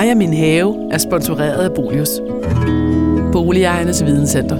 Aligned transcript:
Mig 0.00 0.10
og 0.10 0.16
min 0.16 0.34
have 0.34 0.92
er 0.92 0.98
sponsoreret 0.98 1.64
af 1.64 1.74
Bolius. 1.74 2.08
Boligejernes 3.32 4.04
Videnscenter. 4.04 4.56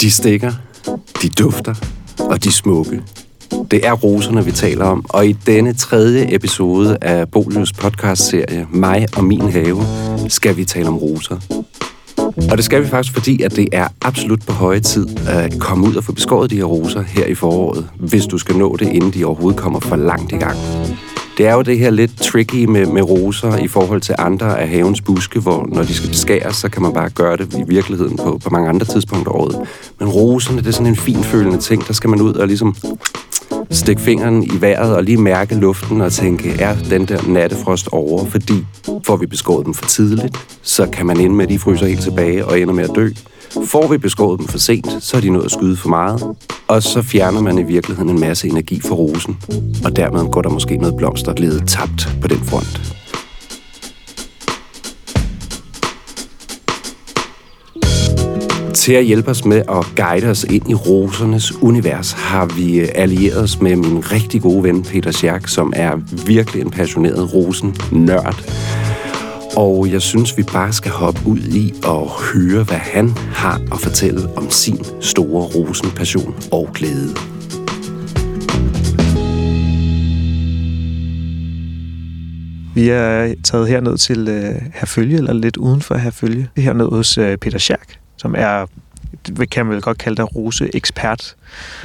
De 0.00 0.10
stikker, 0.10 0.52
de 1.22 1.28
dufter, 1.28 1.74
og 2.18 2.44
de 2.44 2.52
smukke. 2.52 3.02
Det 3.70 3.86
er 3.86 3.92
roserne, 3.92 4.44
vi 4.44 4.52
taler 4.52 4.84
om, 4.84 5.06
og 5.08 5.26
i 5.26 5.32
denne 5.32 5.72
tredje 5.72 6.34
episode 6.34 6.98
af 7.02 7.30
Bolius 7.30 7.72
podcast-serie 7.72 8.66
Mig 8.70 9.06
og 9.16 9.24
min 9.24 9.50
have 9.50 9.82
skal 10.28 10.56
vi 10.56 10.64
tale 10.64 10.88
om 10.88 10.98
roser. 10.98 11.38
Og 12.50 12.56
det 12.56 12.64
skal 12.64 12.82
vi 12.82 12.88
faktisk, 12.88 13.14
fordi 13.14 13.42
at 13.42 13.56
det 13.56 13.68
er 13.72 13.88
absolut 14.02 14.46
på 14.46 14.52
høje 14.52 14.80
tid 14.80 15.06
at 15.28 15.58
komme 15.58 15.86
ud 15.86 15.94
og 15.94 16.04
få 16.04 16.12
beskåret 16.12 16.50
de 16.50 16.56
her 16.56 16.64
roser 16.64 17.02
her 17.02 17.26
i 17.26 17.34
foråret, 17.34 17.88
hvis 17.98 18.26
du 18.26 18.38
skal 18.38 18.56
nå 18.56 18.76
det, 18.76 18.88
inden 18.88 19.10
de 19.10 19.24
overhovedet 19.24 19.60
kommer 19.60 19.80
for 19.80 19.96
langt 19.96 20.32
i 20.32 20.36
gang. 20.36 20.56
Det 21.38 21.46
er 21.46 21.54
jo 21.54 21.62
det 21.62 21.78
her 21.78 21.90
lidt 21.90 22.22
tricky 22.22 22.64
med, 22.64 22.86
med 22.86 23.02
roser 23.02 23.56
i 23.56 23.68
forhold 23.68 24.00
til 24.00 24.14
andre 24.18 24.60
af 24.60 24.68
havens 24.68 25.00
buske, 25.00 25.40
hvor 25.40 25.68
når 25.72 25.82
de 25.82 25.94
skal 25.94 26.08
beskæres, 26.08 26.56
så 26.56 26.68
kan 26.68 26.82
man 26.82 26.92
bare 26.92 27.10
gøre 27.10 27.36
det 27.36 27.54
i 27.54 27.62
virkeligheden 27.66 28.16
på, 28.16 28.40
på 28.44 28.50
mange 28.50 28.68
andre 28.68 28.86
tidspunkter 28.86 29.32
af 29.32 29.36
året. 29.36 29.68
Men 30.00 30.08
roserne, 30.08 30.58
det 30.58 30.66
er 30.66 30.70
sådan 30.70 30.86
en 30.86 30.96
finfølende 30.96 31.58
ting, 31.58 31.86
der 31.86 31.92
skal 31.92 32.10
man 32.10 32.20
ud 32.20 32.34
og 32.34 32.46
ligesom 32.46 32.76
stikke 33.70 34.02
fingeren 34.02 34.42
i 34.42 34.60
vejret 34.60 34.96
og 34.96 35.02
lige 35.04 35.18
mærke 35.18 35.54
luften 35.54 36.00
og 36.00 36.12
tænke, 36.12 36.50
er 36.50 36.76
den 36.90 37.08
der 37.08 37.28
nattefrost 37.28 37.88
over? 37.92 38.24
Fordi 38.26 38.64
får 39.06 39.16
vi 39.16 39.26
beskåret 39.26 39.66
dem 39.66 39.74
for 39.74 39.86
tidligt, 39.86 40.36
så 40.62 40.86
kan 40.86 41.06
man 41.06 41.20
ende 41.20 41.36
med, 41.36 41.44
at 41.44 41.50
de 41.50 41.58
fryser 41.58 41.86
helt 41.86 42.00
tilbage 42.00 42.44
og 42.44 42.60
ender 42.60 42.74
med 42.74 42.84
at 42.84 42.90
dø. 42.94 43.10
Får 43.64 43.88
vi 43.88 43.98
beskåret 43.98 44.38
dem 44.38 44.46
for 44.46 44.58
sent, 44.58 44.88
så 45.00 45.16
er 45.16 45.20
de 45.20 45.30
nået 45.30 45.44
at 45.44 45.50
skyde 45.50 45.76
for 45.76 45.88
meget, 45.88 46.22
og 46.68 46.82
så 46.82 47.02
fjerner 47.02 47.40
man 47.40 47.58
i 47.58 47.62
virkeligheden 47.62 48.10
en 48.10 48.20
masse 48.20 48.48
energi 48.48 48.80
fra 48.80 48.94
rosen, 48.94 49.36
og 49.84 49.96
dermed 49.96 50.30
går 50.30 50.42
der 50.42 50.50
måske 50.50 50.76
noget 50.76 50.96
blomsterglæde 50.96 51.66
tabt 51.66 52.08
på 52.22 52.28
den 52.28 52.38
front. 52.38 53.03
Til 58.74 58.92
at 58.92 59.04
hjælpe 59.04 59.30
os 59.30 59.44
med 59.44 59.56
at 59.56 59.86
guide 59.96 60.30
os 60.30 60.44
ind 60.44 60.70
i 60.70 60.74
rosernes 60.74 61.62
univers, 61.62 62.12
har 62.12 62.46
vi 62.46 62.80
øh, 62.80 62.88
allieret 62.94 63.42
os 63.42 63.60
med 63.60 63.76
min 63.76 64.12
rigtig 64.12 64.42
gode 64.42 64.62
ven 64.62 64.82
Peter 64.82 65.10
Schack, 65.10 65.48
som 65.48 65.72
er 65.76 65.96
virkelig 66.26 66.62
en 66.62 66.70
passioneret 66.70 67.34
rosen-nørd. 67.34 68.44
Og 69.56 69.92
jeg 69.92 70.02
synes, 70.02 70.36
vi 70.36 70.42
bare 70.42 70.72
skal 70.72 70.90
hoppe 70.90 71.20
ud 71.26 71.38
i 71.38 71.74
og 71.84 72.10
høre, 72.10 72.64
hvad 72.64 72.76
han 72.76 73.08
har 73.16 73.60
at 73.72 73.80
fortælle 73.80 74.20
om 74.36 74.50
sin 74.50 74.84
store 75.00 75.42
rosenpassion 75.42 76.34
og 76.52 76.68
glæde. 76.74 77.14
Vi 82.74 82.88
er 82.88 83.34
taget 83.44 83.68
herned 83.68 83.98
til 83.98 84.28
øh, 84.28 84.62
Herfølge, 84.74 85.16
eller 85.16 85.32
lidt 85.32 85.56
uden 85.56 85.80
for 85.80 85.94
Herfølge. 85.94 86.48
Hernede 86.56 86.88
hos 86.88 87.18
øh, 87.18 87.36
Peter 87.38 87.58
Schack, 87.58 88.03
som 88.24 88.34
er, 88.38 88.66
kan 89.50 89.66
man 89.66 89.74
vel 89.74 89.82
godt 89.82 89.98
kalde 89.98 90.16
dig, 90.16 90.36
rose-ekspert. 90.36 91.36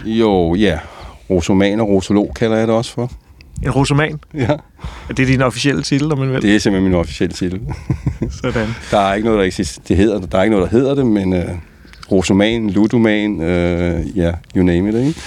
Jo, 0.06 0.56
ja. 0.56 0.80
Rosoman 1.30 1.80
og 1.80 1.90
rosolog 1.90 2.32
kalder 2.36 2.58
jeg 2.58 2.68
det 2.68 2.76
også 2.76 2.94
for. 2.94 3.12
En 3.64 3.72
rosoman? 3.72 4.20
Ja. 4.34 4.52
Er 5.10 5.14
det 5.18 5.28
din 5.28 5.42
officielle 5.42 5.84
titel, 5.84 6.08
når 6.08 6.16
man 6.16 6.32
vil? 6.32 6.42
Det 6.42 6.56
er 6.56 6.60
simpelthen 6.60 6.92
min 6.92 7.00
officielle 7.00 7.34
titel. 7.34 7.62
Sådan. 8.42 8.68
Der 8.92 9.00
er 9.00 9.14
ikke 9.14 9.26
noget, 9.26 9.40
der 9.40 9.46
eksisterer. 9.46 9.86
Det 9.88 9.98
hedder, 9.98 10.20
der 10.20 10.38
er 10.38 10.44
ikke 10.44 10.56
noget, 10.56 10.72
der 10.72 10.78
hedder 10.78 10.96
det, 10.96 11.06
men 11.06 11.34
uh, 11.34 11.40
rosoman, 12.12 12.70
ludoman, 12.70 13.32
uh, 13.32 13.46
ja, 13.46 14.24
yeah, 14.24 14.34
you 14.56 14.64
name 14.64 14.90
it, 14.90 14.96
ikke? 14.96 15.20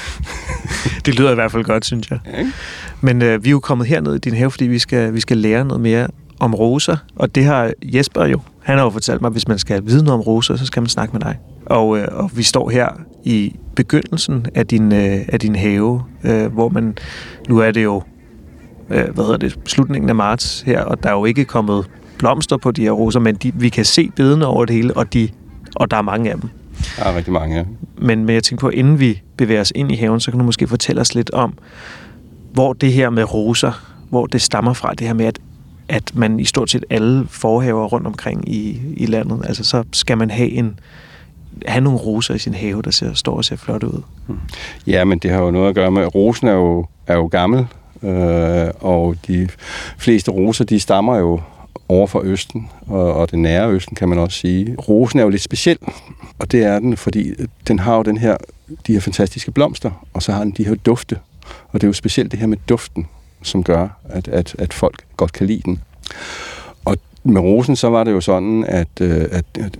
det 1.07 1.19
lyder 1.19 1.31
i 1.31 1.35
hvert 1.35 1.53
fald 1.53 1.65
godt, 1.65 1.85
synes 1.85 2.11
jeg. 2.11 2.19
Ja, 2.33 2.39
ikke? 2.39 2.53
Men 3.01 3.23
uh, 3.23 3.45
vi 3.45 3.49
er 3.49 3.51
jo 3.51 3.61
kommet 3.61 3.87
herned 3.87 4.15
i 4.15 4.19
din 4.19 4.35
have, 4.35 4.51
fordi 4.51 4.67
vi 4.67 4.79
skal, 4.79 5.15
vi 5.15 5.21
skal 5.21 5.37
lære 5.37 5.65
noget 5.65 5.81
mere 5.81 6.09
om 6.43 6.55
roser. 6.55 6.97
Og 7.17 7.35
det 7.35 7.45
har 7.45 7.73
Jesper 7.83 8.25
jo. 8.25 8.41
Han 8.63 8.79
har 8.79 8.85
jo 8.85 8.91
fortalt 8.91 9.21
mig, 9.21 9.29
at 9.29 9.33
hvis 9.33 9.49
man 9.49 9.59
skal 9.59 9.87
vide 9.87 10.05
noget 10.05 10.21
om 10.21 10.21
roser, 10.21 10.57
så 10.57 10.67
skal 10.67 10.83
man 10.83 10.89
snakke 10.89 11.13
med 11.13 11.21
dig. 11.21 11.39
Og, 11.67 11.89
uh, 11.89 12.01
og 12.11 12.31
vi 12.35 12.43
står 12.43 12.71
her 12.71 12.89
i 13.25 13.57
begyndelsen 13.77 14.47
af 14.55 14.67
din, 14.67 14.93
uh, 14.93 14.99
af 15.29 15.41
din 15.41 15.57
have, 15.57 16.03
uh, 16.25 16.47
hvor 16.47 16.69
man... 16.69 16.97
Nu 17.49 17.59
er 17.59 17.71
det 17.71 17.85
jo 17.85 18.03
øh, 18.93 19.15
hvad 19.15 19.25
hedder 19.25 19.37
det, 19.37 19.59
slutningen 19.67 20.09
af 20.09 20.15
marts 20.15 20.61
her, 20.61 20.83
og 20.83 21.03
der 21.03 21.09
er 21.09 21.13
jo 21.13 21.25
ikke 21.25 21.45
kommet 21.45 21.91
blomster 22.19 22.57
på 22.57 22.71
de 22.71 22.83
her 22.83 22.91
roser, 22.91 23.21
men 23.21 23.35
de, 23.35 23.53
vi 23.55 23.69
kan 23.69 23.85
se 23.85 24.11
bedene 24.17 24.47
over 24.47 24.65
det 24.65 24.77
hele, 24.77 24.97
og, 24.97 25.13
de, 25.13 25.29
og 25.77 25.91
der 25.91 25.97
er 25.97 26.03
mange 26.03 26.31
af 26.31 26.41
dem. 26.41 26.51
Der 26.99 27.05
er 27.05 27.17
rigtig 27.17 27.33
mange, 27.33 27.57
ja. 27.57 27.65
Men, 27.99 28.25
men 28.25 28.35
jeg 28.35 28.43
tænker 28.43 28.61
på, 28.61 28.69
inden 28.69 29.01
vi 29.01 29.23
bevæger 29.37 29.61
os 29.61 29.73
ind 29.75 29.93
i 29.93 29.95
haven, 29.97 30.21
så 30.21 30.31
kan 30.31 30.41
du 30.41 30.47
måske 30.47 30.67
fortælle 30.67 31.01
os 31.01 31.15
lidt 31.15 31.31
om, 31.31 31.55
hvor 32.53 32.73
det 32.73 32.93
her 32.93 33.11
med 33.11 33.35
roser, 33.35 33.73
hvor 34.11 34.27
det 34.27 34.43
stammer 34.43 34.73
fra, 34.73 34.95
det 34.95 35.07
her 35.07 35.15
med, 35.15 35.27
at, 35.27 35.39
at 35.89 36.15
man 36.15 36.41
i 36.41 36.45
stort 36.45 36.71
set 36.71 36.85
alle 36.91 37.27
forhaver 37.29 37.87
rundt 37.87 38.07
omkring 38.07 38.49
i, 38.49 38.81
i 38.97 39.07
landet, 39.07 39.41
altså 39.45 39.65
så 39.65 39.85
skal 39.93 40.19
man 40.19 40.31
have 40.31 40.51
en, 40.51 40.81
have 41.67 41.81
nogle 41.81 41.99
roser 41.99 42.35
i 42.35 42.39
sin 42.39 42.55
have, 42.55 42.83
der 42.83 42.91
ser, 42.91 43.15
står 43.15 43.37
og 43.37 43.45
ser 43.45 43.57
flot 43.57 43.83
ud. 43.83 44.03
Hmm. 44.27 44.39
Ja, 44.87 45.05
men 45.05 45.19
det 45.19 45.31
har 45.31 45.43
jo 45.43 45.51
noget 45.51 45.69
at 45.69 45.75
gøre 45.75 45.91
med, 45.91 46.03
at 46.03 46.15
rosen 46.15 46.49
er 46.49 46.53
jo, 46.53 46.87
er 47.07 47.15
jo 47.15 47.27
gammel, 47.27 47.67
øh, 48.03 48.69
og 48.81 49.17
de 49.27 49.49
fleste 49.99 50.31
roser, 50.31 50.65
de 50.65 50.81
stammer 50.81 51.17
jo 51.17 51.41
over 51.89 52.07
fra 52.07 52.21
Østen, 52.25 52.71
og, 52.87 53.15
og 53.15 53.31
det 53.31 53.39
nære 53.39 53.71
Østen, 53.71 53.95
kan 53.95 54.09
man 54.09 54.19
også 54.19 54.39
sige. 54.39 54.77
Rosen 54.89 55.19
er 55.19 55.23
jo 55.23 55.29
lidt 55.29 55.43
speciel, 55.43 55.79
og 56.39 56.53
det 56.53 56.65
er 56.65 56.79
den, 56.79 56.97
fordi 56.97 57.33
den 57.69 57.79
har 57.79 57.97
jo 57.97 58.03
den 58.03 58.19
her, 58.19 58.37
de 58.87 58.93
her 58.93 59.01
fantastiske 59.01 59.51
blomster, 59.51 60.07
og 60.15 60.23
så 60.23 60.33
har 60.33 60.45
den 60.45 60.55
de 60.57 60.67
her 60.67 60.75
dufte. 60.75 61.19
Og 61.69 61.81
det 61.81 61.83
er 61.83 61.89
jo 61.89 61.93
specielt 61.93 62.31
det 62.31 62.41
her 62.41 62.47
med 62.47 62.59
duften, 62.69 63.07
som 63.43 63.63
gør, 63.63 63.89
at, 64.05 64.29
at, 64.29 64.55
at 64.59 64.73
folk 64.73 65.05
godt 65.17 65.33
kan 65.33 65.47
lide 65.47 65.63
den. 65.65 65.81
Og 66.85 66.97
med 67.25 67.41
rosen, 67.41 67.77
så 67.77 67.89
var 67.89 68.05
det 68.05 68.13
jo 68.13 68.21
sådan, 68.21 68.65
at, 68.65 68.89
øh, 69.01 69.29
at, 69.31 69.45
at 69.55 69.79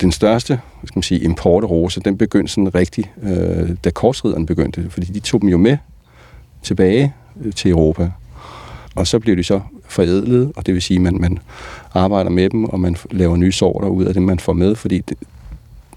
den 0.00 0.12
største 0.12 0.60
skal 0.84 0.98
man 0.98 1.02
sige, 1.02 1.20
import 1.20 1.64
af 1.64 1.70
rose, 1.70 2.00
den 2.00 2.18
begyndte 2.18 2.52
sådan 2.52 2.74
rigtig, 2.74 3.12
øh, 3.22 3.70
da 3.84 3.90
korsrideren 3.90 4.46
begyndte, 4.46 4.90
fordi 4.90 5.06
de 5.06 5.20
tog 5.20 5.40
dem 5.40 5.48
jo 5.48 5.58
med 5.58 5.76
tilbage 6.62 7.14
øh, 7.44 7.52
til 7.52 7.70
Europa. 7.70 8.10
Og 8.94 9.06
så 9.06 9.18
bliver 9.18 9.36
de 9.36 9.44
så 9.44 9.60
forædlet, 9.88 10.52
og 10.56 10.66
det 10.66 10.74
vil 10.74 10.82
sige, 10.82 10.96
at 10.96 11.02
man, 11.02 11.20
man 11.20 11.38
arbejder 11.94 12.30
med 12.30 12.50
dem, 12.50 12.64
og 12.64 12.80
man 12.80 12.96
laver 13.10 13.36
nye 13.36 13.52
sorter 13.52 13.88
ud 13.88 14.04
af 14.04 14.14
det, 14.14 14.22
man 14.22 14.38
får 14.38 14.52
med, 14.52 14.74
fordi 14.74 14.98
det, 14.98 15.18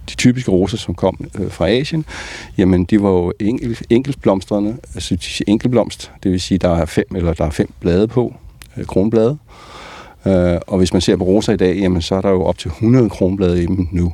de 0.10 0.16
typiske 0.16 0.52
roser, 0.52 0.78
som 0.78 0.96
kom 0.96 1.26
øh, 1.40 1.52
fra 1.52 1.70
Asien, 1.70 2.06
jamen 2.58 2.86
de 2.86 3.02
var 3.02 3.10
jo 3.10 3.34
enkel, 3.40 3.80
enkeltblomstrende, 3.90 4.78
altså 4.96 5.16
de 5.16 5.52
enkeltblomst, 5.52 6.12
det 6.24 6.32
vil 6.32 6.42
sige, 6.42 6.58
der 6.58 6.70
er 6.70 6.86
fem 6.86 7.06
eller 7.16 7.34
der 7.34 7.46
er 7.46 7.50
fem 7.50 7.70
blade 7.80 8.08
på, 8.08 8.34
øh, 8.78 8.86
kronblade. 8.86 9.38
Øh, 10.28 10.58
og 10.68 10.78
hvis 10.78 10.94
man 10.94 11.02
ser 11.02 11.16
på 11.16 11.24
roser 11.24 11.54
i 11.54 11.58
dag, 11.58 11.76
jamen 11.76 12.02
så 12.02 12.16
er 12.16 12.22
der 12.22 12.30
jo 12.30 12.44
op 12.44 12.58
til 12.58 12.70
100 12.70 13.10
kronblade 13.10 13.64
i 13.64 13.66
dem 13.66 13.88
nu. 13.92 14.14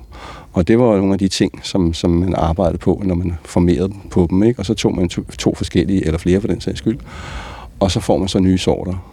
Og 0.53 0.67
det 0.67 0.79
var 0.79 0.97
nogle 0.97 1.13
af 1.13 1.19
de 1.19 1.27
ting, 1.27 1.59
som, 1.63 1.93
som 1.93 2.11
man 2.11 2.35
arbejdede 2.35 2.77
på, 2.77 3.01
når 3.05 3.15
man 3.15 3.33
formerede 3.43 3.93
på 4.09 4.27
dem. 4.29 4.43
Ikke? 4.43 4.59
Og 4.59 4.65
så 4.65 4.73
tog 4.73 4.95
man 4.95 5.09
to, 5.09 5.23
to 5.23 5.55
forskellige, 5.55 6.05
eller 6.05 6.17
flere 6.17 6.41
for 6.41 6.47
den 6.47 6.61
sags 6.61 6.77
skyld, 6.77 6.99
og 7.79 7.91
så 7.91 7.99
får 7.99 8.17
man 8.17 8.27
så 8.27 8.39
nye 8.39 8.57
sorter. 8.57 9.10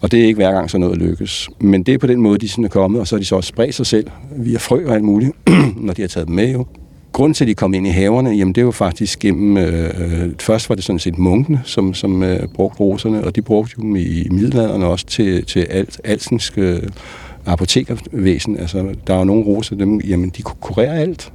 Og 0.00 0.12
det 0.12 0.20
er 0.20 0.24
ikke 0.24 0.36
hver 0.36 0.52
gang 0.52 0.70
så 0.70 0.78
noget 0.78 0.98
lykkes. 0.98 1.48
Men 1.60 1.82
det 1.82 1.94
er 1.94 1.98
på 1.98 2.06
den 2.06 2.20
måde, 2.20 2.38
de 2.38 2.48
sådan 2.48 2.64
er 2.64 2.68
kommet, 2.68 3.00
og 3.00 3.06
så 3.06 3.16
har 3.16 3.18
de 3.18 3.24
så 3.24 3.36
også 3.36 3.48
spredt 3.48 3.74
sig 3.74 3.86
selv 3.86 4.06
via 4.36 4.58
frø 4.58 4.86
og 4.86 4.94
alt 4.94 5.04
muligt, 5.04 5.32
når 5.86 5.92
de 5.92 6.02
har 6.02 6.08
taget 6.08 6.26
dem 6.26 6.36
med 6.36 6.52
jo. 6.52 6.66
Grunden 7.12 7.34
til, 7.34 7.44
at 7.44 7.48
de 7.48 7.54
kom 7.54 7.74
ind 7.74 7.86
i 7.86 7.90
haverne, 7.90 8.30
jamen 8.30 8.54
det 8.54 8.64
var 8.64 8.70
faktisk 8.70 9.18
gennem... 9.18 9.56
Øh, 9.56 10.30
først 10.40 10.68
var 10.68 10.74
det 10.74 10.84
sådan 10.84 10.98
set 10.98 11.18
munkene, 11.18 11.60
som, 11.64 11.94
som 11.94 12.22
øh, 12.22 12.48
brugte 12.48 12.80
roserne, 12.80 13.24
og 13.24 13.36
de 13.36 13.42
brugte 13.42 13.76
dem 13.76 13.96
i 13.96 14.26
middelalderen 14.30 14.82
også 14.82 15.06
til, 15.06 15.44
til 15.44 15.60
alt, 15.60 16.00
alsensk 16.04 16.58
øh, 16.58 16.82
apotekervæsen. 17.46 18.56
Altså, 18.56 18.94
der 19.06 19.14
var 19.14 19.24
nogle 19.24 19.44
roser, 19.44 19.76
dem, 19.76 20.00
jamen 20.00 20.32
de 20.36 20.42
kunne 20.42 20.58
kurere 20.60 20.98
alt. 20.98 21.32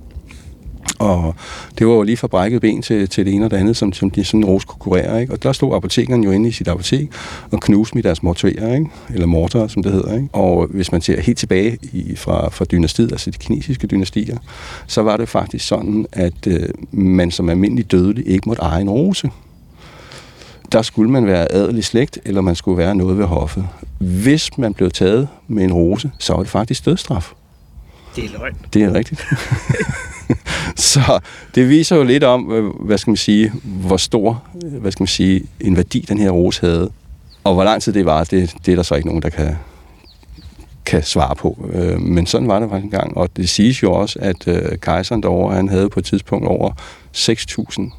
Og 1.00 1.36
det 1.80 1.88
var 1.88 1.94
jo 1.94 2.04
lige 2.04 2.18
fra 2.18 2.28
brækket 2.28 2.62
ben 2.62 2.82
til, 2.82 3.10
til 3.10 3.26
det 3.26 3.34
ene 3.34 3.46
og 3.46 3.52
det 3.52 3.58
andet, 3.58 3.78
som, 3.78 3.94
som 3.94 4.10
de 4.12 4.24
sådan 4.24 4.46
rose 4.46 4.68
kunne 4.68 4.80
kurere. 4.80 5.22
Ikke? 5.22 5.34
Og 5.34 5.44
der 5.44 5.52
stod 5.52 5.76
apotekeren 5.76 6.24
jo 6.24 6.32
inde 6.32 6.50
i 6.50 6.52
sit 6.52 6.68
apotek 6.68 7.10
og 7.52 7.60
knuste 7.60 7.96
med 7.96 8.04
deres 8.04 8.24
mortuerer, 8.24 8.74
ikke? 8.74 8.90
eller 9.14 9.28
mortar, 9.28 9.68
som 9.68 9.84
det 9.84 9.92
hedder. 9.92 10.16
Ikke? 10.16 10.28
Og 10.34 10.68
hvis 10.68 10.92
man 10.92 11.02
ser 11.02 11.22
helt 11.22 11.38
tilbage 11.38 11.78
i, 11.94 12.16
fra, 12.16 12.50
fra 12.50 12.66
dynastiet, 12.66 13.12
altså 13.12 13.32
de 13.32 13.38
kinesiske 13.38 13.88
dynastier, 13.88 14.38
så 14.88 15.02
var 15.02 15.18
det 15.18 15.30
faktisk 15.30 15.68
sådan, 15.68 16.06
at 16.12 16.48
øh, 16.48 16.70
man 16.92 17.32
som 17.32 17.50
almindelig 17.50 17.92
dødelig 17.92 18.28
ikke 18.28 18.50
måtte 18.50 18.62
eje 18.62 18.82
en 18.82 18.90
rose 18.90 19.30
der 20.72 20.82
skulle 20.82 21.12
man 21.12 21.26
være 21.26 21.52
adelig 21.52 21.84
slægt, 21.84 22.20
eller 22.26 22.42
man 22.42 22.56
skulle 22.56 22.78
være 22.78 22.96
noget 22.96 23.18
ved 23.18 23.26
hoffet. 23.26 23.68
Hvis 23.98 24.58
man 24.58 24.74
blev 24.74 24.92
taget 24.92 25.28
med 25.48 25.64
en 25.64 25.74
rose, 25.74 26.12
så 26.20 26.34
var 26.34 26.40
det 26.40 26.50
faktisk 26.50 26.86
dødstraf. 26.86 27.34
Det 28.16 28.26
er 28.26 28.30
løgn. 28.40 28.56
Det 28.74 28.84
er 28.84 28.94
rigtigt. 28.94 29.26
så 30.94 31.20
det 31.56 31.70
viser 31.70 31.96
jo 31.96 32.04
lidt 32.04 32.24
om, 32.24 32.52
øh, 32.52 32.66
hvad 32.86 32.98
skal 32.98 33.12
man 33.12 33.18
sige, 33.18 33.52
hvor 33.64 33.98
stor, 33.98 34.44
øh, 34.66 34.82
hvad 34.82 34.92
skal 34.92 35.02
man 35.02 35.08
sige, 35.08 35.44
en 35.60 35.78
værdi 35.78 36.00
den 36.00 36.18
her 36.18 36.30
rose 36.30 36.62
havde. 36.62 36.92
Og 37.44 37.54
hvor 37.54 37.64
lang 37.64 37.82
tid 37.82 37.94
det 37.94 38.06
var, 38.06 38.24
det, 38.24 38.56
det 38.66 38.72
er 38.72 38.76
der 38.76 38.84
så 38.84 38.96
ikke 38.96 39.08
nogen, 39.08 39.22
der 39.22 39.30
kan, 39.30 39.56
kan 40.86 41.04
svare 41.04 41.36
på. 41.36 41.70
Øh, 41.74 42.02
men 42.02 42.26
sådan 42.26 42.48
var 42.48 42.60
det 42.60 42.70
faktisk 42.70 42.84
engang. 42.84 43.18
Og 43.18 43.30
det 43.38 43.50
siges 43.50 43.84
jo 43.84 43.94
også, 43.94 44.20
at 44.22 44.48
øh, 44.48 44.78
kejseren 44.78 45.24
derovre, 45.24 45.56
han 45.56 45.70
havde 45.70 45.90
på 45.90 46.00
et 46.00 46.06
tidspunkt 46.06 46.48
over 46.48 46.72
6.000 47.18 47.92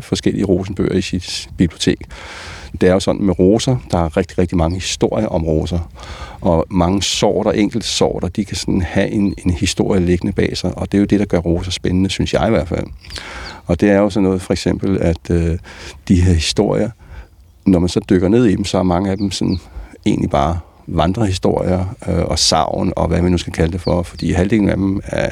forskellige 0.00 0.44
rosenbøger 0.44 0.94
i 0.94 1.00
sit 1.00 1.48
bibliotek. 1.56 1.98
Det 2.80 2.88
er 2.88 2.92
jo 2.92 3.00
sådan 3.00 3.22
med 3.22 3.38
roser, 3.38 3.76
der 3.90 3.98
er 3.98 4.16
rigtig, 4.16 4.38
rigtig 4.38 4.58
mange 4.58 4.74
historier 4.74 5.26
om 5.26 5.44
roser. 5.44 5.90
Og 6.40 6.66
mange 6.70 7.02
sorter, 7.02 7.50
enkelte 7.50 7.86
sorter, 7.86 8.28
de 8.28 8.44
kan 8.44 8.56
sådan 8.56 8.82
have 8.82 9.08
en, 9.08 9.34
en 9.44 9.50
historie 9.50 10.00
liggende 10.00 10.32
bag 10.32 10.56
sig. 10.56 10.78
Og 10.78 10.92
det 10.92 10.98
er 10.98 11.00
jo 11.00 11.06
det, 11.06 11.20
der 11.20 11.26
gør 11.26 11.38
roser 11.38 11.70
spændende, 11.70 12.10
synes 12.10 12.34
jeg 12.34 12.46
i 12.46 12.50
hvert 12.50 12.68
fald. 12.68 12.86
Og 13.66 13.80
det 13.80 13.90
er 13.90 13.98
jo 13.98 14.10
sådan 14.10 14.24
noget, 14.24 14.42
for 14.42 14.52
eksempel, 14.52 14.98
at 15.00 15.30
øh, 15.30 15.58
de 16.08 16.20
her 16.20 16.32
historier, 16.32 16.90
når 17.66 17.78
man 17.78 17.88
så 17.88 18.00
dykker 18.10 18.28
ned 18.28 18.44
i 18.44 18.56
dem, 18.56 18.64
så 18.64 18.78
er 18.78 18.82
mange 18.82 19.10
af 19.10 19.16
dem 19.16 19.30
sådan 19.30 19.58
egentlig 20.06 20.30
bare 20.30 20.58
vandrehistorier 20.86 21.94
øh, 22.08 22.24
og 22.24 22.38
savn, 22.38 22.92
og 22.96 23.08
hvad 23.08 23.22
man 23.22 23.32
nu 23.32 23.38
skal 23.38 23.52
kalde 23.52 23.72
det 23.72 23.80
for, 23.80 24.02
fordi 24.02 24.32
halvdelen 24.32 24.68
af 24.68 24.76
dem 24.76 25.00
er 25.04 25.30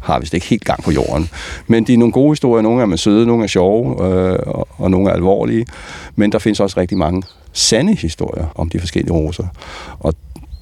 har 0.00 0.18
vist 0.18 0.34
ikke 0.34 0.46
helt 0.46 0.64
gang 0.64 0.82
på 0.82 0.90
jorden. 0.90 1.30
Men 1.66 1.84
de 1.84 1.94
er 1.94 1.98
nogle 1.98 2.12
gode 2.12 2.30
historier. 2.30 2.62
Nogle 2.62 2.80
af 2.80 2.86
dem 2.86 2.92
er 2.92 2.96
søde, 2.96 3.26
nogle 3.26 3.44
er 3.44 3.48
sjove, 3.48 4.06
øh, 4.06 4.38
og, 4.46 4.68
og 4.76 4.90
nogle 4.90 5.10
er 5.10 5.14
alvorlige. 5.14 5.66
Men 6.16 6.32
der 6.32 6.38
findes 6.38 6.60
også 6.60 6.80
rigtig 6.80 6.98
mange 6.98 7.22
sande 7.52 7.94
historier 7.94 8.46
om 8.54 8.68
de 8.68 8.80
forskellige 8.80 9.12
roser. 9.12 9.46
Og 9.98 10.14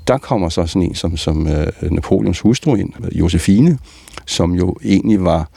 der 0.08 0.18
kommer 0.18 0.48
så 0.48 0.66
sådan 0.66 0.82
en 0.82 0.94
som, 0.94 1.16
som 1.16 1.48
øh, 1.48 1.66
Napoleons 1.82 2.40
hustru 2.40 2.74
ind, 2.74 2.92
øh, 3.04 3.18
Josefine, 3.18 3.78
som 4.26 4.54
jo 4.54 4.76
egentlig 4.84 5.24
var 5.24 5.48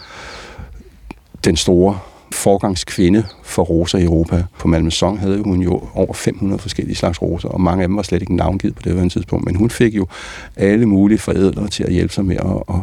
den 1.46 1.56
store 1.56 2.00
forgangskvinde 2.32 3.24
for 3.44 3.64
roser 3.64 3.98
i 3.98 4.04
Europa. 4.04 4.44
På 4.60 4.68
Malmaison 4.68 5.18
havde 5.18 5.44
hun 5.44 5.62
jo 5.62 5.82
over 5.94 6.14
500 6.14 6.62
forskellige 6.62 6.96
slags 6.96 7.22
roser, 7.22 7.50
og 7.50 7.62
mange 7.62 7.84
af 7.84 7.88
dem 7.88 7.96
var 7.96 8.04
slet 8.04 8.22
ikke 8.22 8.36
navngivet 8.36 8.76
på 8.76 8.82
det 8.84 9.00
her 9.00 9.10
tidspunkt. 9.10 9.46
Men 9.46 9.56
hun 9.56 9.70
fik 9.70 9.96
jo 9.96 10.08
alle 10.56 10.86
mulige 10.86 11.18
forædlere 11.18 11.68
til 11.68 11.84
at 11.84 11.94
hjælpe 11.94 12.14
sig 12.14 12.26
med 12.26 12.36
at, 12.36 12.76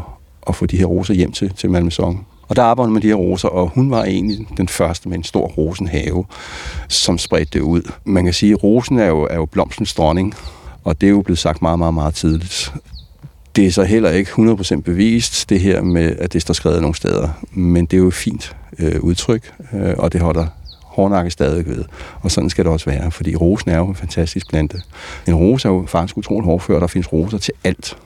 at, 0.48 0.54
få 0.54 0.66
de 0.66 0.76
her 0.76 0.87
roser 0.87 1.14
hjem 1.14 1.32
til, 1.32 1.54
til 1.54 1.70
Malmaison. 1.70 2.26
Og 2.48 2.56
der 2.56 2.62
arbejdede 2.62 2.93
med 2.93 3.00
de 3.00 3.06
her 3.06 3.14
roser, 3.14 3.48
og 3.48 3.69
hun 3.69 3.90
var 3.90 4.04
egentlig 4.04 4.46
den 4.56 4.69
første 4.69 5.08
med 5.08 5.16
en 5.16 5.25
stor 5.25 5.46
rosenhave, 5.46 6.25
som 6.88 7.19
spredte 7.19 7.58
det 7.58 7.60
ud. 7.60 7.93
Man 8.04 8.25
kan 8.25 8.34
sige, 8.34 8.52
at 8.52 8.62
rosen 8.62 8.98
er 8.98 9.06
jo, 9.06 9.22
er 9.31 9.37
jo 9.37 9.46
blomstens 9.46 9.94
dronning, 9.94 10.34
og 10.84 11.00
det 11.00 11.06
er 11.06 11.10
jo 11.10 11.22
blevet 11.22 11.38
sagt 11.38 11.62
meget, 11.62 11.78
meget, 11.78 11.94
meget 11.94 12.14
tidligt. 12.14 12.72
Det 13.56 13.66
er 13.66 13.70
så 13.70 13.84
heller 13.84 14.10
ikke 14.10 14.31
100% 14.31 14.81
bevist, 14.81 15.50
det 15.50 15.60
her 15.60 15.82
med, 15.82 16.16
at 16.19 16.32
det 16.32 16.43
står 16.43 16.54
skrevet 16.54 16.81
nogle 16.81 16.94
steder. 16.94 17.28
Men 17.50 17.87
det 17.87 17.92
er 17.92 17.99
jo 17.99 18.08
et 18.08 18.14
fint 18.14 18.56
øh, 18.78 19.00
udtryk, 19.00 19.52
øh, 19.72 19.94
og 19.99 20.12
det 20.12 20.20
holder 20.20 20.46
hårdnakke 20.96 21.31
stadig 21.31 21.66
ved. 21.66 21.84
Og 22.20 22.31
sådan 22.31 22.50
skal 22.50 22.64
det 22.64 22.72
også 22.72 22.90
være, 22.90 23.10
fordi 23.10 23.37
rosen 23.37 23.70
er 23.70 23.78
jo 23.78 23.87
en 23.87 23.94
fantastisk 23.94 24.49
plante. 24.49 24.82
En 25.28 25.34
rose 25.34 25.69
er 25.69 25.72
jo 25.72 25.84
faktisk 25.88 26.16
utrolig 26.16 26.44
hårdfør, 26.44 26.75
og 26.75 26.81
der 26.81 26.87
findes 26.87 27.12
roser 27.12 27.38
til 27.38 27.54
alt. 27.64 27.96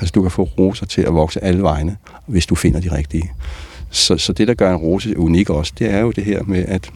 Altså 0.00 0.12
du 0.14 0.22
kan 0.22 0.30
få 0.30 0.42
roser 0.42 0.86
til 0.86 1.02
at 1.02 1.14
vokse 1.14 1.44
alle 1.44 1.62
vegne, 1.62 1.96
hvis 2.26 2.46
du 2.46 2.54
finder 2.54 2.80
de 2.80 2.96
rigtige. 2.96 3.32
Så, 3.90 4.16
så 4.16 4.32
det, 4.32 4.48
der 4.48 4.54
gør 4.54 4.70
en 4.70 4.76
rose 4.76 5.18
unik 5.18 5.50
også, 5.50 5.72
det 5.78 5.90
er 5.90 5.98
jo 5.98 6.10
det 6.10 6.24
her 6.24 6.42
med, 6.42 6.64
at 6.68 6.90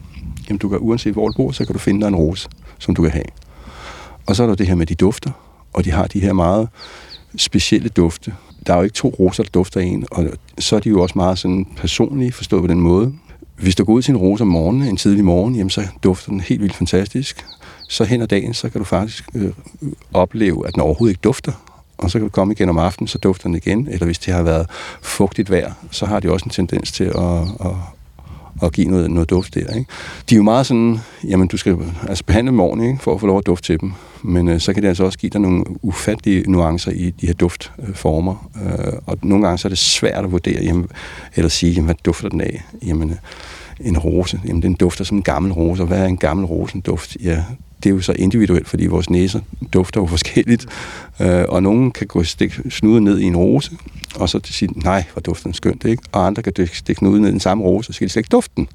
jamen, 0.49 0.57
du 0.57 0.69
kan, 0.69 0.77
uanset 0.81 1.13
hvor 1.13 1.27
du 1.27 1.33
bor, 1.37 1.51
så 1.51 1.65
kan 1.65 1.73
du 1.73 1.79
finde 1.79 2.01
dig 2.01 2.07
en 2.07 2.15
rose, 2.15 2.49
som 2.79 2.95
du 2.95 3.01
kan 3.01 3.11
have. 3.11 3.25
Og 4.25 4.35
så 4.35 4.43
er 4.43 4.47
der 4.47 4.55
det 4.55 4.67
her 4.67 4.75
med 4.75 4.85
de 4.85 4.95
dufter, 4.95 5.31
og 5.73 5.85
de 5.85 5.91
har 5.91 6.07
de 6.07 6.19
her 6.19 6.33
meget 6.33 6.69
specielle 7.37 7.89
dufte. 7.89 8.33
Der 8.67 8.73
er 8.73 8.77
jo 8.77 8.83
ikke 8.83 8.93
to 8.93 9.15
roser, 9.19 9.43
der 9.43 9.49
dufter 9.49 9.79
en, 9.81 10.05
og 10.11 10.25
så 10.59 10.75
er 10.75 10.79
de 10.79 10.89
jo 10.89 11.01
også 11.01 11.13
meget 11.15 11.39
sådan 11.39 11.67
personlige, 11.77 12.31
forstået 12.31 12.61
på 12.61 12.67
den 12.67 12.79
måde. 12.79 13.13
Hvis 13.57 13.75
du 13.75 13.83
går 13.83 13.93
ud 13.93 14.01
til 14.01 14.11
en 14.11 14.17
rose 14.17 14.41
om 14.41 14.47
morgenen, 14.47 14.87
en 14.87 14.97
tidlig 14.97 15.25
morgen, 15.25 15.55
jamen 15.55 15.69
så 15.69 15.87
dufter 16.03 16.31
den 16.31 16.39
helt 16.39 16.61
vildt 16.61 16.75
fantastisk. 16.75 17.45
Så 17.89 18.03
hen 18.03 18.21
ad 18.21 18.27
dagen, 18.27 18.53
så 18.53 18.69
kan 18.69 18.79
du 18.79 18.85
faktisk 18.85 19.29
øh, 19.33 19.51
opleve, 20.13 20.67
at 20.67 20.73
den 20.73 20.81
overhovedet 20.81 21.11
ikke 21.11 21.21
dufter. 21.21 21.51
Og 21.97 22.11
så 22.11 22.19
kan 22.19 22.27
du 22.27 22.29
komme 22.29 22.53
igen 22.53 22.69
om 22.69 22.77
aftenen, 22.77 23.07
så 23.07 23.17
dufter 23.17 23.47
den 23.49 23.55
igen. 23.55 23.87
Eller 23.91 24.05
hvis 24.05 24.19
det 24.19 24.33
har 24.33 24.43
været 24.43 24.67
fugtigt 25.01 25.51
vejr, 25.51 25.73
så 25.91 26.05
har 26.05 26.19
de 26.19 26.31
også 26.31 26.45
en 26.45 26.49
tendens 26.49 26.91
til 26.91 27.03
at, 27.03 27.41
at, 27.65 27.75
at 28.63 28.73
give 28.73 28.87
noget, 28.87 29.11
noget 29.11 29.29
duft 29.29 29.55
der. 29.55 29.73
Ikke? 29.73 29.85
De 30.29 30.35
er 30.35 30.37
jo 30.37 30.43
meget 30.43 30.65
sådan, 30.65 30.99
jamen 31.23 31.47
du 31.47 31.57
skal 31.57 31.77
altså 32.07 32.23
behandle 32.23 32.51
dem 32.51 32.59
ordentligt, 32.59 32.91
ikke? 32.91 33.03
for 33.03 33.13
at 33.13 33.19
få 33.19 33.27
lov 33.27 33.37
at 33.37 33.45
dufte 33.45 33.67
til 33.67 33.79
dem. 33.79 33.93
Men 34.23 34.47
øh, 34.47 34.59
så 34.59 34.73
kan 34.73 34.83
det 34.83 34.89
altså 34.89 35.03
også 35.03 35.17
give 35.17 35.29
dig 35.29 35.41
nogle 35.41 35.63
ufattelige 35.81 36.51
nuancer 36.51 36.91
i 36.91 37.09
de 37.09 37.27
her 37.27 37.33
duftformer. 37.33 38.49
Øh, 38.65 38.93
og 39.05 39.17
nogle 39.21 39.45
gange 39.45 39.57
så 39.57 39.67
er 39.67 39.69
det 39.69 39.77
svært 39.77 40.25
at 40.25 40.31
vurdere, 40.31 40.63
jamen, 40.63 40.87
eller 41.35 41.49
sige, 41.49 41.71
jamen, 41.71 41.85
hvad 41.85 41.95
dufter 42.05 42.29
den 42.29 42.41
af? 42.41 42.63
Jamen, 42.85 43.09
øh, 43.09 43.15
en 43.79 43.97
rose, 43.97 44.41
jamen 44.47 44.61
den 44.61 44.73
dufter 44.73 45.03
som 45.03 45.17
en 45.17 45.23
gammel 45.23 45.51
rose, 45.51 45.83
og 45.83 45.87
hvad 45.87 45.99
er 45.99 46.05
en 46.05 46.17
gammel 46.17 46.45
rosenduft? 46.45 47.17
Ja, 47.23 47.43
det 47.85 47.91
er 47.91 47.95
jo 47.95 48.01
så 48.01 48.13
individuelt, 48.13 48.67
fordi 48.67 48.85
vores 48.85 49.09
næser 49.09 49.39
dufter 49.73 50.01
jo 50.01 50.07
forskelligt, 50.15 50.65
øh, 51.21 51.45
og 51.49 51.63
nogen 51.63 51.91
kan 51.91 52.07
gå 52.07 52.23
stik 52.23 52.59
snuden 52.69 53.03
ned 53.03 53.19
i 53.19 53.23
en 53.23 53.35
rose, 53.35 53.71
og 54.15 54.29
så 54.29 54.39
sige, 54.43 54.71
nej, 54.75 55.03
hvor 55.13 55.19
dufter 55.19 55.43
den 55.43 55.53
skønt, 55.53 55.85
ikke? 55.85 56.03
Og 56.11 56.25
andre 56.25 56.41
kan 56.41 56.53
stikke 56.73 56.99
snuden 56.99 57.21
ned 57.21 57.29
i 57.29 57.31
den 57.31 57.39
samme 57.39 57.63
rose, 57.63 57.89
og 57.89 57.93
så 57.93 57.95
skal 57.95 58.07
de 58.07 58.11
slet 58.11 58.19
ikke 58.19 58.31
dufte 58.31 58.53
den. 58.57 58.67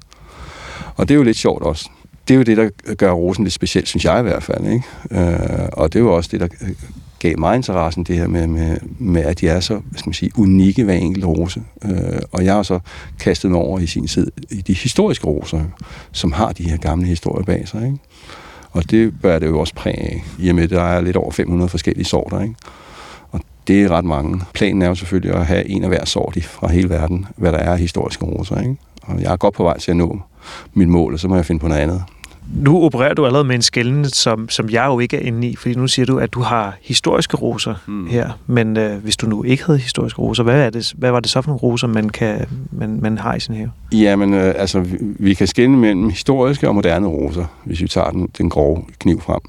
Og 0.95 1.07
det 1.07 1.13
er 1.13 1.17
jo 1.17 1.23
lidt 1.23 1.37
sjovt 1.37 1.63
også. 1.63 1.89
Det 2.27 2.33
er 2.33 2.37
jo 2.37 2.43
det, 2.43 2.57
der 2.57 2.95
gør 2.95 3.11
rosen 3.11 3.43
lidt 3.43 3.53
specielt, 3.53 3.87
synes 3.87 4.05
jeg 4.05 4.19
i 4.19 4.23
hvert 4.23 4.43
fald. 4.43 4.65
Ikke? 4.65 4.83
Øh, 5.11 5.69
og 5.73 5.93
det 5.93 5.99
er 5.99 6.03
jo 6.03 6.15
også 6.15 6.29
det, 6.31 6.39
der 6.39 6.47
øh, 6.61 6.69
gav 7.19 7.39
mig 7.39 7.55
interessen, 7.55 8.03
det 8.03 8.15
her 8.17 8.27
med, 8.27 8.47
med, 8.47 8.77
med 8.99 9.21
at 9.21 9.39
de 9.39 9.47
er 9.47 9.59
så 9.59 9.73
hvad 9.73 9.99
skal 9.99 10.09
man 10.09 10.13
sige, 10.13 10.31
unikke 10.37 10.83
hver 10.83 10.93
enkelt 10.93 11.25
rose. 11.25 11.63
Øh, 11.85 12.21
og 12.31 12.45
jeg 12.45 12.53
har 12.53 12.63
så 12.63 12.79
kastet 13.19 13.51
mig 13.51 13.59
over 13.59 13.79
i 13.79 13.87
sin 13.87 14.07
tid 14.07 14.31
i 14.51 14.61
de 14.61 14.73
historiske 14.73 15.27
roser, 15.27 15.63
som 16.11 16.31
har 16.31 16.51
de 16.51 16.69
her 16.69 16.77
gamle 16.77 17.05
historier 17.05 17.45
bag 17.45 17.67
sig. 17.67 17.85
Ikke? 17.85 17.97
Og 18.71 18.91
det 18.91 19.21
bør 19.21 19.39
det 19.39 19.47
jo 19.47 19.59
også 19.59 19.73
præge 19.75 19.99
af, 19.99 20.23
i 20.39 20.49
og 20.49 20.55
med, 20.55 20.63
at 20.63 20.69
der 20.69 20.81
er 20.81 21.01
lidt 21.01 21.15
over 21.15 21.31
500 21.31 21.69
forskellige 21.69 22.05
sorter. 22.05 22.41
Ikke? 22.41 22.55
Og 23.31 23.41
det 23.67 23.83
er 23.83 23.91
ret 23.91 24.05
mange. 24.05 24.41
Planen 24.53 24.81
er 24.81 24.87
jo 24.87 24.95
selvfølgelig 24.95 25.35
at 25.35 25.45
have 25.45 25.69
en 25.69 25.83
af 25.83 25.89
hver 25.89 26.05
sort 26.05 26.37
fra 26.43 26.71
hele 26.71 26.89
verden, 26.89 27.25
hvad 27.37 27.51
der 27.51 27.57
er 27.57 27.71
af 27.71 27.79
historiske 27.79 28.25
roser. 28.25 28.61
Ikke? 28.61 28.75
Og 29.01 29.21
jeg 29.21 29.31
er 29.31 29.37
godt 29.37 29.53
på 29.53 29.63
vej 29.63 29.79
til 29.79 29.91
at 29.91 29.97
nå 29.97 30.19
mit 30.73 30.87
mål, 30.87 31.13
og 31.13 31.19
så 31.19 31.27
må 31.27 31.35
jeg 31.35 31.45
finde 31.45 31.59
på 31.59 31.67
noget 31.67 31.81
andet. 31.81 32.03
Nu 32.55 32.83
opererer 32.83 33.13
du 33.13 33.25
allerede 33.25 33.47
med 33.47 33.55
en 33.55 33.61
skældende, 33.61 34.09
som, 34.09 34.49
som 34.49 34.69
jeg 34.69 34.85
jo 34.85 34.99
ikke 34.99 35.17
er 35.17 35.21
inde 35.21 35.47
i, 35.47 35.55
fordi 35.55 35.75
nu 35.75 35.87
siger 35.87 36.05
du, 36.05 36.17
at 36.17 36.33
du 36.33 36.41
har 36.41 36.77
historiske 36.81 37.37
roser 37.37 37.75
hmm. 37.87 38.07
her, 38.07 38.29
men 38.47 38.77
øh, 38.77 39.03
hvis 39.03 39.17
du 39.17 39.27
nu 39.27 39.43
ikke 39.43 39.65
havde 39.65 39.79
historiske 39.79 40.19
roser, 40.19 40.43
hvad, 40.43 40.65
er 40.65 40.69
det, 40.69 40.93
hvad 40.97 41.11
var 41.11 41.19
det 41.19 41.29
så 41.29 41.41
for 41.41 41.49
nogle 41.49 41.59
roser, 41.59 41.87
man, 41.87 42.09
kan, 42.09 42.45
man, 42.71 42.99
man 43.01 43.17
har 43.17 43.35
i 43.35 43.39
sin 43.39 43.55
have? 43.55 43.71
Jamen, 43.91 44.33
øh, 44.33 44.53
altså, 44.57 44.79
vi, 44.79 44.97
vi 44.99 45.33
kan 45.33 45.47
skille 45.47 45.77
mellem 45.77 46.09
historiske 46.09 46.67
og 46.67 46.75
moderne 46.75 47.07
roser, 47.07 47.45
hvis 47.63 47.81
vi 47.81 47.87
tager 47.87 48.09
den, 48.09 48.29
den 48.37 48.49
grove 48.49 48.83
kniv 48.99 49.21
frem. 49.21 49.41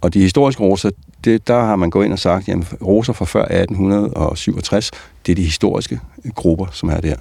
Og 0.00 0.14
de 0.14 0.20
historiske 0.20 0.62
roser, 0.62 0.90
det, 1.24 1.48
der 1.48 1.60
har 1.60 1.76
man 1.76 1.90
gået 1.90 2.04
ind 2.04 2.12
og 2.12 2.18
sagt, 2.18 2.48
at 2.48 2.56
roser 2.82 3.12
fra 3.12 3.24
før 3.24 3.42
1867, 3.42 4.90
det 5.26 5.32
er 5.32 5.36
de 5.36 5.42
historiske 5.42 6.00
grupper, 6.34 6.66
som 6.72 6.88
er 6.88 7.00
der. 7.00 7.16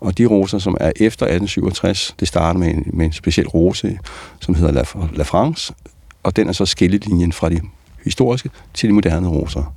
Og 0.00 0.18
de 0.18 0.26
roser, 0.26 0.58
som 0.58 0.76
er 0.80 0.92
efter 0.96 1.26
1867, 1.26 2.14
det 2.20 2.28
starter 2.28 2.60
med 2.60 2.68
en, 2.68 2.90
med 2.92 3.06
en 3.06 3.12
speciel 3.12 3.48
rose, 3.48 3.98
som 4.40 4.54
hedder 4.54 4.72
La, 4.72 4.82
La 5.14 5.22
France, 5.22 5.74
og 6.22 6.36
den 6.36 6.48
er 6.48 6.52
så 6.52 6.66
skillelinjen 6.66 7.32
fra 7.32 7.48
de 7.48 7.60
historiske 8.04 8.50
til 8.74 8.88
de 8.88 8.94
moderne 8.94 9.28
roser. 9.28 9.74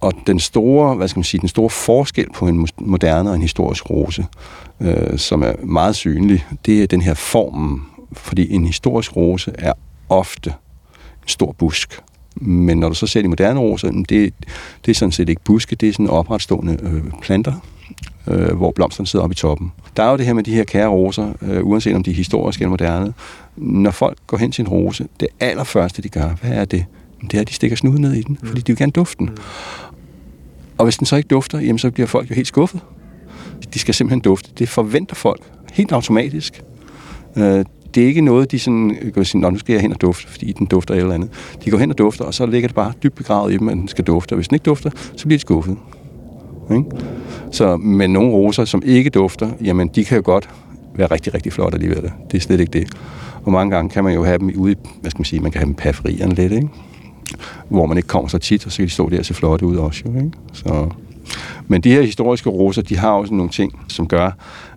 Og 0.00 0.12
den 0.26 0.40
store, 0.40 0.94
hvad 0.94 1.08
skal 1.08 1.18
man 1.18 1.24
sige, 1.24 1.40
den 1.40 1.48
store 1.48 1.70
forskel 1.70 2.26
på 2.34 2.48
en 2.48 2.68
moderne 2.78 3.30
og 3.30 3.36
en 3.36 3.42
historisk 3.42 3.90
rose, 3.90 4.26
øh, 4.80 5.18
som 5.18 5.42
er 5.42 5.52
meget 5.62 5.96
synlig, 5.96 6.46
det 6.66 6.82
er 6.82 6.86
den 6.86 7.00
her 7.00 7.14
formen. 7.14 7.82
fordi 8.12 8.52
en 8.52 8.66
historisk 8.66 9.16
rose 9.16 9.52
er 9.58 9.72
ofte 10.08 10.50
en 11.22 11.28
stor 11.28 11.52
busk. 11.52 12.00
Men 12.36 12.78
når 12.78 12.88
du 12.88 12.94
så 12.94 13.06
ser 13.06 13.22
de 13.22 13.28
moderne 13.28 13.60
roser, 13.60 13.90
det, 13.90 14.34
det 14.84 14.90
er 14.90 14.94
sådan 14.94 15.12
set 15.12 15.28
ikke 15.28 15.42
buske, 15.44 15.76
det 15.76 15.88
er 15.88 15.92
sådan 15.92 16.08
opretstående 16.08 16.78
øh, 16.82 17.02
planter, 17.22 17.52
øh, 18.26 18.56
hvor 18.56 18.70
blomsterne 18.70 19.06
sidder 19.06 19.22
oppe 19.22 19.32
i 19.32 19.36
toppen. 19.36 19.72
Der 19.96 20.02
er 20.02 20.10
jo 20.10 20.16
det 20.16 20.26
her 20.26 20.32
med 20.32 20.42
de 20.42 20.54
her 20.54 20.64
kære 20.64 20.88
roser, 20.88 21.32
øh, 21.42 21.66
uanset 21.66 21.94
om 21.94 22.02
de 22.02 22.10
er 22.10 22.14
historiske 22.14 22.62
eller 22.62 22.70
moderne. 22.70 23.14
Når 23.56 23.90
folk 23.90 24.18
går 24.26 24.36
hen 24.36 24.52
til 24.52 24.62
en 24.62 24.68
rose, 24.68 25.06
det 25.20 25.28
allerførste, 25.40 26.02
de 26.02 26.08
gør, 26.08 26.28
hvad 26.42 26.50
er 26.50 26.64
det? 26.64 26.84
Det 27.22 27.34
er, 27.34 27.40
at 27.40 27.48
de 27.48 27.54
stikker 27.54 27.76
snuden 27.76 28.00
ned 28.00 28.12
i 28.12 28.22
den, 28.22 28.38
fordi 28.44 28.60
de 28.60 28.72
vil 28.72 28.76
gerne 28.76 28.92
dufte 28.92 29.18
den. 29.18 29.30
Og 30.78 30.84
hvis 30.84 30.96
den 30.96 31.06
så 31.06 31.16
ikke 31.16 31.26
dufter, 31.26 31.58
jamen 31.58 31.78
så 31.78 31.90
bliver 31.90 32.06
folk 32.06 32.30
jo 32.30 32.34
helt 32.34 32.48
skuffet. 32.48 32.80
De 33.74 33.78
skal 33.78 33.94
simpelthen 33.94 34.20
dufte. 34.20 34.50
Det 34.58 34.68
forventer 34.68 35.14
folk 35.14 35.42
helt 35.72 35.92
automatisk. 35.92 36.62
Øh, 37.36 37.64
det 37.94 38.02
er 38.02 38.06
ikke 38.06 38.20
noget, 38.20 38.50
de 38.50 38.58
sådan 38.58 39.12
går 39.14 39.22
sige, 39.22 39.40
nu 39.40 39.58
skal 39.58 39.72
jeg 39.72 39.82
hen 39.82 39.92
og 39.92 40.00
dufte, 40.00 40.28
fordi 40.28 40.52
den 40.52 40.66
dufter 40.66 40.94
eller 40.94 41.14
andet. 41.14 41.30
De 41.64 41.70
går 41.70 41.78
hen 41.78 41.90
og 41.90 41.98
dufter, 41.98 42.24
og 42.24 42.34
så 42.34 42.46
ligger 42.46 42.68
det 42.68 42.74
bare 42.74 42.92
dybt 43.02 43.14
begravet 43.14 43.52
i 43.52 43.56
dem, 43.56 43.68
at 43.68 43.76
den 43.76 43.88
skal 43.88 44.04
dufte. 44.04 44.32
Og 44.32 44.36
hvis 44.36 44.48
den 44.48 44.54
ikke 44.54 44.64
dufter, 44.64 44.90
så 45.16 45.26
bliver 45.26 45.38
de 45.38 45.40
skuffet. 45.40 45.76
Ikke? 46.70 46.84
Så 47.54 47.76
med 47.76 48.08
nogle 48.08 48.30
roser, 48.30 48.64
som 48.64 48.82
ikke 48.84 49.10
dufter, 49.10 49.50
jamen 49.64 49.88
de 49.88 50.04
kan 50.04 50.16
jo 50.16 50.22
godt 50.24 50.48
være 50.94 51.06
rigtig, 51.06 51.34
rigtig 51.34 51.52
flotte 51.52 51.76
alligevel. 51.76 52.02
Det 52.30 52.36
er 52.36 52.40
slet 52.40 52.60
ikke 52.60 52.78
det. 52.78 52.88
Og 53.44 53.52
mange 53.52 53.76
gange 53.76 53.90
kan 53.90 54.04
man 54.04 54.14
jo 54.14 54.24
have 54.24 54.38
dem 54.38 54.52
ude, 54.56 54.74
hvad 55.00 55.10
skal 55.10 55.20
man 55.20 55.24
sige, 55.24 55.40
man 55.40 55.50
kan 55.50 55.58
have 55.58 55.66
dem 55.66 55.74
periferierne 55.74 56.34
lidt, 56.34 56.52
ikke? 56.52 56.68
hvor 57.68 57.86
man 57.86 57.96
ikke 57.96 58.06
kommer 58.06 58.28
så 58.28 58.38
tit, 58.38 58.66
og 58.66 58.72
så 58.72 58.76
kan 58.76 58.86
de 58.86 58.90
stå 58.90 59.08
der 59.08 59.18
og 59.18 59.24
se 59.24 59.34
flotte 59.34 59.66
ud 59.66 59.76
også. 59.76 60.02
Jo, 60.06 60.16
ikke? 60.16 60.30
Så. 60.52 60.88
Men 61.68 61.80
de 61.80 61.92
her 61.92 62.02
historiske 62.02 62.50
roser, 62.50 62.82
de 62.82 62.96
har 62.96 63.10
også 63.10 63.34
nogle 63.34 63.50
ting, 63.50 63.72
som 63.88 64.08
gør, 64.08 64.30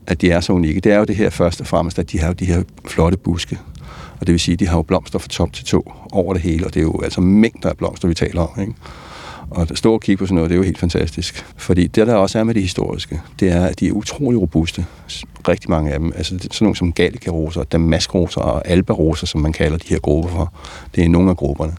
at 0.07 0.22
de 0.22 0.31
er 0.31 0.39
så 0.39 0.53
unikke. 0.53 0.79
Det 0.79 0.91
er 0.91 0.98
jo 0.98 1.03
det 1.03 1.15
her 1.15 1.29
først 1.29 1.62
og 1.62 1.67
fremmest, 1.67 2.00
at 2.00 2.12
de 2.12 2.19
har 2.19 2.27
jo 2.27 2.34
de 2.34 2.46
her 2.46 2.63
flotte 2.86 3.17
buske. 3.17 3.60
Og 4.19 4.27
det 4.27 4.31
vil 4.34 4.39
sige, 4.39 4.53
at 4.53 4.60
de 4.60 4.67
har 4.67 4.77
jo 4.77 4.81
blomster 4.81 5.19
fra 5.19 5.27
top 5.27 5.53
til 5.53 5.65
to 5.65 5.91
over 6.12 6.34
det 6.34 6.41
hele, 6.41 6.65
og 6.65 6.74
det 6.74 6.79
er 6.79 6.84
jo 6.84 7.01
altså 7.03 7.22
mængder 7.22 7.69
af 7.69 7.77
blomster, 7.77 8.07
vi 8.07 8.13
taler 8.13 8.41
om. 8.41 8.62
Ikke? 8.62 8.74
Og 9.50 9.62
at 9.62 9.77
stå 9.77 9.94
og 9.94 10.01
kigge 10.01 10.20
på 10.20 10.25
sådan 10.25 10.36
noget, 10.36 10.50
det 10.50 10.56
er 10.56 10.58
jo 10.58 10.63
helt 10.63 10.77
fantastisk. 10.77 11.46
Fordi 11.58 11.88
det, 11.88 12.08
der 12.08 12.16
også 12.16 12.39
er 12.39 12.44
med 12.44 12.54
det 12.54 12.62
historiske, 12.62 13.22
det 13.39 13.51
er, 13.51 13.66
at 13.66 13.80
de 13.80 13.88
er 13.88 13.92
utrolig 13.92 14.42
robuste. 14.42 14.86
Rigtig 15.48 15.70
mange 15.70 15.92
af 15.92 16.00
dem. 16.00 16.13
Altså 16.16 16.38
sådan 16.39 16.66
nogle 16.66 16.75
som 16.75 16.94
galikaroser, 16.94 17.63
damaskroser 17.63 18.42
og 18.42 18.68
albaroser, 18.68 19.27
som 19.27 19.42
man 19.42 19.54
kalder 19.54 19.77
de 19.77 19.88
her 19.88 20.00
grupper 20.00 20.30
for. 20.30 20.54
Det 20.96 21.04
er 21.04 21.10
nogle 21.10 21.30
af 21.30 21.38
grupperne. 21.38 21.74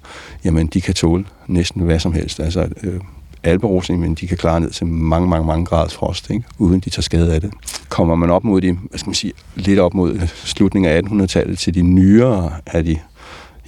Jamen, 0.44 0.66
de 0.66 0.80
kan 0.80 0.94
tåle 0.94 1.24
næsten 1.46 1.82
hvad 1.82 1.98
som 1.98 2.12
helst. 2.12 2.40
Altså, 2.40 2.68
øh, 2.82 3.00
alberosen, 3.42 4.00
men 4.00 4.14
de 4.14 4.26
kan 4.26 4.36
klare 4.36 4.60
ned 4.60 4.70
til 4.70 4.86
mange, 4.86 5.28
mange, 5.28 5.46
mange 5.46 5.66
grader 5.66 5.88
frost, 5.88 6.30
ikke? 6.30 6.44
uden 6.58 6.80
de 6.80 6.90
tager 6.90 7.02
skade 7.02 7.34
af 7.34 7.40
det. 7.40 7.50
Kommer 7.88 8.14
man 8.14 8.30
op 8.30 8.44
mod 8.44 8.60
de, 8.60 8.72
hvad 8.72 8.98
skal 8.98 9.08
man 9.08 9.14
sige, 9.14 9.32
lidt 9.54 9.78
op 9.78 9.94
mod 9.94 10.20
slutningen 10.34 10.92
af 10.92 11.00
1800-tallet 11.00 11.58
til 11.58 11.74
de 11.74 11.82
nyere 11.82 12.52
af 12.66 12.84
de 12.84 12.98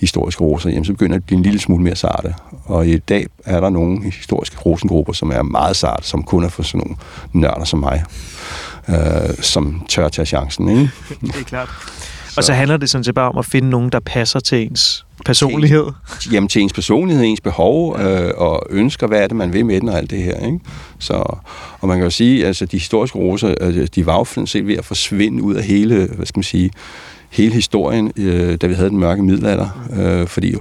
historiske 0.00 0.45
roser, 0.45 0.71
jamen, 0.71 0.85
så 0.85 0.92
begynder 0.92 1.16
det 1.16 1.23
at 1.23 1.26
blive 1.26 1.37
en 1.37 1.42
lille 1.42 1.61
smule 1.61 1.83
mere 1.83 1.97
sarte. 1.97 2.35
Og 2.64 2.87
i 2.87 2.99
dag 2.99 3.26
er 3.45 3.61
der 3.61 3.71
nogle 3.71 4.04
historiske 4.04 4.57
rosengrupper, 4.59 5.12
som 5.12 5.30
er 5.30 5.42
meget 5.42 5.76
sarte, 5.76 6.09
som 6.09 6.23
kun 6.23 6.45
er 6.45 6.49
for 6.49 6.62
sådan 6.62 6.78
nogle 6.78 6.97
nørder 7.33 7.64
som 7.64 7.78
mig, 7.78 8.04
øh, 8.88 9.35
som 9.40 9.83
tør 9.88 10.09
tage 10.09 10.26
chancen. 10.26 10.69
Ikke? 10.69 10.90
det 11.21 11.37
er 11.40 11.45
klart. 11.45 11.69
Og 12.37 12.45
så 12.45 12.52
handler 12.52 12.76
det 12.76 12.90
sådan 12.90 13.04
set 13.04 13.14
bare 13.14 13.28
om 13.28 13.38
at 13.38 13.47
finde 13.47 13.71
nogen, 13.71 13.90
der 13.90 14.00
passer 14.00 14.40
til 14.40 14.66
ens 14.66 15.07
personlighed. 15.25 15.87
Til, 16.21 16.33
jamen 16.33 16.49
til 16.49 16.62
ens 16.62 16.73
personlighed, 16.73 17.25
ens 17.25 17.40
behov 17.40 18.00
øh, 18.00 18.30
og 18.37 18.62
ønsker, 18.71 19.07
hvad 19.07 19.23
er 19.23 19.26
det, 19.26 19.37
man 19.37 19.52
vil 19.52 19.66
med 19.66 19.80
den 19.80 19.88
og 19.88 19.99
alt 19.99 20.11
det 20.11 20.23
her. 20.23 20.47
Ikke? 20.47 20.61
Så, 20.99 21.14
og 21.80 21.88
man 21.88 21.97
kan 21.97 22.04
jo 22.04 22.11
sige, 22.11 22.47
altså 22.47 22.66
de 22.66 22.76
historiske 22.76 23.19
roser, 23.19 23.54
øh, 23.61 23.87
de 23.95 24.07
var 24.07 24.19
jo 24.19 24.47
set 24.47 24.66
ved 24.66 24.76
at 24.76 24.85
forsvinde 24.85 25.42
ud 25.42 25.54
af 25.54 25.64
hele, 25.64 26.07
hvad 26.07 26.26
skal 26.26 26.38
man 26.38 26.45
sige, 26.45 26.71
hele 27.30 27.54
historien, 27.54 28.12
øh, 28.16 28.56
da 28.56 28.66
vi 28.66 28.75
havde 28.75 28.90
den 28.90 28.99
mørke 28.99 29.22
middelalder. 29.22 29.87
Øh, 29.96 30.26
fordi 30.26 30.52
jo, 30.52 30.60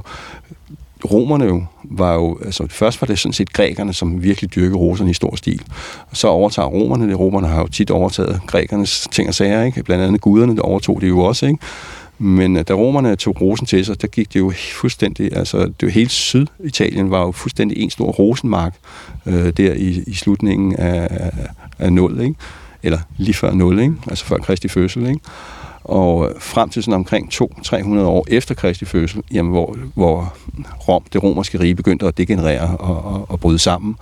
romerne 1.12 1.46
jo 1.46 1.64
var 1.84 2.14
jo, 2.14 2.40
altså 2.46 2.68
først 2.70 3.02
var 3.02 3.06
det 3.06 3.20
sådan 3.20 3.34
set 3.34 3.54
grækerne, 3.54 3.94
som 3.94 4.24
virkelig 4.24 4.56
dyrkede 4.56 4.78
roserne 4.78 5.10
i 5.10 5.14
stor 5.14 5.36
stil. 5.36 5.62
Og 6.10 6.18
så 6.18 6.28
overtager 6.28 6.68
romerne 6.68 7.08
det. 7.08 7.20
Romerne 7.20 7.48
har 7.48 7.60
jo 7.60 7.68
tit 7.68 7.92
overtaget 7.92 8.42
grækernes 8.48 9.08
ting 9.12 9.28
og 9.28 9.36
sager, 9.36 9.64
ikke? 9.64 9.84
Blandt 9.84 10.04
andet 10.04 10.22
guderne, 10.22 10.56
der 10.56 10.62
overtog 10.62 11.02
det 11.02 11.10
jo 11.10 11.20
også, 11.20 11.46
ikke? 11.46 11.60
Men 12.18 12.58
øh, 12.58 12.64
da 12.68 12.74
romerne 12.74 13.16
tog 13.16 13.42
rosen 13.42 13.66
til 13.66 13.86
sig, 13.86 14.02
der 14.02 14.08
gik 14.08 14.34
det 14.34 14.40
jo 14.40 14.54
fuldstændig, 14.74 15.38
altså 15.38 15.58
det 15.58 15.82
var 15.82 15.90
hele 15.90 16.10
Syditalien 16.10 17.12
var 17.12 17.26
jo 17.26 17.32
fuldstændig 17.32 17.78
en 17.78 17.90
stor 17.90 18.12
rosenmark 18.12 18.76
øh, 19.26 19.54
der 19.58 19.74
i, 19.74 20.04
i 20.08 20.14
slutningen 20.14 20.76
af, 20.76 21.08
af, 21.12 21.32
af 21.80 21.94
0, 21.94 22.22
ikke? 22.22 22.36
Eller 22.84 23.00
lige 23.18 23.34
før 23.34 23.54
0, 23.54 23.80
ikke? 23.80 23.94
Altså 24.10 24.26
før 24.26 24.38
Kristi 24.38 24.68
fødsel, 24.68 25.08
ikke? 25.08 25.20
Og 25.90 26.32
frem 26.40 26.70
til 26.70 26.84
sådan 26.84 26.94
omkring 26.94 27.30
200-300 27.34 28.00
år 28.00 28.26
efter 28.28 28.56
Kristi 28.56 28.86
fødsel, 28.86 29.24
jamen 29.34 29.52
hvor, 29.52 29.78
hvor 29.96 30.34
Rom, 30.88 31.04
det 31.14 31.24
romerske 31.24 31.60
rige 31.60 31.76
begyndte 31.76 32.06
at 32.06 32.18
degenerere 32.18 32.78
og, 32.78 33.06
og, 33.06 33.26
og 33.32 33.40
bryde 33.40 33.60
sammen, 33.60 33.96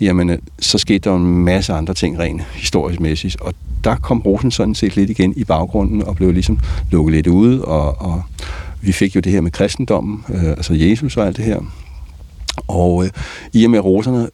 jamen 0.00 0.30
øh, 0.30 0.38
så 0.58 0.78
skete 0.78 0.98
der 0.98 1.16
en 1.16 1.44
masse 1.44 1.72
andre 1.72 1.94
ting 1.94 2.18
rent 2.18 2.42
historisk 2.42 3.00
mæssigt. 3.00 3.40
Og 3.40 3.54
der 3.84 3.96
kom 3.96 4.20
rosen 4.20 4.50
sådan 4.50 4.74
set 4.74 4.96
lidt 4.96 5.10
igen 5.10 5.32
i 5.36 5.44
baggrunden 5.44 6.02
og 6.02 6.16
blev 6.16 6.32
ligesom 6.32 6.58
lukket 6.90 7.14
lidt 7.14 7.26
ude. 7.26 7.64
Og, 7.64 8.00
og 8.00 8.22
vi 8.80 8.92
fik 8.92 9.16
jo 9.16 9.20
det 9.20 9.32
her 9.32 9.40
med 9.40 9.50
kristendommen, 9.50 10.24
øh, 10.28 10.48
altså 10.48 10.74
Jesus 10.74 11.16
og 11.16 11.26
alt 11.26 11.36
det 11.36 11.44
her. 11.44 11.60
Og 12.68 13.04
øh, 13.04 13.10
i 13.52 13.64
og 13.64 13.70
med 13.70 13.80
roserne 13.80 14.28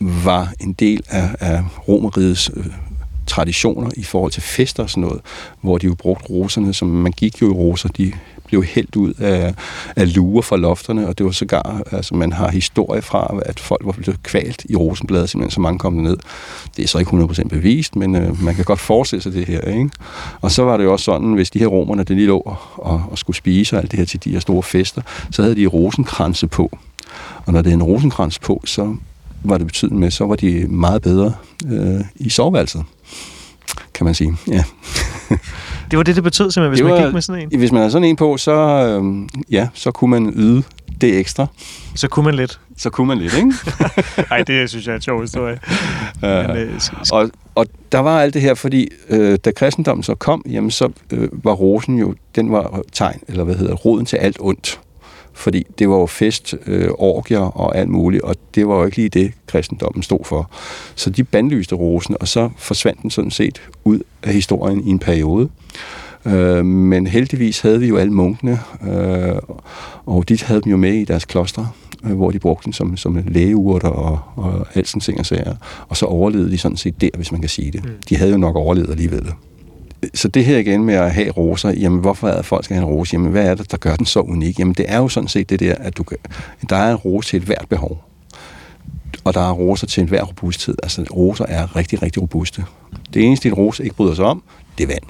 var 0.00 0.52
en 0.60 0.72
del 0.72 1.00
af, 1.08 1.28
af 1.40 1.62
romerigets 1.88 2.50
øh, 2.56 2.66
traditioner 3.28 3.90
i 3.96 4.04
forhold 4.04 4.32
til 4.32 4.42
fester 4.42 4.82
og 4.82 4.90
sådan 4.90 5.00
noget, 5.00 5.20
hvor 5.60 5.78
de 5.78 5.86
jo 5.86 5.94
brugte 5.94 6.30
roserne, 6.30 6.74
som 6.74 6.88
man 6.88 7.12
gik 7.12 7.42
jo 7.42 7.48
i 7.48 7.52
roser, 7.52 7.88
de 7.88 8.12
blev 8.48 8.64
helt 8.64 8.96
ud 8.96 9.12
af, 9.18 9.54
af 9.96 10.14
luer 10.14 10.42
fra 10.42 10.56
lofterne, 10.56 11.08
og 11.08 11.18
det 11.18 11.26
var 11.26 11.32
sågar, 11.32 11.82
altså 11.92 12.14
man 12.14 12.32
har 12.32 12.50
historie 12.50 13.02
fra, 13.02 13.40
at 13.46 13.60
folk 13.60 13.80
var 13.84 13.92
blevet 13.92 14.22
kvalt 14.22 14.66
i 14.68 14.76
rosenbladet, 14.76 15.30
simpelthen 15.30 15.50
så 15.50 15.60
mange 15.60 15.78
kom 15.78 15.92
ned. 15.92 16.16
Det 16.76 16.82
er 16.82 16.88
så 16.88 16.98
ikke 16.98 17.10
100% 17.10 17.48
bevist, 17.48 17.96
men 17.96 18.16
øh, 18.16 18.42
man 18.42 18.54
kan 18.54 18.64
godt 18.64 18.80
forestille 18.80 19.22
sig 19.22 19.32
det 19.32 19.46
her, 19.46 19.60
ikke? 19.60 19.90
Og 20.40 20.50
så 20.50 20.62
var 20.62 20.76
det 20.76 20.84
jo 20.84 20.92
også 20.92 21.04
sådan, 21.04 21.32
hvis 21.32 21.50
de 21.50 21.58
her 21.58 21.66
romerne, 21.66 22.04
der 22.04 22.14
lige 22.14 22.26
lå 22.26 22.38
og, 22.76 23.02
og 23.10 23.18
skulle 23.18 23.36
spise 23.36 23.76
og 23.76 23.82
alt 23.82 23.90
det 23.90 23.98
her 23.98 24.06
til 24.06 24.24
de 24.24 24.30
her 24.30 24.40
store 24.40 24.62
fester, 24.62 25.02
så 25.30 25.42
havde 25.42 25.56
de 25.56 25.66
rosenkranse 25.66 26.46
på. 26.46 26.78
Og 27.46 27.52
når 27.52 27.62
det 27.62 27.70
er 27.70 27.74
en 27.74 27.82
rosenkrans 27.82 28.38
på, 28.38 28.62
så 28.64 28.96
var 29.44 29.58
det 29.58 29.66
betydende 29.66 30.00
med, 30.00 30.10
så 30.10 30.26
var 30.26 30.36
de 30.36 30.66
meget 30.68 31.02
bedre 31.02 31.34
øh, 31.66 32.00
i 32.16 32.28
soveværelset, 32.28 32.84
kan 33.94 34.04
man 34.04 34.14
sige. 34.14 34.36
Ja. 34.48 34.64
det 35.90 35.96
var 35.96 36.02
det, 36.02 36.16
det 36.16 36.24
betød 36.24 36.50
simpelthen, 36.50 36.70
hvis 36.70 36.78
det 36.78 37.00
man 37.00 37.04
gik 37.04 37.14
med 37.14 37.22
sådan 37.22 37.48
en? 37.52 37.58
Hvis 37.58 37.72
man 37.72 37.78
havde 37.78 37.90
sådan 37.90 38.08
en 38.08 38.16
på, 38.16 38.36
så, 38.36 38.52
øh, 38.52 39.28
ja, 39.50 39.68
så 39.74 39.90
kunne 39.90 40.10
man 40.10 40.32
yde 40.36 40.62
det 41.00 41.18
ekstra. 41.18 41.46
Så 41.94 42.08
kunne 42.08 42.24
man 42.24 42.34
lidt. 42.34 42.60
Så 42.76 42.90
kunne 42.90 43.06
man 43.06 43.18
lidt, 43.18 43.36
ikke? 43.36 43.52
Nej, 44.30 44.42
det 44.42 44.70
synes 44.70 44.86
jeg 44.86 44.92
er 44.92 44.96
en 44.96 45.02
sjov 45.02 45.20
historie. 45.20 45.58
Men, 46.20 46.30
øh, 46.30 46.80
og, 47.12 47.30
og 47.54 47.66
der 47.92 47.98
var 47.98 48.20
alt 48.20 48.34
det 48.34 48.42
her, 48.42 48.54
fordi 48.54 48.88
øh, 49.08 49.38
da 49.44 49.50
kristendommen 49.50 50.02
så 50.02 50.14
kom, 50.14 50.42
jamen 50.50 50.70
så 50.70 50.90
øh, 51.12 51.28
var 51.44 51.52
rosen 51.52 51.98
jo, 51.98 52.14
den 52.34 52.52
var 52.52 52.82
tegn, 52.92 53.20
eller 53.28 53.44
hvad 53.44 53.54
hedder 53.54 53.74
roden 53.74 54.06
til 54.06 54.16
alt 54.16 54.36
ondt 54.40 54.80
fordi 55.38 55.66
det 55.78 55.88
var 55.88 55.96
jo 55.96 56.06
fest, 56.06 56.54
øh, 56.66 56.88
orgier 56.98 57.38
og 57.38 57.76
alt 57.76 57.88
muligt, 57.88 58.22
og 58.22 58.36
det 58.54 58.68
var 58.68 58.78
jo 58.78 58.84
ikke 58.84 58.96
lige 58.96 59.08
det, 59.08 59.32
kristendommen 59.46 60.02
stod 60.02 60.24
for. 60.24 60.50
Så 60.94 61.10
de 61.10 61.24
bandlyste 61.24 61.74
rosen, 61.74 62.16
og 62.20 62.28
så 62.28 62.50
forsvandt 62.56 63.02
den 63.02 63.10
sådan 63.10 63.30
set 63.30 63.62
ud 63.84 64.00
af 64.22 64.32
historien 64.32 64.86
i 64.86 64.90
en 64.90 64.98
periode. 64.98 65.48
Øh, 66.26 66.64
men 66.64 67.06
heldigvis 67.06 67.60
havde 67.60 67.80
vi 67.80 67.86
jo 67.86 67.96
alle 67.96 68.12
munkene, 68.12 68.60
øh, 68.88 69.36
og 70.06 70.28
de 70.28 70.38
havde 70.42 70.60
dem 70.60 70.70
jo 70.70 70.76
med 70.76 70.94
i 70.94 71.04
deres 71.04 71.24
klostre, 71.24 71.68
øh, 72.04 72.16
hvor 72.16 72.30
de 72.30 72.38
brugte 72.38 72.64
den 72.64 72.72
som, 72.72 72.96
som 72.96 73.24
lægeurter 73.26 73.88
og, 73.88 74.20
og 74.36 74.66
alt 74.74 74.88
sådan 74.88 75.00
ting 75.00 75.18
og 75.18 75.26
sager. 75.26 75.54
Og 75.88 75.96
så 75.96 76.06
overlevede 76.06 76.50
de 76.50 76.58
sådan 76.58 76.76
set 76.76 77.00
der, 77.00 77.10
hvis 77.16 77.32
man 77.32 77.40
kan 77.40 77.50
sige 77.50 77.70
det. 77.70 77.84
Mm. 77.84 77.90
De 78.08 78.16
havde 78.16 78.30
jo 78.30 78.38
nok 78.38 78.56
overlevet 78.56 78.90
alligevel 78.90 79.32
så 80.14 80.28
det 80.28 80.44
her 80.44 80.58
igen 80.58 80.84
med 80.84 80.94
at 80.94 81.12
have 81.12 81.30
roser, 81.30 81.70
jamen 81.70 82.00
hvorfor 82.00 82.28
er 82.28 82.32
det, 82.32 82.38
at 82.38 82.44
folk 82.44 82.64
skal 82.64 82.74
have 82.74 82.88
en 82.88 82.94
rose? 82.94 83.14
Jamen 83.14 83.30
hvad 83.30 83.46
er 83.46 83.54
det, 83.54 83.70
der 83.70 83.76
gør 83.76 83.96
den 83.96 84.06
så 84.06 84.20
unik? 84.20 84.58
Jamen 84.58 84.74
det 84.74 84.84
er 84.88 84.98
jo 84.98 85.08
sådan 85.08 85.28
set 85.28 85.50
det 85.50 85.60
der, 85.60 85.74
at 85.74 85.96
du 85.96 86.02
kan, 86.02 86.16
der 86.68 86.76
er 86.76 86.90
en 86.90 86.96
rose 86.96 87.28
til 87.28 87.36
et 87.36 87.42
hvert 87.42 87.66
behov. 87.68 88.04
Og 89.24 89.34
der 89.34 89.40
er 89.40 89.52
roser 89.52 89.86
til 89.86 90.00
enhver 90.00 90.22
robusthed. 90.22 90.74
Altså 90.82 91.02
roser 91.02 91.46
er 91.46 91.76
rigtig, 91.76 92.02
rigtig 92.02 92.22
robuste. 92.22 92.64
Det 93.14 93.24
eneste, 93.24 93.48
en 93.48 93.54
rose 93.54 93.84
ikke 93.84 93.96
bryder 93.96 94.14
sig 94.14 94.24
om, 94.24 94.42
det 94.78 94.84
er 94.84 94.88
vand. 94.88 95.04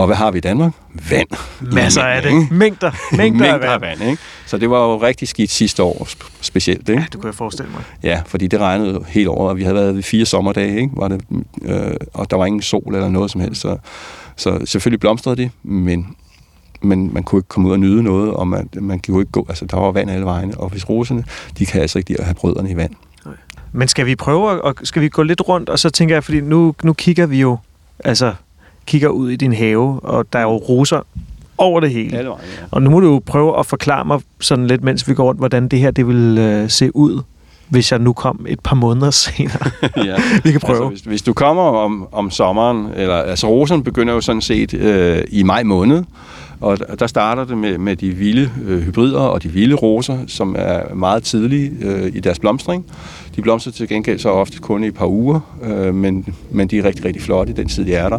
Og 0.00 0.06
hvad 0.06 0.16
har 0.16 0.30
vi 0.30 0.38
i 0.38 0.40
Danmark? 0.40 0.72
Vand. 1.10 1.28
Masser 1.60 2.02
af 2.02 2.22
det. 2.22 2.32
Mængder. 2.50 2.90
Mængder, 3.16 3.16
Mængder 3.16 3.52
af 3.52 3.60
vand. 3.60 3.72
Af 3.72 3.80
vand 3.80 4.10
ikke? 4.10 4.22
Så 4.46 4.58
det 4.58 4.70
var 4.70 4.84
jo 4.84 5.02
rigtig 5.02 5.28
skidt 5.28 5.50
sidste 5.50 5.82
år 5.82 6.08
specielt. 6.40 6.88
Ikke? 6.88 7.00
Ja, 7.00 7.06
det 7.12 7.20
kunne 7.20 7.26
jeg 7.26 7.34
forestille 7.34 7.70
mig. 7.70 7.82
Ja, 8.02 8.22
fordi 8.26 8.46
det 8.46 8.60
regnede 8.60 9.04
helt 9.08 9.28
over, 9.28 9.48
og 9.48 9.56
vi 9.56 9.62
havde 9.62 9.74
været 9.74 9.98
i 9.98 10.02
fire 10.02 10.24
sommerdage, 10.24 10.80
ikke? 10.80 10.90
Var 10.96 11.08
det, 11.08 11.20
øh, 11.62 11.90
og 12.14 12.30
der 12.30 12.36
var 12.36 12.46
ingen 12.46 12.62
sol 12.62 12.94
eller 12.94 13.08
noget 13.08 13.30
som 13.30 13.40
helst. 13.40 13.60
Så, 13.60 13.76
så 14.36 14.58
selvfølgelig 14.64 15.00
blomstrede 15.00 15.36
det, 15.36 15.50
men, 15.62 16.16
men 16.82 17.14
man 17.14 17.22
kunne 17.22 17.38
ikke 17.38 17.48
komme 17.48 17.68
ud 17.68 17.72
og 17.72 17.80
nyde 17.80 18.02
noget, 18.02 18.30
og 18.30 18.48
man, 18.48 18.68
man 18.80 19.00
kunne 19.06 19.20
ikke 19.20 19.32
gå, 19.32 19.46
altså 19.48 19.64
der 19.64 19.76
var 19.76 19.90
vand 19.90 20.10
alle 20.10 20.24
vegne, 20.24 20.58
og 20.58 20.68
hvis 20.68 20.88
roserne, 20.88 21.24
de 21.58 21.66
kan 21.66 21.82
altså 21.82 21.98
ikke 21.98 22.10
lide 22.10 22.20
at 22.20 22.24
have 22.24 22.34
brødrene 22.34 22.70
i 22.70 22.76
vand. 22.76 22.92
Men 23.72 23.88
skal 23.88 24.06
vi 24.06 24.16
prøve, 24.16 24.62
og 24.62 24.74
skal 24.82 25.02
vi 25.02 25.08
gå 25.08 25.22
lidt 25.22 25.48
rundt, 25.48 25.68
og 25.68 25.78
så 25.78 25.90
tænker 25.90 26.14
jeg, 26.14 26.24
fordi 26.24 26.40
nu, 26.40 26.74
nu 26.82 26.92
kigger 26.92 27.26
vi 27.26 27.40
jo, 27.40 27.58
altså 28.04 28.34
kigger 28.90 29.08
ud 29.08 29.30
i 29.30 29.36
din 29.36 29.52
have, 29.52 30.00
og 30.02 30.32
der 30.32 30.38
er 30.38 30.42
jo 30.42 30.56
roser 30.56 31.00
over 31.58 31.80
det 31.80 31.90
hele. 31.90 32.18
Alle 32.18 32.30
vejen, 32.30 32.44
ja. 32.60 32.64
Og 32.70 32.82
nu 32.82 32.90
må 32.90 33.00
du 33.00 33.06
jo 33.06 33.22
prøve 33.26 33.58
at 33.58 33.66
forklare 33.66 34.04
mig 34.04 34.20
sådan 34.40 34.66
lidt, 34.66 34.84
mens 34.84 35.08
vi 35.08 35.14
går 35.14 35.24
rundt, 35.24 35.40
hvordan 35.40 35.68
det 35.68 35.78
her 35.78 35.90
det 35.90 36.06
vil 36.06 36.38
øh, 36.38 36.70
se 36.70 36.96
ud, 36.96 37.22
hvis 37.68 37.92
jeg 37.92 38.00
nu 38.00 38.12
kom 38.12 38.46
et 38.48 38.60
par 38.60 38.76
måneder 38.76 39.10
senere. 39.24 39.70
ja. 40.08 40.16
vi 40.44 40.50
kan 40.50 40.60
prøve. 40.60 40.76
Altså, 40.76 40.88
hvis, 40.88 41.00
hvis 41.00 41.22
du 41.22 41.32
kommer 41.32 41.62
om, 41.62 42.08
om 42.12 42.30
sommeren, 42.30 42.88
eller 42.96 43.14
altså 43.14 43.46
roserne 43.48 43.84
begynder 43.84 44.14
jo 44.14 44.20
sådan 44.20 44.42
set 44.42 44.74
øh, 44.74 45.24
i 45.28 45.42
maj 45.42 45.62
måned, 45.62 46.04
og 46.60 46.98
der 47.00 47.06
starter 47.06 47.44
det 47.44 47.58
med, 47.58 47.78
med 47.78 47.96
de 47.96 48.10
vilde 48.10 48.50
øh, 48.66 48.80
hybrider 48.80 49.20
og 49.20 49.42
de 49.42 49.48
vilde 49.48 49.74
roser, 49.74 50.18
som 50.26 50.56
er 50.58 50.94
meget 50.94 51.22
tidlige 51.22 51.72
øh, 51.82 52.12
i 52.14 52.20
deres 52.20 52.38
blomstring. 52.38 52.86
De 53.36 53.42
blomstrer 53.42 53.72
til 53.72 53.88
gengæld 53.88 54.18
så 54.18 54.28
ofte 54.28 54.58
kun 54.58 54.84
i 54.84 54.86
et 54.86 54.94
par 54.94 55.06
uger, 55.06 55.40
øh, 55.62 55.94
men, 55.94 56.34
men 56.50 56.68
de 56.68 56.78
er 56.78 56.84
rigtig, 56.84 57.04
rigtig 57.04 57.22
flotte 57.22 57.52
i 57.52 57.56
den 57.56 57.68
tid, 57.68 57.84
de 57.84 57.94
er 57.94 58.08
der. 58.08 58.18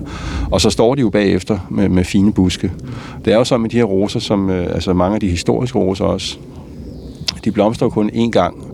Og 0.52 0.62
så 0.62 0.70
står 0.70 0.96
de 0.96 1.02
jo 1.02 1.10
bagefter 1.10 1.60
med, 1.70 1.90
med 1.90 2.04
fine 2.04 2.34
buske. 2.34 2.72
Det 3.26 3.34
er 3.34 3.38
jo 3.38 3.44
så 3.44 3.58
med 3.58 3.70
de 3.70 3.78
her 3.78 3.84
roser, 3.84 4.20
som 4.20 4.50
øh, 4.50 4.66
altså 4.74 4.94
mange 4.94 5.16
af 5.16 5.20
de 5.20 5.30
historiske 5.30 5.80
roser 5.80 6.06
også, 6.06 6.38
de 7.46 7.52
blomstrer 7.52 7.90
kun 7.90 8.10
én 8.10 8.30
gang, 8.30 8.66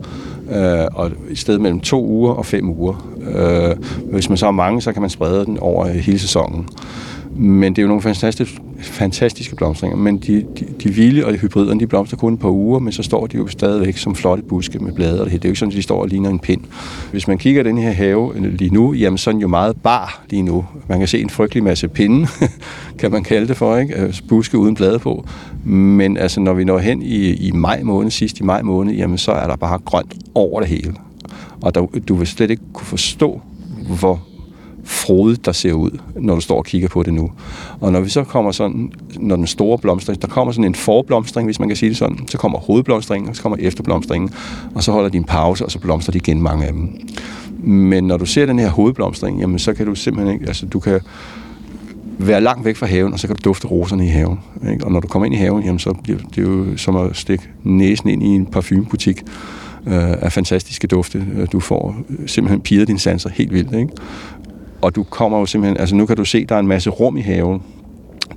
øh, 0.52 0.86
og 0.94 1.12
i 1.30 1.36
sted 1.36 1.60
mellem 1.60 1.80
to 1.80 2.06
uger 2.06 2.34
og 2.34 2.46
fem 2.46 2.70
uger. 2.70 3.08
Øh, 3.36 3.76
hvis 4.12 4.30
man 4.30 4.38
så 4.38 4.46
har 4.46 4.52
mange, 4.52 4.82
så 4.82 4.94
kan 4.94 5.02
man 5.02 5.10
sprede 5.10 5.46
den 5.46 5.60
over 5.60 5.88
øh, 5.88 5.96
hele 5.96 6.20
sæsonen. 6.20 6.68
Men 7.40 7.74
det 7.76 7.80
er 7.80 7.84
jo 7.84 7.88
nogle 7.88 8.02
fantastiske 8.02 8.62
fantastiske 8.82 9.56
blomstringer, 9.56 9.98
men 9.98 10.18
de, 10.18 10.46
de, 10.60 10.66
de 10.84 10.90
vilde 10.90 11.26
og 11.26 11.34
de 11.34 11.38
hybriderne, 11.38 11.80
de 11.80 11.88
blomstrer 11.88 12.18
kun 12.18 12.34
et 12.34 12.40
par 12.40 12.50
uger, 12.50 12.80
men 12.80 12.94
så 12.94 13.04
står 13.04 13.28
de 13.28 13.38
jo 13.38 13.48
stadigvæk 13.48 13.98
som 13.98 14.16
flotte 14.16 14.44
buske 14.44 14.80
med 14.80 14.94
blade 14.94 15.20
og 15.20 15.26
det 15.26 15.32
hele. 15.32 15.42
Det 15.42 15.46
er 15.46 15.50
jo 15.50 15.52
ikke 15.52 15.60
sådan, 15.60 15.72
at 15.72 15.76
de 15.78 15.82
står 15.82 16.02
og 16.02 16.08
ligner 16.08 16.30
en 16.30 16.40
pind. 16.40 16.62
Hvis 17.12 17.28
man 17.28 17.38
kigger 17.38 17.64
den 17.64 17.78
her 17.78 17.92
have 17.92 18.36
øh, 18.36 18.44
lige 18.44 18.74
nu, 18.74 18.94
jamen 18.94 19.18
så 19.18 19.30
er 19.30 19.32
den 19.32 19.42
jo 19.42 19.48
meget 19.48 19.78
bar 19.82 20.24
lige 20.30 20.42
nu. 20.42 20.66
Man 20.90 21.00
kan 21.00 21.08
se 21.08 21.22
en 21.22 21.30
frygtelig 21.30 21.64
masse 21.64 21.88
pinde, 21.88 22.28
kan 23.00 23.12
man 23.12 23.24
kalde 23.24 23.48
det 23.48 23.58
for, 23.58 23.78
ikke? 23.78 24.02
Øh, 24.02 24.14
buske 24.30 24.58
uden 24.58 24.76
blade 24.76 25.00
på. 25.00 25.26
Men 25.64 26.18
altså, 26.18 26.40
når 26.40 26.54
vi 26.54 26.64
når 26.64 26.80
hen 26.80 27.02
i, 27.02 27.34
i 27.34 27.52
maj 27.52 27.84
måned, 27.84 28.12
sidst 28.12 28.40
i 28.40 28.44
maj 28.44 28.62
måned, 28.62 28.94
jamen 28.94 29.18
så 29.18 29.32
er 29.32 29.48
der 29.48 29.56
bare 29.56 29.80
grønt 29.86 30.14
over 30.36 30.60
det 30.60 30.70
hele. 30.70 30.94
Og 31.62 31.76
der, 31.76 31.86
du 32.08 32.16
vil 32.16 32.28
slet 32.28 32.52
ikke 32.52 32.64
kunne 32.74 32.88
forstå, 32.88 33.42
hvor 34.00 34.27
frodigt 34.88 35.46
der 35.46 35.52
ser 35.52 35.74
ud, 35.74 36.00
når 36.16 36.36
du 36.36 36.42
står 36.42 36.58
og 36.58 36.66
kigger 36.66 36.88
på 36.88 37.04
det 37.04 37.14
nu. 37.14 37.32
Og 37.80 37.92
når 37.92 38.00
vi 38.00 38.10
så 38.10 38.24
kommer 38.24 38.52
sådan, 38.52 38.92
når 39.20 39.36
den 39.36 39.48
store 39.48 39.78
blomstring, 39.78 40.22
der 40.22 40.28
kommer 40.28 40.52
sådan 40.52 40.66
en 40.66 40.76
forblomstring, 40.76 41.48
hvis 41.48 41.60
man 41.60 41.70
kan 41.70 41.76
sige 41.76 41.90
det 41.90 41.98
sådan, 41.98 42.20
så 42.28 42.38
kommer 42.38 42.60
hovedblomstringen, 42.60 43.30
og 43.30 43.36
så 43.36 43.42
kommer 43.42 43.58
efterblomstringen, 43.62 44.30
og 44.76 44.84
så 44.84 44.92
holder 44.92 45.10
de 45.10 45.18
en 45.18 45.24
pause, 45.24 45.66
og 45.66 45.72
så 45.72 45.80
blomstrer 45.80 46.12
de 46.12 46.18
igen 46.18 46.42
mange 46.42 46.66
af 46.66 46.74
dem. 46.74 47.02
Men 47.64 48.04
når 48.04 48.18
du 48.18 48.26
ser 48.26 48.46
den 48.46 48.60
her 48.60 48.70
hovedblomstring, 48.70 49.40
jamen 49.40 49.60
så 49.60 49.74
kan 49.74 49.86
du 49.86 49.96
simpelthen 49.96 50.34
ikke, 50.34 50.48
altså 50.48 50.66
du 50.66 50.80
kan 50.80 51.00
være 52.20 52.42
langt 52.42 52.66
væk 52.66 52.76
fra 52.76 52.86
haven, 52.86 53.14
og 53.14 53.20
så 53.20 53.28
kan 53.28 53.36
du 53.36 53.50
dufte 53.50 53.68
roserne 53.68 54.06
i 54.06 54.10
haven. 54.10 54.40
Ikke? 54.72 54.86
Og 54.86 54.92
når 54.92 55.00
du 55.00 55.08
kommer 55.08 55.26
ind 55.26 55.36
i 55.36 55.38
haven, 55.38 55.64
jamen, 55.64 55.80
så 55.80 55.94
bliver 56.04 56.20
det 56.36 56.42
jo 56.42 56.78
som 56.78 56.96
at 56.96 57.16
stikke 57.16 57.50
næsen 57.64 58.10
ind 58.10 58.24
i 58.24 58.28
en 58.28 58.46
parfumebutik 58.46 59.24
øh, 59.88 60.12
af 60.22 60.32
fantastiske 60.32 60.88
dufte. 60.88 61.26
Øh, 61.36 61.48
du 61.52 61.60
får 61.60 61.96
simpelthen 62.26 62.62
piret 62.62 62.88
dine 62.88 63.00
sanser 63.00 63.30
helt 63.30 63.54
vildt. 63.54 63.76
Ikke? 63.76 63.90
Og 64.82 64.96
du 64.96 65.04
kommer 65.04 65.40
jo 65.40 65.46
simpelthen, 65.46 65.80
altså 65.80 65.96
nu 65.96 66.06
kan 66.06 66.18
du 66.18 66.26
se, 66.26 66.46
der 66.46 66.56
er 66.56 66.60
en 66.60 66.68
masse 66.68 66.90
rum 66.90 67.18
i 67.18 67.22
haven. 67.22 67.62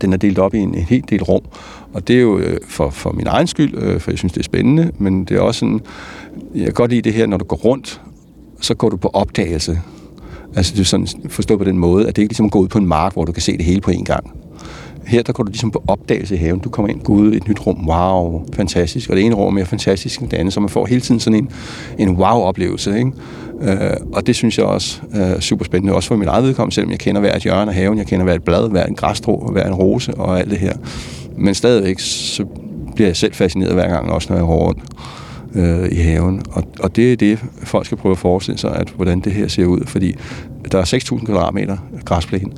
Den 0.01 0.13
er 0.13 0.17
delt 0.17 0.39
op 0.39 0.55
i 0.55 0.59
en, 0.59 0.75
en 0.75 0.85
helt 0.85 1.11
del 1.11 1.23
rum. 1.23 1.43
Og 1.93 2.09
det 2.09 2.17
er 2.17 2.21
jo 2.21 2.39
øh, 2.39 2.59
for, 2.69 2.91
for 2.91 3.13
min 3.13 3.27
egen 3.27 3.47
skyld, 3.47 3.75
øh, 3.79 4.01
for 4.01 4.11
jeg 4.11 4.19
synes, 4.19 4.33
det 4.33 4.41
er 4.41 4.45
spændende, 4.45 4.91
men 4.99 5.25
det 5.25 5.37
er 5.37 5.41
også 5.41 5.59
sådan, 5.59 5.81
jeg 6.55 6.65
kan 6.65 6.75
godt 6.75 6.91
lide 6.91 7.03
det 7.03 7.13
her, 7.13 7.27
når 7.27 7.37
du 7.37 7.45
går 7.45 7.57
rundt, 7.57 8.01
så 8.61 8.75
går 8.75 8.89
du 8.89 8.97
på 8.97 9.09
opdagelse. 9.09 9.81
Altså 10.57 10.73
det 10.73 10.81
er 10.81 10.85
sådan 10.85 11.07
forstået 11.29 11.59
på 11.59 11.65
den 11.65 11.79
måde, 11.79 12.09
at 12.09 12.17
det 12.17 12.23
ikke 12.23 12.33
ligesom 12.33 12.51
går 12.51 12.59
gå 12.61 12.65
ud 12.65 12.69
på 12.69 12.79
en 12.79 12.87
mark, 12.87 13.13
hvor 13.13 13.25
du 13.25 13.33
kan 13.33 13.43
se 13.43 13.57
det 13.57 13.65
hele 13.65 13.81
på 13.81 13.91
en 13.91 14.05
gang. 14.05 14.31
Her 15.07 15.23
der 15.23 15.33
går 15.33 15.45
du 15.45 15.51
ligesom 15.51 15.71
på 15.71 15.83
opdagelse 15.87 16.35
i 16.35 16.39
haven. 16.39 16.61
Du 16.61 16.69
kommer 16.69 16.89
ind, 16.89 17.01
går 17.01 17.15
ud 17.15 17.33
i 17.33 17.37
et 17.37 17.49
nyt 17.49 17.67
rum. 17.67 17.89
Wow, 17.89 18.45
fantastisk. 18.53 19.11
Og 19.11 19.17
det 19.17 19.25
ene 19.25 19.35
rum 19.35 19.47
er 19.47 19.51
mere 19.51 19.67
fantastisk 19.67 20.21
end 20.21 20.31
det 20.31 20.37
andet, 20.37 20.55
så 20.55 20.61
man 20.61 20.69
får 20.69 20.87
hele 20.87 21.01
tiden 21.01 21.21
sådan 21.21 21.39
en, 21.39 21.51
en 21.99 22.17
wow-oplevelse. 22.17 22.99
Ikke? 22.99 23.13
Øh, 23.63 23.97
og 24.13 24.27
det 24.27 24.37
synes 24.37 24.59
jeg 24.59 24.67
også 24.67 25.01
er 25.13 25.41
super 25.41 25.65
spændende, 25.65 25.95
også 25.95 26.09
for 26.09 26.17
min 26.17 26.29
eget 26.29 26.45
vedkommende, 26.45 26.75
selvom 26.75 26.91
jeg 26.91 26.99
kender 26.99 27.21
hvert 27.21 27.43
hjørne 27.43 27.71
af 27.71 27.77
haven, 27.77 27.99
jeg 27.99 28.07
kender 28.07 28.25
hvert 28.25 28.43
blad, 28.43 28.71
hver 28.71 28.85
en 28.85 28.95
græsstrå, 28.95 29.53
hver 29.53 29.67
en 29.67 29.75
rose 29.75 30.15
og 30.15 30.39
alt 30.39 30.51
det 30.51 30.59
her. 30.59 30.73
Men 31.37 31.55
stadigvæk, 31.55 31.99
så 31.99 32.45
bliver 32.95 33.09
jeg 33.09 33.17
selv 33.17 33.35
fascineret 33.35 33.75
hver 33.75 33.89
gang, 33.89 34.11
også 34.11 34.29
når 34.31 34.37
jeg 34.37 34.47
går 34.47 34.67
rundt 34.67 34.83
øh, 35.55 35.89
i 35.93 36.01
haven. 36.01 36.43
Og, 36.53 36.65
og 36.81 36.97
det 36.97 37.13
er 37.13 37.17
det, 37.17 37.39
folk 37.63 37.87
skal 37.87 37.99
prøve 37.99 38.13
at 38.13 38.19
forestille 38.19 38.59
sig, 38.59 38.77
at 38.77 38.93
hvordan 38.97 39.21
det 39.21 39.33
her 39.33 39.49
ser 39.49 39.65
ud, 39.65 39.81
fordi 39.87 40.15
der 40.73 40.79
er 40.79 40.85
6.000 40.85 41.25
kvadratmeter 41.25 41.77
græsplæne 42.05 42.51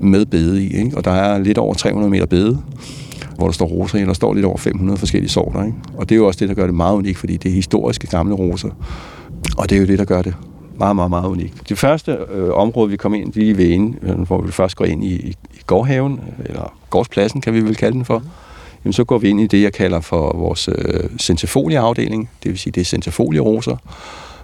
med 0.00 0.26
bede 0.26 0.64
i, 0.64 0.76
ikke? 0.76 0.96
og 0.96 1.04
der 1.04 1.10
er 1.10 1.38
lidt 1.38 1.58
over 1.58 1.74
300 1.74 2.10
meter 2.10 2.26
bede, 2.26 2.58
hvor 3.36 3.46
der 3.46 3.52
står 3.52 3.66
roser 3.66 3.98
i, 3.98 4.02
der 4.02 4.12
står 4.12 4.34
lidt 4.34 4.46
over 4.46 4.56
500 4.56 4.98
forskellige 4.98 5.30
sorter. 5.30 5.64
Ikke? 5.64 5.76
Og 5.96 6.08
det 6.08 6.14
er 6.14 6.16
jo 6.16 6.26
også 6.26 6.40
det, 6.40 6.48
der 6.48 6.54
gør 6.54 6.66
det 6.66 6.74
meget 6.74 6.96
unikt, 6.96 7.18
fordi 7.18 7.36
det 7.36 7.48
er 7.48 7.54
historiske 7.54 8.06
gamle 8.06 8.34
roser. 8.34 8.70
Og 9.56 9.70
det 9.70 9.76
er 9.76 9.80
jo 9.80 9.86
det, 9.86 9.98
der 9.98 10.04
gør 10.04 10.22
det 10.22 10.34
meget, 10.78 10.96
meget, 10.96 11.10
meget 11.10 11.28
unikt. 11.28 11.68
Det 11.68 11.78
første 11.78 12.16
øh, 12.30 12.50
område, 12.50 12.90
vi 12.90 12.96
kom 12.96 13.14
ind 13.14 13.32
lige 13.34 13.56
ved 13.56 13.66
inde, 13.66 13.98
øh, 14.02 14.20
hvor 14.20 14.42
vi 14.42 14.52
først 14.52 14.76
går 14.76 14.84
ind 14.84 15.04
i, 15.04 15.14
i, 15.14 15.28
i 15.28 15.60
gårdhaven, 15.66 16.20
eller 16.46 16.72
gårdspladsen, 16.90 17.40
kan 17.40 17.54
vi 17.54 17.60
vel 17.60 17.76
kalde 17.76 17.94
den 17.94 18.04
for, 18.04 18.22
jamen, 18.84 18.92
så 18.92 19.04
går 19.04 19.18
vi 19.18 19.28
ind 19.28 19.40
i 19.40 19.46
det, 19.46 19.62
jeg 19.62 19.72
kalder 19.72 20.00
for 20.00 20.36
vores 20.36 20.68
øh, 20.68 21.04
centrifolia-afdeling. 21.20 22.30
Det 22.42 22.50
vil 22.50 22.58
sige, 22.58 22.72
det 22.72 22.80
er 22.80 22.84
centrifolia-roser. 22.84 23.76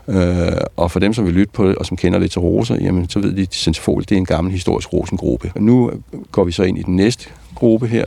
Øh, 0.08 0.52
og 0.76 0.90
for 0.90 1.00
dem, 1.00 1.14
som 1.14 1.24
vil 1.24 1.34
lytte 1.34 1.52
på 1.52 1.68
det, 1.68 1.76
og 1.76 1.86
som 1.86 1.96
kender 1.96 2.18
lidt 2.18 2.32
til 2.32 2.40
roser, 2.40 2.76
jamen, 2.80 3.08
så 3.08 3.18
ved 3.18 3.32
de, 3.32 3.42
at 3.42 3.54
centrifolia, 3.54 4.04
det 4.08 4.12
er 4.12 4.18
en 4.18 4.24
gammel 4.24 4.52
historisk 4.52 4.92
rosengruppe. 4.92 5.52
Nu 5.56 5.90
går 6.32 6.44
vi 6.44 6.52
så 6.52 6.62
ind 6.62 6.78
i 6.78 6.82
den 6.82 6.96
næste 6.96 7.28
gruppe 7.54 7.86
her, 7.86 8.04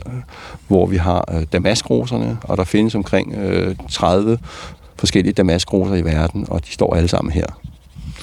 hvor 0.68 0.86
vi 0.86 0.96
har 0.96 1.24
øh, 1.34 1.46
damaskroserne, 1.52 2.38
og 2.42 2.56
der 2.56 2.64
findes 2.64 2.94
omkring 2.94 3.34
øh, 3.34 3.76
30 3.90 4.38
forskellige 4.98 5.32
damaskroser 5.32 5.94
i 5.94 6.04
verden, 6.04 6.46
og 6.50 6.66
de 6.66 6.72
står 6.72 6.94
alle 6.94 7.08
sammen 7.08 7.32
her. 7.32 7.46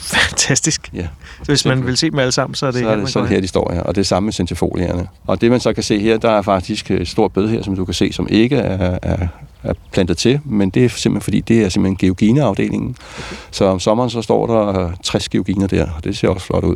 Fantastisk. 0.05 0.89
Ja. 0.94 1.08
Så 1.38 1.46
hvis 1.46 1.65
man 1.65 1.86
vil 1.86 1.98
se 1.98 2.12
dem 2.12 2.20
alle 2.20 2.32
sammen, 2.32 2.55
så 2.55 2.65
er 2.65 2.72
det, 2.72 2.79
så 2.82 2.89
er 2.89 2.96
det, 2.96 3.10
så 3.10 3.20
er 3.20 3.24
det 3.24 3.32
her, 3.32 3.41
de 3.41 3.48
står 3.48 3.72
her. 3.74 3.82
Og 3.82 3.96
det 3.96 4.01
er 4.01 4.05
samme 4.05 4.25
med 4.25 4.34
centrifolierne. 4.34 5.08
Og 5.27 5.41
det 5.41 5.51
man 5.51 5.60
så 5.60 5.74
kan 5.74 5.84
se 5.84 6.00
her, 6.00 6.17
der 6.17 6.29
er 6.29 6.41
faktisk 6.41 6.91
et 6.91 7.08
stort 7.08 7.34
bed 7.34 7.50
her, 7.50 7.63
som 7.63 7.75
du 7.75 7.86
kan 7.86 7.94
se, 7.94 8.13
som 8.13 8.27
ikke 8.29 8.55
er, 8.55 9.00
er, 9.01 9.27
er 9.65 9.73
plantet 9.91 10.17
til, 10.17 10.39
men 10.45 10.69
det 10.69 10.86
er 10.86 10.89
simpelthen 10.89 11.21
fordi, 11.21 11.39
det 11.39 11.63
er 11.63 11.69
simpelthen 11.69 11.97
geogineafdelingen. 11.97 12.95
Så 13.51 13.65
om 13.65 13.80
sommeren 13.80 14.10
så 14.10 14.21
står 14.21 14.47
der 14.47 14.91
60 15.04 15.30
geoginer 15.30 15.67
der, 15.67 15.88
og 15.97 16.04
det 16.04 16.17
ser 16.17 16.28
også 16.30 16.45
flot 16.45 16.63
ud. 16.63 16.75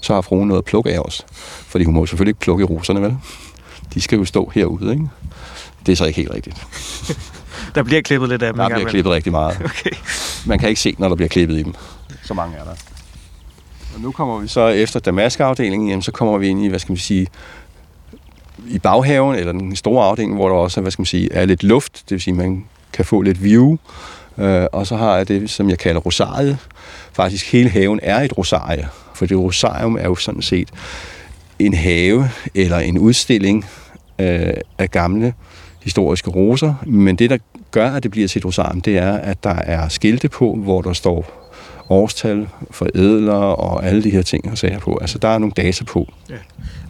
Så 0.00 0.14
har 0.14 0.20
fruen 0.20 0.48
noget 0.48 0.58
at 0.60 0.64
plukke 0.64 0.92
af 0.94 0.98
os, 0.98 1.26
fordi 1.66 1.84
hun 1.84 1.94
må 1.94 2.06
selvfølgelig 2.06 2.30
ikke 2.30 2.40
plukke 2.40 2.62
i 2.62 2.64
roserne, 2.64 3.02
vel? 3.02 3.16
De 3.94 4.00
skal 4.00 4.18
jo 4.18 4.24
stå 4.24 4.50
herude, 4.54 4.92
ikke? 4.92 5.08
Det 5.86 5.92
er 5.92 5.96
så 5.96 6.04
ikke 6.04 6.16
helt 6.16 6.34
rigtigt. 6.34 6.66
Der 7.74 7.82
bliver 7.82 8.02
klippet 8.02 8.28
lidt 8.28 8.42
af 8.42 8.52
dem. 8.52 8.58
Der 8.58 8.68
bliver 8.68 8.88
klippet 8.88 9.12
rigtig 9.12 9.32
meget. 9.32 9.56
Okay. 9.64 9.96
Man 10.46 10.58
kan 10.58 10.68
ikke 10.68 10.80
se, 10.80 10.94
når 10.98 11.08
der 11.08 11.16
bliver 11.16 11.28
klippet 11.28 11.58
i 11.58 11.62
dem. 11.62 11.74
Så 12.22 12.34
mange 12.34 12.56
er 12.56 12.64
der. 12.64 12.74
Og 13.94 14.00
nu 14.00 14.12
kommer 14.12 14.38
vi 14.38 14.48
så 14.48 14.66
efter 14.68 15.00
Damask-afdelingen, 15.00 15.88
jamen, 15.88 16.02
så 16.02 16.12
kommer 16.12 16.38
vi 16.38 16.48
ind 16.48 16.64
i, 16.64 16.68
hvad 16.68 16.78
skal 16.78 16.92
man 16.92 16.98
sige, 16.98 17.26
i 18.68 18.78
baghaven, 18.78 19.36
eller 19.36 19.52
den 19.52 19.76
store 19.76 20.06
afdeling, 20.06 20.34
hvor 20.34 20.48
der 20.48 20.56
også 20.56 20.80
hvad 20.80 20.90
skal 20.90 21.00
man 21.00 21.06
sige, 21.06 21.32
er 21.32 21.44
lidt 21.44 21.62
luft, 21.62 21.92
det 21.92 22.10
vil 22.10 22.20
sige, 22.20 22.34
man 22.34 22.64
kan 22.92 23.04
få 23.04 23.22
lidt 23.22 23.44
view. 23.44 23.76
Øh, 24.38 24.66
og 24.72 24.86
så 24.86 24.96
har 24.96 25.16
jeg 25.16 25.28
det, 25.28 25.50
som 25.50 25.70
jeg 25.70 25.78
kalder 25.78 26.00
rosariet. 26.00 26.58
Faktisk 27.12 27.52
hele 27.52 27.70
haven 27.70 28.00
er 28.02 28.20
et 28.20 28.38
rosarie, 28.38 28.88
for 29.14 29.26
det 29.26 29.38
rosarium 29.38 29.96
er 29.96 30.04
jo 30.04 30.14
sådan 30.14 30.42
set 30.42 30.68
en 31.58 31.74
have 31.74 32.30
eller 32.54 32.78
en 32.78 32.98
udstilling 32.98 33.64
øh, 34.18 34.54
af 34.78 34.90
gamle 34.90 35.34
historiske 35.82 36.30
roser. 36.30 36.74
Men 36.86 37.16
det, 37.16 37.30
der 37.30 37.38
gør, 37.70 37.90
at 37.90 38.02
det 38.02 38.10
bliver 38.10 38.28
til 38.28 38.38
et 38.38 38.44
rosarium, 38.44 38.80
det 38.80 38.98
er, 38.98 39.12
at 39.12 39.44
der 39.44 39.54
er 39.54 39.88
skilte 39.88 40.28
på, 40.28 40.54
hvor 40.54 40.82
der 40.82 40.92
står 40.92 41.45
årstal 41.88 42.48
for 42.70 42.86
ædler 42.94 43.32
og 43.34 43.86
alle 43.86 44.02
de 44.04 44.10
her 44.10 44.22
ting 44.22 44.50
og 44.50 44.58
sager 44.58 44.78
på. 44.78 44.98
Altså, 45.00 45.18
der 45.18 45.28
er 45.28 45.38
nogle 45.38 45.52
data 45.56 45.84
på. 45.84 46.12
Ja. 46.30 46.34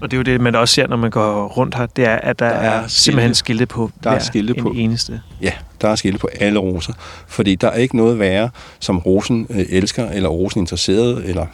Og 0.01 0.11
det 0.11 0.17
er 0.17 0.19
jo 0.19 0.23
det, 0.23 0.41
man 0.41 0.55
også 0.55 0.75
ser, 0.75 0.87
når 0.87 0.97
man 0.97 1.11
går 1.11 1.47
rundt 1.47 1.75
her, 1.75 1.87
det 1.87 2.05
er, 2.05 2.17
at 2.17 2.39
der, 2.39 2.49
der 2.49 2.55
er, 2.55 2.83
er 2.83 2.87
simpelthen 2.87 3.35
skilte 3.35 3.67
på 3.67 3.91
der 4.05 4.11
er 4.11 4.19
skilte 4.19 4.55
en 4.57 4.63
på. 4.63 4.73
eneste. 4.77 5.21
Ja, 5.43 5.53
der 5.81 5.89
er 5.89 5.95
skilte 5.95 6.19
på 6.19 6.29
alle 6.41 6.59
roser. 6.59 6.93
Fordi 7.27 7.55
der 7.55 7.69
er 7.69 7.77
ikke 7.77 7.97
noget 7.97 8.19
værre, 8.19 8.51
som 8.79 8.99
rosen 8.99 9.47
øh, 9.51 9.65
elsker, 9.69 10.09
eller 10.09 10.29
rosen 10.29 10.61
interesseret, 10.61 11.25
eller 11.25 11.47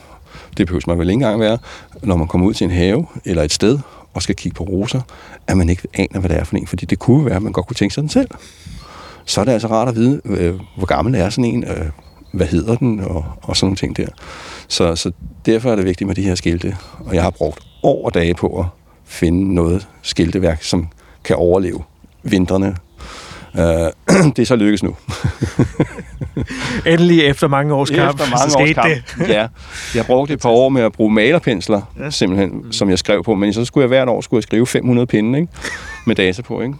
det 0.57 0.67
behøver 0.67 0.83
man 0.87 0.99
vel 0.99 1.09
ikke 1.09 1.15
engang 1.15 1.41
være, 1.41 1.59
når 2.03 2.17
man 2.17 2.27
kommer 2.29 2.47
ud 2.47 2.55
til 2.55 2.65
en 2.65 2.71
have 2.71 3.07
eller 3.25 3.43
et 3.43 3.53
sted 3.53 3.79
og 4.15 4.23
skal 4.23 4.35
kigge 4.35 4.57
på 4.57 4.65
roser, 4.65 5.01
at 5.47 5.57
man 5.57 5.69
ikke 5.69 5.83
aner, 5.95 6.21
hvad 6.21 6.31
det 6.31 6.39
er 6.39 6.45
for 6.45 6.57
en. 6.57 6.67
Fordi 6.67 6.87
det 6.87 6.99
kunne 6.99 7.25
være, 7.27 7.37
at 7.37 7.43
man 7.43 7.53
godt 7.53 7.67
kunne 7.67 7.75
tænke 7.75 7.95
sig 7.95 8.03
den 8.03 8.11
selv. 8.11 8.29
Så 9.25 9.41
er 9.41 9.45
det 9.45 9.53
altså 9.53 9.69
rart 9.69 9.89
at 9.89 9.97
vide, 9.97 10.21
øh, 10.25 10.55
hvor 10.77 10.87
gammel 10.87 11.15
er 11.15 11.31
sådan 11.31 11.45
en, 11.45 11.65
øh, 11.65 11.87
hvad 12.33 12.47
hedder 12.47 12.77
den, 12.77 13.01
og, 13.01 13.25
og 13.43 13.57
sådan 13.57 13.67
nogle 13.67 13.77
ting 13.77 13.97
der. 13.97 14.07
Så, 14.69 14.97
så 14.97 15.13
derfor 15.47 15.73
er 15.73 15.77
det 15.77 15.85
vigtigt 15.85 16.09
med 16.09 16.15
de 16.15 16.23
her 16.23 16.35
skilte. 16.35 16.77
Og 16.99 17.15
jeg 17.15 17.23
har 17.23 17.31
brugt 17.31 17.61
over 17.83 18.11
dage 18.11 18.35
på 18.35 18.59
at 18.59 18.67
finde 19.05 19.55
noget 19.55 19.89
skilteværk, 20.03 20.63
som 20.63 20.89
kan 21.25 21.37
overleve 21.37 21.83
vintrene. 22.23 22.77
Uh, 23.55 23.61
det 24.37 24.39
er 24.39 24.47
så 24.47 24.57
lykkes 24.57 24.83
nu. 24.83 24.97
Endelig 26.87 27.21
efter 27.25 27.49
mange 27.49 27.75
års 27.75 27.91
kamp, 27.91 28.21
efter 28.21 28.31
mange 28.31 28.51
så 28.51 28.59
års 28.59 28.73
kamp. 28.75 28.89
det. 29.19 29.29
ja. 29.29 29.47
Jeg 29.95 30.07
brugte 30.07 30.35
et 30.35 30.41
par 30.41 30.51
år 30.51 30.69
med 30.69 30.83
at 30.83 30.93
bruge 30.93 31.13
malerpensler, 31.13 31.81
ja. 31.99 32.11
simpelthen, 32.11 32.51
mm. 32.51 32.73
som 32.73 32.91
jeg 32.91 32.99
skrev 32.99 33.25
på. 33.25 33.35
Men 33.35 33.53
så 33.53 33.65
skulle 33.65 33.83
jeg 33.83 33.89
hvert 33.89 34.09
år 34.09 34.21
skulle 34.21 34.39
jeg 34.39 34.43
skrive 34.43 34.67
500 34.67 35.07
pinde 35.07 35.39
ikke? 35.39 35.53
med 36.07 36.15
data 36.15 36.43
på. 36.43 36.61
Ikke? 36.61 36.75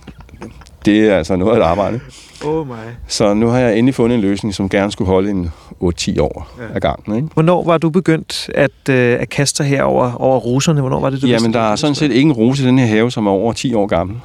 Det 0.85 1.09
er 1.09 1.17
altså 1.17 1.37
noget 1.37 1.53
af 1.53 1.57
et 1.61 1.63
arbejde. 1.63 2.01
Oh 2.45 2.67
my. 2.67 2.73
Så 3.07 3.35
nu 3.35 3.47
har 3.49 3.59
jeg 3.59 3.79
endelig 3.79 3.95
fundet 3.95 4.15
en 4.17 4.21
løsning, 4.21 4.55
som 4.55 4.69
gerne 4.69 4.93
skulle 4.93 5.09
holde 5.09 5.31
en 5.31 5.51
8-10 5.85 6.21
år 6.21 6.49
Ja. 6.59 6.75
ad 6.77 6.81
gangen. 6.81 7.17
Ikke? 7.17 7.29
Hvornår 7.35 7.65
var 7.65 7.79
du 7.79 7.91
begyndt 7.91 8.51
at, 8.55 8.89
øh, 8.91 9.21
at 9.21 9.29
kaste 9.29 9.63
dig 9.63 9.71
her 9.71 9.83
over, 9.83 10.13
over 10.23 10.39
roserne? 10.39 10.81
Hvornår 10.81 11.01
var 11.01 11.11
det, 11.11 11.23
du 11.23 11.27
Jamen, 11.27 11.53
der 11.53 11.61
er 11.61 11.77
sådan 11.77 11.95
set 11.95 12.13
ingen 12.13 12.33
rose 12.33 12.63
i 12.65 12.67
den 12.67 12.79
her 12.79 12.87
have, 12.87 13.11
som 13.11 13.27
er 13.27 13.31
over 13.31 13.53
10 13.53 13.75
år 13.75 13.87
gammel. 13.87 14.17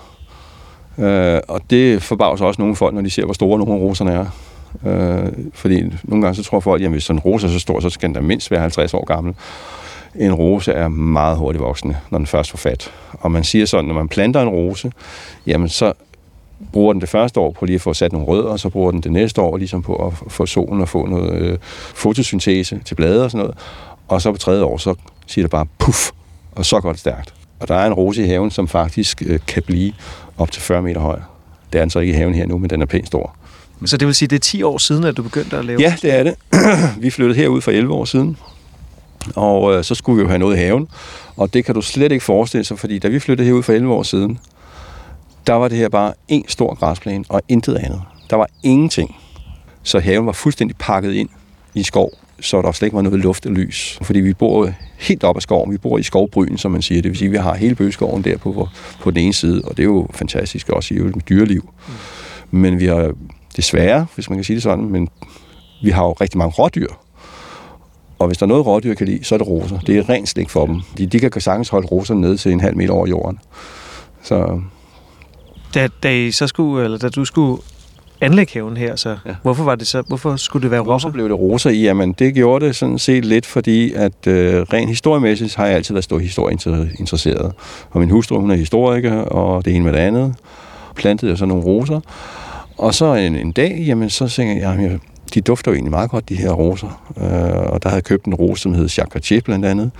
Øh, 0.97 1.39
og 1.47 1.61
det 1.69 2.03
forbavser 2.03 2.45
også 2.45 2.61
nogle 2.61 2.75
folk, 2.75 2.95
når 2.95 3.01
de 3.01 3.09
ser, 3.09 3.25
hvor 3.25 3.33
store 3.33 3.59
nogle 3.59 3.73
af 3.73 3.77
roserne 3.79 4.11
er. 4.11 4.25
Øh, 4.85 5.31
fordi 5.53 5.83
nogle 6.03 6.21
gange 6.21 6.35
så 6.35 6.43
tror 6.43 6.59
folk, 6.59 6.81
at 6.83 6.89
hvis 6.89 7.03
sådan 7.03 7.17
en 7.17 7.21
rose 7.21 7.47
er 7.47 7.51
så 7.51 7.59
stor, 7.59 7.79
så 7.79 7.89
skal 7.89 8.07
den 8.07 8.13
da 8.15 8.21
mindst 8.21 8.51
være 8.51 8.59
50 8.61 8.93
år 8.93 9.05
gammel. 9.05 9.33
En 10.15 10.33
rose 10.33 10.71
er 10.71 10.87
meget 10.87 11.37
hurtigt 11.37 11.63
voksende, 11.63 11.97
når 12.09 12.17
den 12.17 12.27
først 12.27 12.49
får 12.51 12.57
fat. 12.57 12.91
Og 13.11 13.31
man 13.31 13.43
siger 13.43 13.65
sådan, 13.65 13.85
når 13.85 13.93
man 13.93 14.07
planter 14.07 14.41
en 14.41 14.47
rose, 14.49 14.91
jamen 15.47 15.69
så 15.69 15.93
bruger 16.73 16.93
den 16.93 17.01
det 17.01 17.09
første 17.09 17.39
år 17.39 17.51
på 17.51 17.65
lige 17.65 17.75
at 17.75 17.81
få 17.81 17.93
sat 17.93 18.11
nogle 18.11 18.27
rødder, 18.27 18.49
og 18.49 18.59
så 18.59 18.69
bruger 18.69 18.91
den 18.91 19.01
det 19.01 19.11
næste 19.11 19.41
år 19.41 19.57
ligesom 19.57 19.81
på 19.81 19.95
at 20.07 20.13
få 20.27 20.45
solen 20.45 20.81
og 20.81 20.89
få 20.89 21.05
noget 21.05 21.41
øh, 21.41 21.57
fotosyntese 21.95 22.79
til 22.85 22.95
blade 22.95 23.23
og 23.23 23.31
sådan 23.31 23.43
noget. 23.43 23.57
Og 24.07 24.21
så 24.21 24.31
på 24.31 24.37
tredje 24.37 24.63
år, 24.63 24.77
så 24.77 24.95
siger 25.27 25.43
det 25.43 25.51
bare 25.51 25.65
puff, 25.79 26.11
og 26.51 26.65
så 26.65 26.79
går 26.79 26.91
det 26.91 26.99
stærkt. 26.99 27.33
Og 27.59 27.67
der 27.67 27.75
er 27.75 27.87
en 27.87 27.93
rose 27.93 28.23
i 28.23 28.27
haven, 28.27 28.51
som 28.51 28.67
faktisk 28.67 29.23
øh, 29.25 29.39
kan 29.47 29.63
blive 29.63 29.93
op 30.37 30.51
til 30.51 30.61
40 30.61 30.81
meter 30.81 31.01
høj. 31.01 31.19
Det 31.73 31.79
er 31.79 31.83
den 31.83 31.89
så 31.89 31.99
ikke 31.99 32.13
i 32.13 32.15
haven 32.15 32.35
her 32.35 32.45
nu, 32.45 32.57
men 32.57 32.69
den 32.69 32.81
er 32.81 32.85
pænt 32.85 33.07
stor. 33.07 33.35
Så 33.85 33.97
det 33.97 34.05
vil 34.05 34.15
sige, 34.15 34.27
det 34.27 34.35
er 34.35 34.39
10 34.39 34.63
år 34.63 34.77
siden, 34.77 35.03
at 35.03 35.17
du 35.17 35.23
begyndte 35.23 35.57
at 35.57 35.65
lave 35.65 35.81
Ja, 35.81 35.95
det 36.01 36.13
er 36.13 36.23
det. 36.23 36.35
vi 37.03 37.09
flyttede 37.09 37.39
herud 37.39 37.61
for 37.61 37.71
11 37.71 37.93
år 37.93 38.05
siden, 38.05 38.37
og 39.35 39.73
øh, 39.73 39.83
så 39.83 39.95
skulle 39.95 40.17
vi 40.17 40.21
jo 40.21 40.27
have 40.27 40.39
noget 40.39 40.55
i 40.55 40.59
haven. 40.59 40.87
Og 41.35 41.53
det 41.53 41.65
kan 41.65 41.75
du 41.75 41.81
slet 41.81 42.11
ikke 42.11 42.25
forestille 42.25 42.63
sig, 42.63 42.79
fordi 42.79 42.99
da 42.99 43.07
vi 43.07 43.19
flyttede 43.19 43.47
herud 43.47 43.63
for 43.63 43.73
11 43.73 43.93
år 43.93 44.03
siden, 44.03 44.39
der 45.47 45.53
var 45.53 45.67
det 45.67 45.77
her 45.77 45.89
bare 45.89 46.13
en 46.27 46.45
stor 46.47 46.75
græsplæne 46.75 47.25
og 47.29 47.41
intet 47.47 47.75
andet. 47.75 48.01
Der 48.29 48.35
var 48.35 48.47
ingenting. 48.63 49.15
Så 49.83 49.99
haven 49.99 50.25
var 50.25 50.31
fuldstændig 50.31 50.77
pakket 50.77 51.13
ind 51.13 51.29
i 51.73 51.83
skov, 51.83 52.11
så 52.39 52.61
der 52.61 52.71
slet 52.71 52.85
ikke 52.85 52.95
var 52.95 53.01
noget 53.01 53.19
luft 53.19 53.45
og 53.45 53.51
lys. 53.51 53.99
Fordi 54.01 54.19
vi 54.19 54.33
bor 54.33 54.69
helt 54.97 55.23
op 55.23 55.35
ad 55.35 55.41
skoven. 55.41 55.71
Vi 55.71 55.77
bor 55.77 55.97
i 55.97 56.03
skovbryen, 56.03 56.57
som 56.57 56.71
man 56.71 56.81
siger. 56.81 57.01
Det 57.01 57.09
vil 57.09 57.17
sige, 57.17 57.27
at 57.27 57.31
vi 57.31 57.37
har 57.37 57.55
hele 57.55 57.75
bøgeskoven 57.75 58.23
der 58.23 58.37
på, 58.37 58.67
på 58.99 59.11
den 59.11 59.19
ene 59.19 59.33
side, 59.33 59.61
og 59.65 59.77
det 59.77 59.83
er 59.83 59.87
jo 59.87 60.07
fantastisk 60.13 60.69
også 60.69 60.93
i 60.93 60.97
et 60.97 61.29
dyreliv. 61.29 61.69
Mm. 61.87 62.59
Men 62.59 62.79
vi 62.79 62.85
har 62.85 63.13
desværre, 63.55 64.05
hvis 64.15 64.29
man 64.29 64.37
kan 64.37 64.43
sige 64.43 64.55
det 64.55 64.63
sådan, 64.63 64.85
men 64.85 65.09
vi 65.83 65.89
har 65.89 66.03
jo 66.03 66.11
rigtig 66.11 66.37
mange 66.37 66.53
rådyr. 66.59 66.87
Og 68.19 68.27
hvis 68.27 68.37
der 68.37 68.45
er 68.45 68.47
noget, 68.47 68.65
rådyr 68.65 68.93
kan 68.93 69.07
lide, 69.07 69.23
så 69.23 69.35
er 69.35 69.39
det 69.39 69.47
roser. 69.47 69.79
Det 69.79 69.97
er 69.97 70.09
rent 70.09 70.29
slik 70.29 70.49
for 70.49 70.65
dem. 70.65 70.81
De, 70.97 71.05
de 71.05 71.19
kan 71.19 71.41
sagtens 71.41 71.69
holde 71.69 71.87
roser 71.87 72.13
ned 72.13 72.37
til 72.37 72.51
en 72.51 72.59
halv 72.59 72.77
meter 72.77 72.93
over 72.93 73.07
jorden. 73.07 73.39
Så 74.23 74.61
Da, 75.77 75.87
da, 76.03 76.11
I 76.11 76.31
så 76.31 76.47
skulle, 76.47 76.83
eller 76.83 76.97
da 76.97 77.09
du 77.09 77.25
skulle 77.25 77.61
anlægge 78.21 78.53
haven 78.53 78.77
her, 78.77 78.95
så 78.95 79.09
ja. 79.09 79.35
hvorfor 79.41 79.63
var 79.63 79.75
det 79.75 79.87
så, 79.87 80.01
hvorfor 80.07 80.35
skulle 80.35 80.63
det 80.63 80.71
være 80.71 80.79
roser? 80.79 80.89
Hvorfor 80.89 81.09
blev 81.09 81.29
det 81.29 81.39
roser? 81.39 81.69
Jamen, 81.69 82.13
det 82.13 82.33
gjorde 82.33 82.65
det 82.65 82.75
sådan 82.75 82.99
set 82.99 83.25
lidt, 83.25 83.45
fordi 83.45 83.93
at 83.93 84.27
øh, 84.27 84.61
rent 84.61 84.89
historiemæssigt 84.89 85.55
har 85.55 85.65
jeg 85.65 85.75
altid 85.75 85.93
været 85.93 86.03
stor 86.03 86.19
historieinteresseret. 86.19 87.53
Og 87.91 87.99
min 87.99 88.09
hustru, 88.09 88.39
hun 88.39 88.51
er 88.51 88.55
historiker, 88.55 89.15
og 89.15 89.65
det 89.65 89.75
ene 89.75 89.85
med 89.85 89.93
det 89.93 89.99
andet. 89.99 90.35
Plantede 90.95 91.31
jeg 91.31 91.37
så 91.37 91.45
nogle 91.45 91.63
roser. 91.63 91.99
Og 92.77 92.93
så 92.93 93.13
en, 93.13 93.35
en 93.35 93.51
dag, 93.51 93.83
jamen, 93.87 94.09
så 94.09 94.27
tænkte 94.27 94.67
jeg, 94.67 94.77
jamen, 94.79 95.01
de 95.33 95.41
dufter 95.41 95.71
jo 95.71 95.75
egentlig 95.75 95.91
meget 95.91 96.09
godt, 96.09 96.29
de 96.29 96.35
her 96.35 96.51
roser. 96.51 97.01
Øh, 97.17 97.73
og 97.73 97.83
der 97.83 97.89
havde 97.89 97.95
jeg 97.95 98.03
købt 98.03 98.25
en 98.25 98.33
rose, 98.33 98.61
som 98.61 98.73
hed 98.73 98.83
Jacques 98.83 99.13
Cartier 99.13 99.41
blandt 99.41 99.65
andet. 99.65 99.91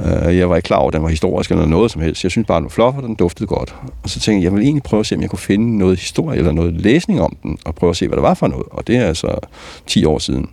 Øh, 0.00 0.38
jeg 0.38 0.50
var 0.50 0.56
ikke 0.56 0.66
klar 0.66 0.76
over, 0.76 0.88
at 0.88 0.94
den 0.94 1.02
var 1.02 1.08
historisk 1.08 1.50
eller 1.50 1.66
noget 1.66 1.90
som 1.90 2.02
helst. 2.02 2.22
Jeg 2.22 2.30
synes 2.30 2.46
bare, 2.46 2.56
den 2.56 2.64
var 2.64 2.70
flot, 2.70 2.94
og 2.96 3.02
den 3.02 3.14
duftede 3.14 3.46
godt. 3.46 3.74
Og 4.02 4.10
så 4.10 4.20
tænkte 4.20 4.36
jeg, 4.38 4.44
jeg 4.44 4.52
vil 4.52 4.62
egentlig 4.62 4.82
prøve 4.82 5.00
at 5.00 5.06
se, 5.06 5.14
om 5.14 5.22
jeg 5.22 5.30
kunne 5.30 5.38
finde 5.38 5.78
noget 5.78 5.98
historie 5.98 6.38
eller 6.38 6.52
noget 6.52 6.72
læsning 6.72 7.20
om 7.20 7.36
den, 7.42 7.58
og 7.64 7.74
prøve 7.74 7.90
at 7.90 7.96
se, 7.96 8.08
hvad 8.08 8.16
det 8.16 8.22
var 8.22 8.34
for 8.34 8.46
noget. 8.46 8.66
Og 8.70 8.86
det 8.86 8.96
er 8.96 9.06
altså 9.06 9.38
10 9.86 10.04
år 10.04 10.18
siden. 10.18 10.50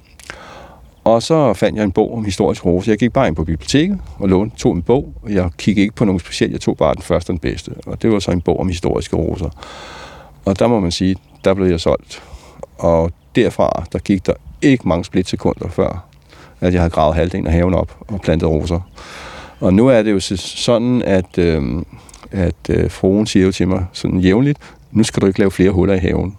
Og 1.04 1.24
så 1.24 1.54
fandt 1.54 1.78
jeg 1.78 1.84
en 1.84 1.92
bog 1.92 2.14
om 2.14 2.26
historisk 2.26 2.66
rose. 2.66 2.92
Jeg 2.92 2.98
gik 2.98 3.14
bare 3.14 3.28
ind 3.28 3.36
på 3.36 3.44
biblioteket 3.44 4.00
og 4.20 4.30
lånte, 4.30 4.58
tog 4.58 4.74
en 4.74 4.82
bog, 4.82 5.14
jeg 5.30 5.50
kiggede 5.58 5.82
ikke 5.82 5.96
på 5.96 6.06
nogen 6.06 6.20
specielt. 6.20 6.54
Jeg 6.54 6.62
tog 6.62 6.78
bare 6.78 6.96
den 6.96 7.02
første 7.02 7.30
og 7.30 7.32
den 7.32 7.40
bedste. 7.40 7.72
Og 7.86 8.02
det 8.02 8.12
var 8.12 8.20
så 8.20 8.32
en 8.32 8.42
bog 8.42 8.60
om 8.60 8.68
historiske 8.68 9.16
roser. 9.16 9.50
Og 10.46 10.60
der 10.60 10.68
må 10.68 10.80
man 10.80 10.92
sige, 10.92 11.16
der 11.44 11.54
blev 11.54 11.68
jeg 11.68 11.80
solgt. 11.80 12.24
Og 12.78 13.12
derfra, 13.36 13.84
der 13.94 14.00
gik 14.00 14.26
der 14.26 14.34
ikke 14.62 14.88
mange 14.88 15.06
splitsekunder 15.06 15.70
før, 15.70 16.06
at 16.62 16.74
jeg 16.74 16.82
havde 16.82 16.92
gravet 16.92 17.16
halvdelen 17.16 17.48
af 17.48 17.54
haven 17.54 17.74
op 17.74 17.98
og 18.08 18.22
plantet 18.22 18.50
roser. 18.50 18.80
Og 19.60 19.74
nu 19.74 19.88
er 19.88 20.02
det 20.02 20.12
jo 20.12 20.20
sådan, 20.38 21.02
at, 21.02 21.38
øh, 21.38 21.64
at 22.32 22.56
øh, 22.70 22.92
fruen 22.92 23.26
siger 23.26 23.46
jo 23.46 23.52
til 23.52 23.68
mig 23.68 23.86
sådan 23.94 24.20
jævnligt, 24.20 24.60
nu 24.92 25.04
skal 25.04 25.22
du 25.22 25.28
ikke 25.28 25.40
lave 25.40 25.52
flere 25.52 25.72
huller 25.72 25.94
i 25.94 26.00
haven. 26.00 26.36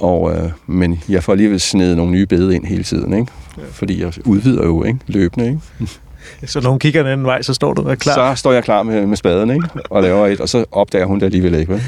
Og, 0.00 0.32
øh, 0.36 0.50
men 0.66 1.02
jeg 1.08 1.24
får 1.24 1.32
alligevel 1.32 1.60
snedet 1.60 1.96
nogle 1.96 2.12
nye 2.12 2.26
bede 2.26 2.54
ind 2.54 2.64
hele 2.66 2.84
tiden, 2.84 3.12
ikke? 3.12 3.32
fordi 3.70 4.02
jeg 4.02 4.12
udvider 4.24 4.64
jo 4.64 4.84
ikke? 4.84 4.98
løbende. 5.06 5.46
Ikke? 5.46 5.60
Så 6.46 6.60
når 6.60 6.70
hun 6.70 6.78
kigger 6.78 7.02
den 7.02 7.12
anden 7.12 7.26
vej, 7.26 7.42
så 7.42 7.54
står 7.54 7.74
du 7.74 7.94
klar? 7.94 8.34
Så 8.34 8.40
står 8.40 8.52
jeg 8.52 8.64
klar 8.64 8.82
med, 8.82 9.06
med 9.06 9.16
spaden 9.16 9.50
ikke? 9.50 9.68
og 9.90 10.02
laver 10.02 10.26
et, 10.26 10.40
og 10.40 10.48
så 10.48 10.64
opdager 10.72 11.06
hun 11.06 11.20
det 11.20 11.26
alligevel 11.26 11.54
ikke. 11.54 11.72
Vel? 11.72 11.82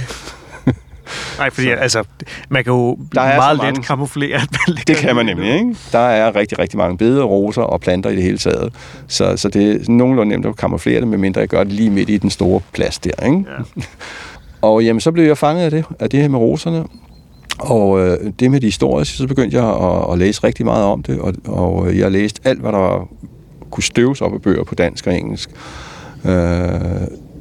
Nej, 1.39 1.51
fordi 1.51 1.67
så. 1.67 1.73
altså, 1.73 2.05
man 2.49 2.65
kan 2.65 2.73
jo 2.73 2.99
der 3.15 3.21
er 3.21 3.37
meget 3.37 3.75
let 3.75 3.85
kamuflere, 3.85 4.35
at 4.35 4.49
man 4.69 4.77
Det 4.87 4.97
kan 4.97 5.17
man 5.17 5.27
nemlig, 5.27 5.55
ikke? 5.55 5.77
Der 5.93 5.99
er 5.99 6.37
rigtig, 6.37 6.59
rigtig 6.59 6.79
mange 6.79 6.99
bede, 6.99 7.23
roser 7.23 7.63
og 7.63 7.81
planter 7.81 8.11
i 8.11 8.15
det 8.15 8.23
hele 8.23 8.39
taget. 8.39 8.73
Så, 9.07 9.37
så 9.37 9.49
det 9.49 9.73
er 9.73 9.93
nogenlunde 9.93 10.31
nemt 10.31 10.47
at 10.47 10.57
kamuflere 10.57 11.01
det, 11.01 11.09
medmindre 11.09 11.41
jeg 11.41 11.49
gør 11.49 11.65
det 11.65 11.73
lige 11.73 11.91
midt 11.91 12.11
i 12.11 12.17
den 12.17 12.31
store 12.31 12.61
plads 12.73 12.99
der, 12.99 13.27
ikke? 13.27 13.45
Ja. 13.77 13.83
og 14.69 14.85
jamen, 14.85 15.01
så 15.01 15.13
blev 15.13 15.25
jeg 15.25 15.39
fanget 15.39 15.63
af 15.65 15.71
det, 15.71 15.85
af 16.01 16.11
det 16.11 16.21
her 16.21 16.29
med 16.29 16.39
roserne. 16.39 16.85
Og 17.59 18.01
øh, 18.01 18.19
det 18.41 18.51
med 18.51 18.61
de 18.61 18.67
historiske, 18.67 19.17
så 19.17 19.27
begyndte 19.27 19.57
jeg 19.57 19.67
at, 19.67 20.13
at 20.13 20.19
læse 20.19 20.45
rigtig 20.45 20.65
meget 20.65 20.85
om 20.85 21.03
det, 21.03 21.19
og, 21.21 21.35
og 21.47 21.97
jeg 21.97 22.05
har 22.05 22.11
læst 22.11 22.41
alt, 22.45 22.61
hvad 22.61 22.73
der 22.73 23.09
kunne 23.71 23.85
støves 23.85 24.21
op 24.21 24.35
af 24.35 24.43
bøger 24.43 24.65
på 24.65 24.75
dansk 24.75 25.07
og 25.07 25.15
engelsk. 25.19 25.51
Øh, 26.25 26.31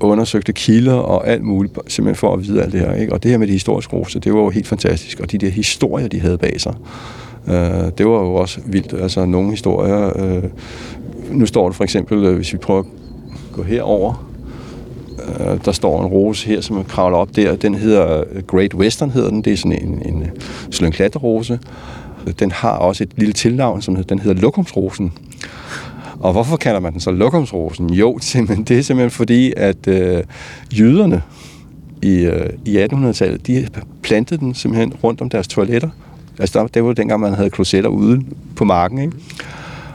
undersøgte 0.06 0.54
kilder 0.54 0.94
og 0.94 1.28
alt 1.28 1.44
muligt, 1.44 1.78
simpelthen 1.88 2.16
for 2.16 2.34
at 2.34 2.44
vide 2.48 2.64
alt 2.64 2.74
det 2.74 2.80
her. 2.80 2.94
Ikke? 2.94 3.14
Og 3.14 3.24
det 3.24 3.32
her 3.32 3.38
med 3.38 3.48
de 3.48 3.52
historiske 3.52 3.94
roser, 3.94 4.20
det 4.20 4.34
var 4.34 4.40
jo 4.40 4.50
helt 4.50 4.68
fantastisk. 4.68 5.20
Og 5.20 5.32
de 5.32 5.38
der 5.38 5.50
historier, 5.50 6.08
de 6.08 6.20
havde 6.20 6.38
bag 6.38 6.62
sig, 6.62 6.74
øh, 7.48 7.92
det 7.98 8.06
var 8.06 8.20
jo 8.20 8.34
også 8.34 8.60
vildt. 8.66 8.94
Altså 9.02 9.26
nogle 9.26 9.50
historier... 9.50 10.26
Øh, 10.26 10.44
nu 11.32 11.46
står 11.46 11.70
det 11.70 11.76
for 11.76 11.84
eksempel, 11.84 12.26
øh, 12.26 12.36
hvis 12.36 12.54
vi 12.54 12.58
prøver 12.58 12.80
at 12.80 12.86
gå 13.52 13.64
herover, 13.64 14.30
øh, 15.40 15.66
der 15.66 15.72
står 15.72 16.02
en 16.02 16.08
rose 16.08 16.48
her, 16.48 16.62
som 16.62 16.84
kravler 16.84 17.18
op 17.18 17.36
der. 17.36 17.56
Den 17.56 17.76
hedder 17.76 18.24
øh, 18.32 18.44
Great 18.44 18.74
Western, 18.74 19.10
hedder 19.10 19.30
den. 19.30 19.42
Det 19.42 19.54
er 19.54 19.58
sådan 19.58 19.84
en, 19.84 20.02
en 20.06 20.22
øh, 20.22 20.30
slyngklatterrose. 20.72 21.60
Den 22.40 22.52
har 22.52 22.72
også 22.72 23.04
et 23.04 23.10
lille 23.16 23.34
tilnavn, 23.34 23.82
som 23.82 24.04
den 24.04 24.20
hedder 24.20 24.42
lokumsrosen. 24.42 25.14
Og 26.20 26.32
hvorfor 26.32 26.58
kalder 26.58 26.80
man 26.80 26.94
den 26.94 27.02
så 27.02 27.12
lokumsrosen? 27.12 27.94
Jo, 27.94 28.18
simpelthen, 28.22 28.66
det 28.66 28.78
er 28.78 28.82
simpelthen 28.82 29.12
fordi, 29.12 29.54
at 29.58 29.88
øh, 29.88 30.24
jyderne 30.78 31.22
i, 32.02 32.14
øh, 32.14 32.50
i 32.66 32.78
1800-tallet, 32.78 33.48
de 33.48 33.68
plantede 34.02 34.40
den 34.40 34.54
simpelthen 34.54 34.94
rundt 35.04 35.22
om 35.22 35.30
deres 35.30 35.48
toiletter. 35.48 35.90
Altså, 36.40 36.60
der, 36.60 36.68
det 36.68 36.84
var 36.84 36.94
dengang, 36.94 37.22
man 37.22 37.34
havde 37.34 37.50
klosetter 37.50 37.90
ude 37.90 38.22
på 38.56 38.64
marken, 38.66 38.98
ikke? 38.98 39.14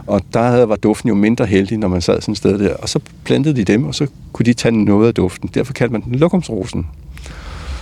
Og 0.07 0.21
der 0.35 0.43
havde, 0.43 0.69
var 0.69 0.77
duften 0.77 1.09
jo 1.09 1.15
mindre 1.15 1.47
heldig, 1.47 1.79
når 1.79 1.89
man 1.89 2.01
sad 2.01 2.21
sådan 2.21 2.33
et 2.33 2.39
sted 2.39 2.59
der. 2.59 2.75
Og 2.75 2.89
så 2.89 3.01
plantede 3.25 3.57
de 3.57 3.65
dem, 3.65 3.85
og 3.85 3.95
så 3.95 4.07
kunne 4.33 4.47
de 4.47 4.53
tage 4.53 4.85
noget 4.85 5.09
af 5.09 5.15
duften. 5.15 5.51
Derfor 5.55 5.73
kaldte 5.73 5.93
man 5.93 6.03
den 6.03 6.15
lokumsrosen. 6.15 6.87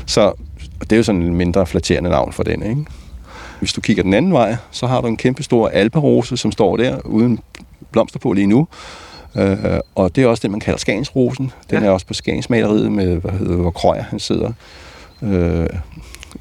Så 0.07 0.33
det 0.81 0.92
er 0.92 0.96
jo 0.96 1.03
sådan 1.03 1.22
en 1.22 1.35
mindre 1.35 1.66
flatterende 1.66 2.11
navn 2.11 2.33
for 2.33 2.42
den, 2.42 2.62
ikke? 2.62 2.85
Hvis 3.59 3.73
du 3.73 3.81
kigger 3.81 4.03
den 4.03 4.14
anden 4.14 4.33
vej, 4.33 4.57
så 4.71 4.87
har 4.87 5.01
du 5.01 5.07
en 5.07 5.16
kæmpe 5.16 5.42
stor 5.42 5.68
alperose, 5.68 6.37
som 6.37 6.53
står 6.53 6.77
der 6.77 7.01
uden 7.01 7.38
blomster 7.92 8.18
på 8.18 8.33
lige 8.33 8.47
nu. 8.47 8.68
Øh, 9.37 9.81
og 9.94 10.16
det 10.16 10.25
er 10.25 10.29
også 10.29 10.40
det, 10.40 10.51
man 10.51 10.61
kalder 10.61 10.79
Skansrosen. 10.79 11.53
Den 11.71 11.83
ja. 11.83 11.87
er 11.87 11.90
også 11.90 12.07
på 12.07 12.14
Skansmaleriet 12.14 12.92
med, 12.92 13.16
hvad 13.16 13.33
hedder, 13.33 13.57
hvor 13.57 13.71
Krøjer 13.71 14.03
han 14.03 14.18
sidder. 14.18 14.53
Øh, 15.23 15.66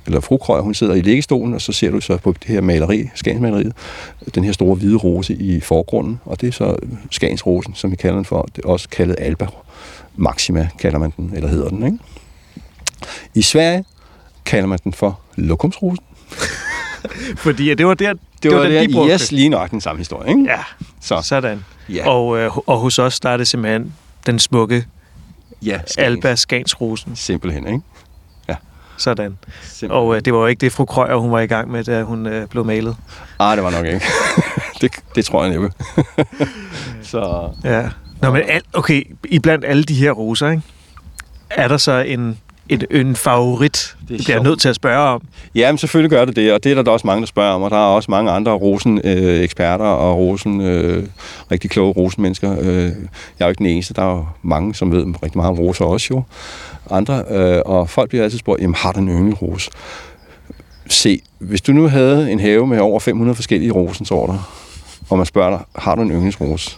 eller 0.05 0.19
fru 0.19 0.37
Krøjer, 0.37 0.61
hun 0.61 0.73
sidder 0.73 0.93
i 0.93 1.01
liggestolen, 1.01 1.53
og 1.53 1.61
så 1.61 1.71
ser 1.71 1.91
du 1.91 2.01
så 2.01 2.17
på 2.17 2.31
det 2.31 2.47
her 2.47 2.61
maleri, 2.61 3.09
Skansmaleriet, 3.15 3.73
den 4.35 4.43
her 4.43 4.51
store 4.51 4.75
hvide 4.75 4.97
rose 4.97 5.33
i 5.33 5.59
forgrunden, 5.59 6.19
og 6.25 6.41
det 6.41 6.47
er 6.47 6.51
så 6.51 6.75
Skansrosen, 7.11 7.75
som 7.75 7.91
vi 7.91 7.95
kalder 7.95 8.15
den 8.15 8.25
for. 8.25 8.49
Det 8.55 8.65
er 8.65 8.69
også 8.69 8.89
kaldet 8.89 9.15
Alba 9.19 9.47
Maxima, 10.15 10.69
kalder 10.79 10.99
man 10.99 11.13
den, 11.17 11.31
eller 11.35 11.49
hedder 11.49 11.69
den, 11.69 11.85
ikke? 11.85 11.97
I 13.35 13.41
Sverige 13.41 13.83
kalder 14.45 14.67
man 14.67 14.79
den 14.83 14.93
for 14.93 15.19
Lokumsrosen. 15.35 16.03
Fordi 17.45 17.73
det 17.73 17.87
var 17.87 17.93
der, 17.93 18.13
det, 18.13 18.21
det 18.43 18.51
var, 18.51 18.57
var 18.57 18.67
der, 18.67 18.87
de 18.87 18.93
brugte. 18.93 19.13
Yes, 19.13 19.31
lige 19.31 19.49
nok 19.49 19.71
den 19.71 19.81
samme 19.81 19.97
historie, 19.97 20.29
ikke? 20.29 20.43
Ja, 20.43 20.59
så. 21.01 21.21
sådan. 21.21 21.65
Ja. 21.89 22.09
Og, 22.09 22.37
øh, 22.37 22.57
og 22.57 22.77
hos 22.77 22.99
os, 22.99 23.19
der 23.19 23.29
er 23.29 23.37
det 23.37 23.47
simpelthen 23.47 23.93
den 24.25 24.39
smukke 24.39 24.85
ja, 25.65 25.79
Skans. 25.79 25.97
Alba 25.97 26.35
Skansrosen. 26.35 27.15
Simpelthen, 27.15 27.67
ikke? 27.67 27.81
Ja. 28.49 28.55
Sådan. 28.97 29.37
Simpelthen. 29.63 29.91
Og 29.91 30.15
øh, 30.15 30.21
det 30.25 30.33
var 30.33 30.39
jo 30.39 30.45
ikke 30.45 30.59
det, 30.59 30.71
fru 30.71 30.85
Krøyer, 30.85 31.15
hun 31.15 31.31
var 31.31 31.39
i 31.39 31.47
gang 31.47 31.71
med, 31.71 31.83
da 31.83 32.03
hun 32.03 32.25
øh, 32.25 32.47
blev 32.47 32.65
malet. 32.65 32.95
Ah, 33.39 33.57
det 33.57 33.63
var 33.63 33.71
nok 33.71 33.85
ikke. 33.85 34.01
det, 34.81 34.91
det 35.15 35.25
tror 35.25 35.43
jeg 35.43 35.51
næppe. 35.51 35.71
så... 37.11 37.49
Ja. 37.63 37.89
Nå, 38.21 38.31
men 38.31 38.41
al, 38.47 38.61
okay, 38.73 39.03
iblandt 39.23 39.65
alle 39.65 39.83
de 39.83 39.93
her 39.93 40.11
roser, 40.11 40.49
ikke? 40.49 40.63
er 41.49 41.67
der 41.67 41.77
så 41.77 41.91
en, 41.91 42.39
en, 42.69 42.81
en 42.91 43.15
favorit, 43.15 43.95
det 44.09 44.17
bliver 44.23 44.35
jeg 44.35 44.43
nødt 44.43 44.61
til 44.61 44.69
at 44.69 44.75
spørge 44.75 45.09
om. 45.09 45.21
Ja, 45.55 45.71
men 45.71 45.77
selvfølgelig 45.77 46.09
gør 46.09 46.25
det 46.25 46.35
det, 46.35 46.53
og 46.53 46.63
det 46.63 46.77
er 46.77 46.81
der 46.81 46.91
også 46.91 47.07
mange, 47.07 47.21
der 47.21 47.27
spørger 47.27 47.53
om, 47.53 47.61
og 47.61 47.71
der 47.71 47.77
er 47.77 47.95
også 47.95 48.11
mange 48.11 48.31
andre 48.31 48.51
rosen-eksperter 48.51 49.85
øh, 49.85 49.99
og 49.99 50.17
rosen, 50.17 50.61
øh, 50.61 51.03
rigtig 51.51 51.69
kloge 51.69 51.91
rosenmennesker. 51.91 52.55
Øh, 52.59 52.67
jeg 52.69 52.85
er 53.39 53.45
jo 53.45 53.49
ikke 53.49 53.59
den 53.59 53.65
eneste, 53.65 53.93
der 53.93 54.01
er 54.01 54.15
jo 54.15 54.25
mange, 54.41 54.75
som 54.75 54.91
ved 54.91 55.05
rigtig 55.23 55.37
meget 55.37 55.49
om 55.49 55.59
roser 55.59 55.85
også 55.85 56.07
jo. 56.11 56.23
Andre, 56.89 57.23
øh, 57.29 57.61
og 57.65 57.89
folk 57.89 58.09
bliver 58.09 58.23
altid 58.23 58.39
spurgt, 58.39 58.61
jamen 58.61 58.75
har 58.75 58.91
du 58.91 58.99
en 58.99 59.09
yndlingsrose? 59.09 59.71
Se, 60.89 61.21
hvis 61.39 61.61
du 61.61 61.71
nu 61.71 61.87
havde 61.87 62.31
en 62.31 62.39
have 62.39 62.67
med 62.67 62.79
over 62.79 62.99
500 62.99 63.35
forskellige 63.35 63.71
rosensorter, 63.71 64.51
og 65.09 65.17
man 65.17 65.25
spørger 65.25 65.49
dig, 65.49 65.65
har 65.75 65.95
du 65.95 66.01
en 66.01 66.11
yndlingsrose? 66.11 66.77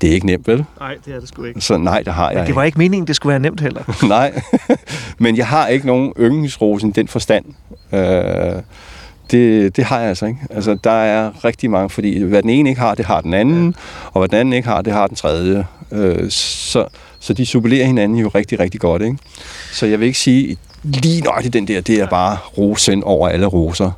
Det 0.00 0.10
er 0.10 0.14
ikke 0.14 0.26
nemt, 0.26 0.48
vel? 0.48 0.64
Nej, 0.80 0.96
det 1.04 1.14
er 1.14 1.20
det 1.20 1.28
sgu 1.28 1.44
ikke. 1.44 1.60
Så 1.60 1.76
nej, 1.76 2.02
det 2.02 2.12
har 2.12 2.30
jeg 2.30 2.38
Men 2.38 2.46
det 2.46 2.54
var 2.54 2.64
ikke 2.64 2.78
meningen, 2.78 3.06
det 3.06 3.16
skulle 3.16 3.30
være 3.30 3.40
nemt 3.40 3.60
heller. 3.60 3.82
nej, 4.08 4.42
men 5.18 5.36
jeg 5.36 5.46
har 5.46 5.66
ikke 5.66 5.86
nogen 5.86 6.12
yndlingsrosen 6.20 6.90
den 6.90 7.08
forstand. 7.08 7.44
Øh, 7.92 8.62
det, 9.30 9.76
det 9.76 9.84
har 9.84 10.00
jeg 10.00 10.08
altså 10.08 10.26
ikke. 10.26 10.38
Altså, 10.50 10.78
der 10.84 10.90
er 10.90 11.44
rigtig 11.44 11.70
mange, 11.70 11.90
fordi 11.90 12.22
hvad 12.22 12.42
den 12.42 12.50
ene 12.50 12.68
ikke 12.68 12.80
har, 12.80 12.94
det 12.94 13.04
har 13.04 13.20
den 13.20 13.34
anden, 13.34 13.66
ja. 13.66 14.08
og 14.12 14.20
hvad 14.20 14.28
den 14.28 14.38
anden 14.38 14.52
ikke 14.52 14.68
har, 14.68 14.82
det 14.82 14.92
har 14.92 15.06
den 15.06 15.16
tredje. 15.16 15.64
Øh, 15.92 16.30
så, 16.30 16.86
Så 17.20 17.32
de 17.32 17.46
supplerer 17.46 17.86
hinanden 17.86 18.18
jo 18.18 18.28
rigtig, 18.28 18.60
rigtig 18.60 18.80
godt. 18.80 19.02
Ikke? 19.02 19.18
Så 19.72 19.86
jeg 19.86 20.00
vil 20.00 20.06
ikke 20.06 20.18
sige, 20.18 20.56
lige 20.82 21.20
nøjagtigt 21.20 21.52
den 21.52 21.68
der, 21.68 21.80
det 21.80 22.00
er 22.00 22.06
bare 22.06 22.36
rosen 22.58 23.02
over 23.02 23.28
alle 23.28 23.46
roser. 23.46 23.90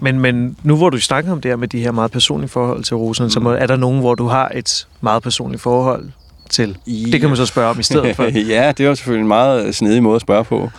Men, 0.00 0.20
men 0.20 0.56
nu 0.62 0.76
hvor 0.76 0.90
du 0.90 1.00
snakker 1.00 1.32
om 1.32 1.40
det 1.40 1.50
her 1.50 1.56
med 1.56 1.68
de 1.68 1.80
her 1.80 1.92
meget 1.92 2.10
personlige 2.10 2.48
forhold 2.48 2.84
til 2.84 2.96
roserne, 2.96 3.26
mm. 3.26 3.30
så 3.30 3.40
må, 3.40 3.50
er 3.50 3.66
der 3.66 3.76
nogen, 3.76 4.00
hvor 4.00 4.14
du 4.14 4.26
har 4.26 4.52
et 4.54 4.86
meget 5.00 5.22
personligt 5.22 5.62
forhold 5.62 6.10
til? 6.50 6.78
Ja. 6.86 7.10
Det 7.12 7.20
kan 7.20 7.28
man 7.28 7.36
så 7.36 7.46
spørge 7.46 7.70
om 7.70 7.80
i 7.80 7.82
stedet 7.82 8.16
for. 8.16 8.24
ja, 8.54 8.72
det 8.72 8.84
er 8.84 8.88
jo 8.88 8.94
selvfølgelig 8.94 9.22
en 9.22 9.28
meget 9.28 9.74
snedig 9.74 10.02
måde 10.02 10.14
at 10.14 10.20
spørge 10.20 10.44
på. 10.44 10.70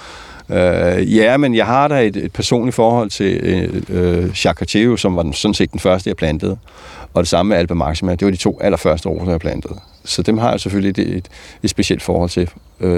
Uh, 0.49 1.15
ja, 1.15 1.37
men 1.37 1.55
jeg 1.55 1.65
har 1.65 1.87
da 1.87 2.05
et, 2.05 2.15
et 2.17 2.33
personligt 2.33 2.75
forhold 2.75 3.09
til 3.09 3.69
uh, 3.89 4.33
Chacateo, 4.33 4.97
som 4.97 5.15
var 5.15 5.23
den, 5.23 5.33
sådan 5.33 5.53
set 5.53 5.71
den 5.71 5.79
første, 5.79 6.09
jeg 6.09 6.17
plantede. 6.17 6.57
Og 7.13 7.23
det 7.23 7.27
samme 7.27 7.49
med 7.49 7.57
Alba 7.57 7.73
Maxima. 7.73 8.15
Det 8.15 8.25
var 8.25 8.31
de 8.31 8.37
to 8.37 8.59
allerførste 8.61 9.09
roser, 9.09 9.31
jeg 9.31 9.39
plantede. 9.39 9.75
Så 10.05 10.21
dem 10.21 10.37
har 10.37 10.51
jeg 10.51 10.59
selvfølgelig 10.59 11.03
et, 11.03 11.17
et, 11.17 11.27
et 11.63 11.69
specielt 11.69 12.03
forhold 12.03 12.29
til. 12.29 12.49
Uh, 12.79 12.89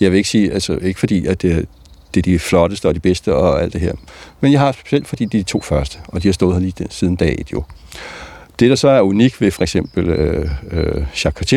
jeg 0.00 0.10
vil 0.10 0.16
ikke 0.16 0.28
sige, 0.28 0.52
altså 0.52 0.78
ikke 0.82 1.00
fordi, 1.00 1.26
at 1.26 1.42
det, 1.42 1.66
det 2.14 2.20
er 2.20 2.32
de 2.32 2.38
flotteste 2.38 2.88
og 2.88 2.94
de 2.94 3.00
bedste 3.00 3.34
og 3.34 3.62
alt 3.62 3.72
det 3.72 3.80
her. 3.80 3.92
Men 4.40 4.52
jeg 4.52 4.60
har 4.60 4.72
specielt, 4.72 5.08
fordi 5.08 5.24
de 5.24 5.38
er 5.38 5.42
de 5.42 5.48
to 5.48 5.60
første, 5.60 5.98
og 6.08 6.22
de 6.22 6.28
har 6.28 6.32
stået 6.32 6.54
her 6.54 6.60
lige 6.60 6.86
siden 6.90 7.16
dag 7.16 7.36
et 7.38 7.52
jo. 7.52 7.64
Det, 8.58 8.70
der 8.70 8.76
så 8.76 8.88
er 8.88 9.00
unikt 9.00 9.40
ved 9.40 9.50
for 9.50 9.62
eksempel 9.62 10.08
øh, 10.08 10.50
øh, 10.70 11.04
Jacques 11.24 11.52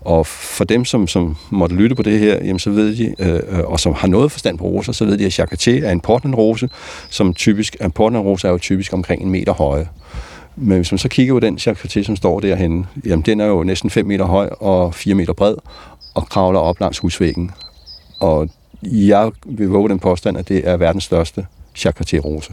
og 0.00 0.26
for 0.26 0.64
dem, 0.64 0.84
som, 0.84 1.06
som 1.06 1.36
måtte 1.50 1.76
lytte 1.76 1.96
på 1.96 2.02
det 2.02 2.18
her, 2.18 2.34
jamen, 2.44 2.58
så 2.58 2.70
ved 2.70 2.96
de, 2.96 3.14
øh, 3.18 3.58
øh 3.58 3.64
og 3.64 3.80
som 3.80 3.94
har 3.94 4.08
noget 4.08 4.32
forstand 4.32 4.58
på 4.58 4.64
roser, 4.64 4.92
så 4.92 5.04
ved 5.04 5.18
de, 5.18 5.26
at 5.26 5.38
Jacques 5.38 5.68
er 5.68 5.90
en 5.90 6.00
Portland-rose, 6.00 6.68
som 7.10 7.34
typisk, 7.34 7.76
en 7.84 7.92
Portland-rose 7.92 8.46
er 8.46 8.52
jo 8.52 8.58
typisk 8.58 8.92
omkring 8.92 9.22
en 9.22 9.30
meter 9.30 9.52
høje. 9.52 9.88
Men 10.56 10.76
hvis 10.76 10.92
man 10.92 10.98
så 10.98 11.08
kigger 11.08 11.34
på 11.34 11.40
den 11.40 11.58
Jacques 11.66 12.06
som 12.06 12.16
står 12.16 12.40
derhenne, 12.40 12.86
jamen 13.06 13.22
den 13.22 13.40
er 13.40 13.46
jo 13.46 13.62
næsten 13.62 13.90
5 13.90 14.06
meter 14.06 14.24
høj 14.24 14.48
og 14.60 14.94
4 14.94 15.14
meter 15.14 15.32
bred, 15.32 15.54
og 16.14 16.28
kravler 16.28 16.60
op 16.60 16.80
langs 16.80 16.98
husvæggen. 16.98 17.50
Og 18.20 18.48
jeg 18.92 19.30
vil 19.46 19.68
våge 19.68 19.88
den 19.88 19.98
påstand, 19.98 20.38
at 20.38 20.48
det 20.48 20.68
er 20.68 20.76
verdens 20.76 21.04
største 21.04 21.46
Jacques-rose. 21.84 22.52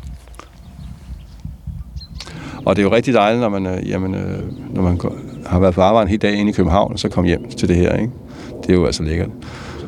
Og 2.66 2.76
det 2.76 2.82
er 2.82 2.84
jo 2.84 2.96
rigtig 2.96 3.14
dejligt, 3.14 3.42
når 3.42 3.50
man, 3.50 3.66
øh, 3.66 3.90
jamen, 3.90 4.16
øh, 4.16 4.40
når 4.76 4.82
man 4.82 5.00
har 5.46 5.60
været 5.60 5.74
på 5.74 5.82
arbejde 5.82 6.04
en 6.04 6.10
hel 6.10 6.22
dag 6.22 6.34
inde 6.34 6.50
i 6.50 6.54
København, 6.54 6.94
og 6.94 7.00
så 7.00 7.10
kommer 7.10 7.30
hjem 7.30 7.50
til 7.50 7.68
det 7.68 7.76
her. 7.76 7.96
Ikke? 7.96 8.14
Det 8.62 8.70
er 8.70 8.74
jo 8.74 8.86
altså 8.86 9.04
lækkert. 9.04 9.30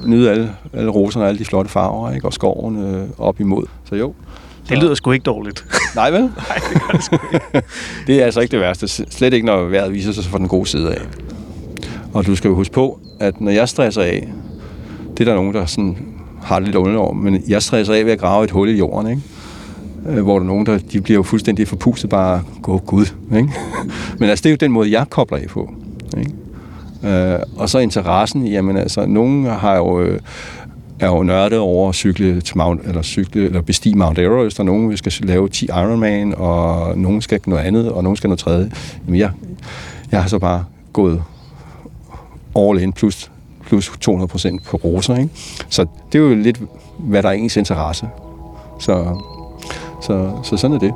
Nyde 0.06 0.32
alle, 0.32 0.52
alle 0.74 0.92
roserne 0.92 1.26
og 1.26 1.30
alle 1.30 1.40
de 1.40 1.46
flotte 1.46 1.72
farver, 1.72 2.12
ikke? 2.12 2.28
og 2.28 2.34
skoven 2.34 2.84
øh, 2.84 3.08
op 3.18 3.40
imod. 3.40 3.64
Så 3.86 3.96
jo. 3.96 4.14
Det 4.70 4.78
lyder 4.78 4.96
sgu 4.96 5.12
ikke 5.12 5.24
dårligt. 5.24 5.66
Nej, 5.96 6.12
vel? 6.12 6.22
Nej, 6.50 6.60
det 6.74 6.82
gør 6.82 6.92
det 6.92 7.04
sgu 7.04 7.18
ikke. 7.34 7.46
det 8.08 8.22
er 8.22 8.26
altså 8.26 8.40
ikke 8.42 8.52
det 8.52 8.60
værste. 8.60 8.88
Slet 8.88 9.34
ikke, 9.34 9.46
når 9.46 9.64
vejret 9.64 9.94
viser 9.94 10.12
sig 10.12 10.24
fra 10.24 10.38
den 10.38 10.48
gode 10.48 10.66
side 10.66 10.94
af. 10.96 11.02
Og 12.14 12.26
du 12.26 12.36
skal 12.36 12.48
jo 12.48 12.56
huske 12.56 12.74
på, 12.74 13.00
at 13.20 13.42
når 13.42 13.52
jeg 13.52 13.70
stresser 13.70 14.02
af, 14.02 14.34
det 15.18 15.20
er 15.20 15.26
der 15.26 15.36
nogen, 15.36 15.54
der 15.54 15.66
sådan 15.66 16.15
har 16.46 16.60
det 16.60 16.68
lidt 16.68 16.76
under 16.76 17.12
men 17.12 17.44
jeg 17.48 17.62
stresser 17.62 17.94
af 17.94 18.06
ved 18.06 18.12
at 18.12 18.20
grave 18.20 18.44
et 18.44 18.52
hul 18.52 18.70
i 18.70 18.78
jorden, 18.78 19.10
ikke? 19.10 19.22
Øh, 20.10 20.24
hvor 20.24 20.34
der 20.34 20.42
er 20.42 20.48
nogen, 20.48 20.66
der 20.66 20.78
de 20.78 21.02
bliver 21.02 21.16
jo 21.16 21.24
fuldstændig 21.24 21.68
forpustet 21.68 22.10
bare, 22.10 22.42
gå 22.62 22.78
gud. 22.78 23.06
Ikke? 23.36 23.50
Men 24.20 24.30
altså, 24.30 24.44
det 24.44 24.50
er 24.50 24.52
jo 24.52 24.58
den 24.60 24.72
måde, 24.72 24.92
jeg 24.92 25.06
kobler 25.10 25.38
af 25.38 25.48
på. 25.50 25.74
Ikke? 26.18 26.32
Øh, 27.34 27.40
og 27.58 27.70
så 27.70 27.80
interessen, 27.80 28.48
jamen 28.48 28.78
altså, 28.78 29.06
nogen 29.06 29.46
har 29.46 29.76
jo, 29.76 30.02
øh, 30.02 30.20
er 31.00 31.08
jo 31.08 31.24
nørdet 31.24 31.60
over 31.60 31.90
at 31.90 31.96
cykle, 31.96 32.42
til 32.42 32.58
Mount, 32.58 32.82
eller 32.88 33.02
cykle, 33.02 33.46
eller 33.46 33.62
bestige 33.62 33.98
Mount 33.98 34.20
Everest, 34.20 34.60
og 34.60 34.66
nogen 34.66 34.98
skal 34.98 35.14
lave 35.22 35.50
10 35.50 35.66
Ironman, 35.66 36.34
og 36.38 36.98
nogen 36.98 37.22
skal 37.22 37.40
noget 37.48 37.64
andet, 37.64 37.92
og 37.92 38.04
nogen 38.04 38.16
skal 38.18 38.28
noget 38.28 38.40
tredje. 38.40 38.72
Jamen, 39.08 39.20
jeg, 39.20 39.32
jeg 40.12 40.22
har 40.22 40.30
så 40.30 40.40
bare 40.40 40.64
gået 40.94 41.24
all 42.56 42.82
in, 42.82 42.94
plus, 42.94 43.32
plus 43.66 43.92
200 44.02 44.28
procent 44.28 44.64
på 44.64 44.78
roser, 44.78 45.16
ikke? 45.16 45.30
Så 45.70 45.86
det 46.12 46.20
er 46.20 46.24
jo 46.24 46.36
lidt, 46.36 46.62
hvad 46.98 47.24
der 47.24 47.30
er 47.30 47.34
ens 47.34 47.58
interesse. 47.58 48.08
Så 48.80 49.22
så, 50.02 50.40
så 50.44 50.58
sådan 50.58 50.76
er 50.76 50.80
det. 50.80 50.94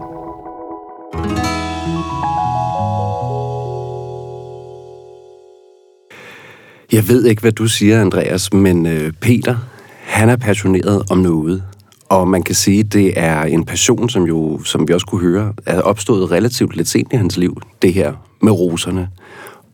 Jeg 6.91 7.07
ved 7.07 7.25
ikke, 7.25 7.41
hvad 7.41 7.51
du 7.51 7.67
siger, 7.67 8.01
Andreas, 8.01 8.53
men 8.53 8.85
øh, 8.85 9.13
Peter, 9.21 9.55
han 10.03 10.29
er 10.29 10.35
passioneret 10.35 11.03
om 11.11 11.17
noget. 11.17 11.63
Og 12.09 12.27
man 12.27 12.43
kan 12.43 12.55
sige, 12.55 12.79
at 12.79 12.93
det 12.93 13.13
er 13.15 13.41
en 13.41 13.65
passion, 13.65 14.09
som 14.09 14.23
jo, 14.23 14.63
som 14.63 14.87
vi 14.87 14.93
også 14.93 15.05
kunne 15.05 15.21
høre, 15.21 15.53
er 15.65 15.81
opstået 15.81 16.31
relativt 16.31 16.75
lidt 16.75 16.87
sent 16.87 17.13
i 17.13 17.15
hans 17.15 17.37
liv. 17.37 17.61
Det 17.81 17.93
her 17.93 18.13
med 18.41 18.51
roserne. 18.51 19.09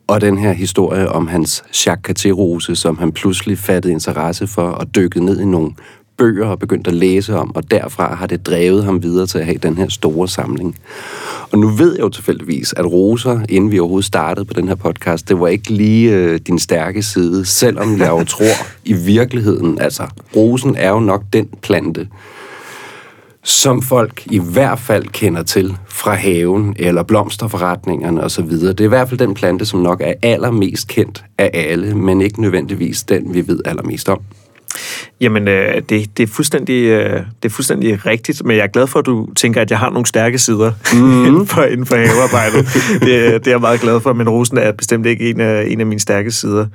Og 0.06 0.20
den 0.20 0.38
her 0.38 0.52
historie 0.52 1.08
om 1.08 1.28
hans 1.28 1.64
Jacques 1.86 2.26
rose 2.26 2.76
som 2.76 2.98
han 2.98 3.12
pludselig 3.12 3.58
fattede 3.58 3.92
interesse 3.92 4.46
for 4.46 4.68
og 4.68 4.94
dykkede 4.94 5.24
ned 5.24 5.40
i 5.40 5.44
nogle 5.44 5.72
bøger 6.16 6.46
og 6.46 6.58
begyndt 6.58 6.86
at 6.86 6.94
læse 6.94 7.36
om, 7.36 7.56
og 7.56 7.70
derfra 7.70 8.14
har 8.14 8.26
det 8.26 8.46
drevet 8.46 8.84
ham 8.84 9.02
videre 9.02 9.26
til 9.26 9.38
at 9.38 9.44
have 9.44 9.58
den 9.58 9.76
her 9.76 9.88
store 9.88 10.28
samling. 10.28 10.76
Og 11.52 11.58
nu 11.58 11.68
ved 11.68 11.92
jeg 11.92 12.00
jo 12.00 12.08
tilfældigvis, 12.08 12.74
at 12.76 12.92
roser, 12.92 13.40
inden 13.48 13.70
vi 13.70 13.78
overhovedet 13.78 14.06
startede 14.06 14.44
på 14.44 14.54
den 14.54 14.68
her 14.68 14.74
podcast, 14.74 15.28
det 15.28 15.40
var 15.40 15.48
ikke 15.48 15.70
lige 15.70 16.12
øh, 16.12 16.40
din 16.46 16.58
stærke 16.58 17.02
side, 17.02 17.44
selvom 17.44 17.98
jeg 17.98 18.08
jo 18.08 18.24
tror 18.34 18.66
i 18.84 18.92
virkeligheden, 18.92 19.78
altså 19.80 20.06
rosen 20.36 20.76
er 20.76 20.90
jo 20.90 21.00
nok 21.00 21.22
den 21.32 21.48
plante, 21.62 22.08
som 23.46 23.82
folk 23.82 24.22
i 24.26 24.38
hvert 24.38 24.78
fald 24.78 25.04
kender 25.04 25.42
til 25.42 25.76
fra 25.88 26.14
haven 26.14 26.76
eller 26.78 27.02
blomsterforretningerne 27.02 28.22
osv. 28.22 28.50
Det 28.50 28.80
er 28.80 28.84
i 28.84 28.88
hvert 28.88 29.08
fald 29.08 29.18
den 29.18 29.34
plante, 29.34 29.66
som 29.66 29.80
nok 29.80 30.00
er 30.00 30.12
allermest 30.22 30.88
kendt 30.88 31.24
af 31.38 31.50
alle, 31.54 31.94
men 31.94 32.20
ikke 32.20 32.40
nødvendigvis 32.40 33.02
den, 33.02 33.34
vi 33.34 33.48
ved 33.48 33.60
allermest 33.64 34.08
om. 34.08 34.20
Jamen, 35.20 35.48
øh, 35.48 35.74
det, 35.88 36.16
det, 36.16 36.22
er 36.22 36.26
fuldstændig, 36.26 36.82
øh, 36.82 37.20
det 37.42 37.48
er 37.48 37.54
fuldstændig 37.54 38.06
rigtigt, 38.06 38.44
men 38.44 38.56
jeg 38.56 38.62
er 38.62 38.66
glad 38.66 38.86
for, 38.86 38.98
at 38.98 39.06
du 39.06 39.28
tænker, 39.34 39.60
at 39.60 39.70
jeg 39.70 39.78
har 39.78 39.90
nogle 39.90 40.06
stærke 40.06 40.38
sider 40.38 40.72
mm. 40.94 41.24
inden, 41.26 41.46
for, 41.46 41.62
inden 41.62 41.86
for 41.86 41.96
havearbejdet. 41.96 42.66
det, 43.00 43.44
det 43.44 43.46
er 43.46 43.50
jeg 43.50 43.60
meget 43.60 43.80
glad 43.80 44.00
for, 44.00 44.12
men 44.12 44.28
rosen 44.28 44.58
er 44.58 44.72
bestemt 44.72 45.06
ikke 45.06 45.30
en 45.30 45.40
af, 45.40 45.66
en 45.68 45.80
af 45.80 45.86
mine 45.86 46.00
stærke 46.00 46.30
sider. 46.30 46.66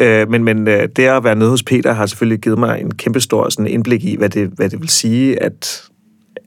Øh, 0.00 0.30
men 0.30 0.44
men 0.44 0.68
øh, 0.68 0.88
det 0.96 1.04
at 1.04 1.24
være 1.24 1.36
nede 1.36 1.50
hos 1.50 1.62
Peter 1.62 1.92
har 1.92 2.06
selvfølgelig 2.06 2.40
givet 2.40 2.58
mig 2.58 2.80
en 2.80 2.94
kæmpe 2.94 3.20
stor 3.20 3.48
sådan, 3.48 3.66
indblik 3.66 4.04
i, 4.04 4.16
hvad 4.16 4.28
det, 4.28 4.50
hvad 4.56 4.68
det 4.68 4.80
vil 4.80 4.88
sige 4.88 5.42
at, 5.42 5.82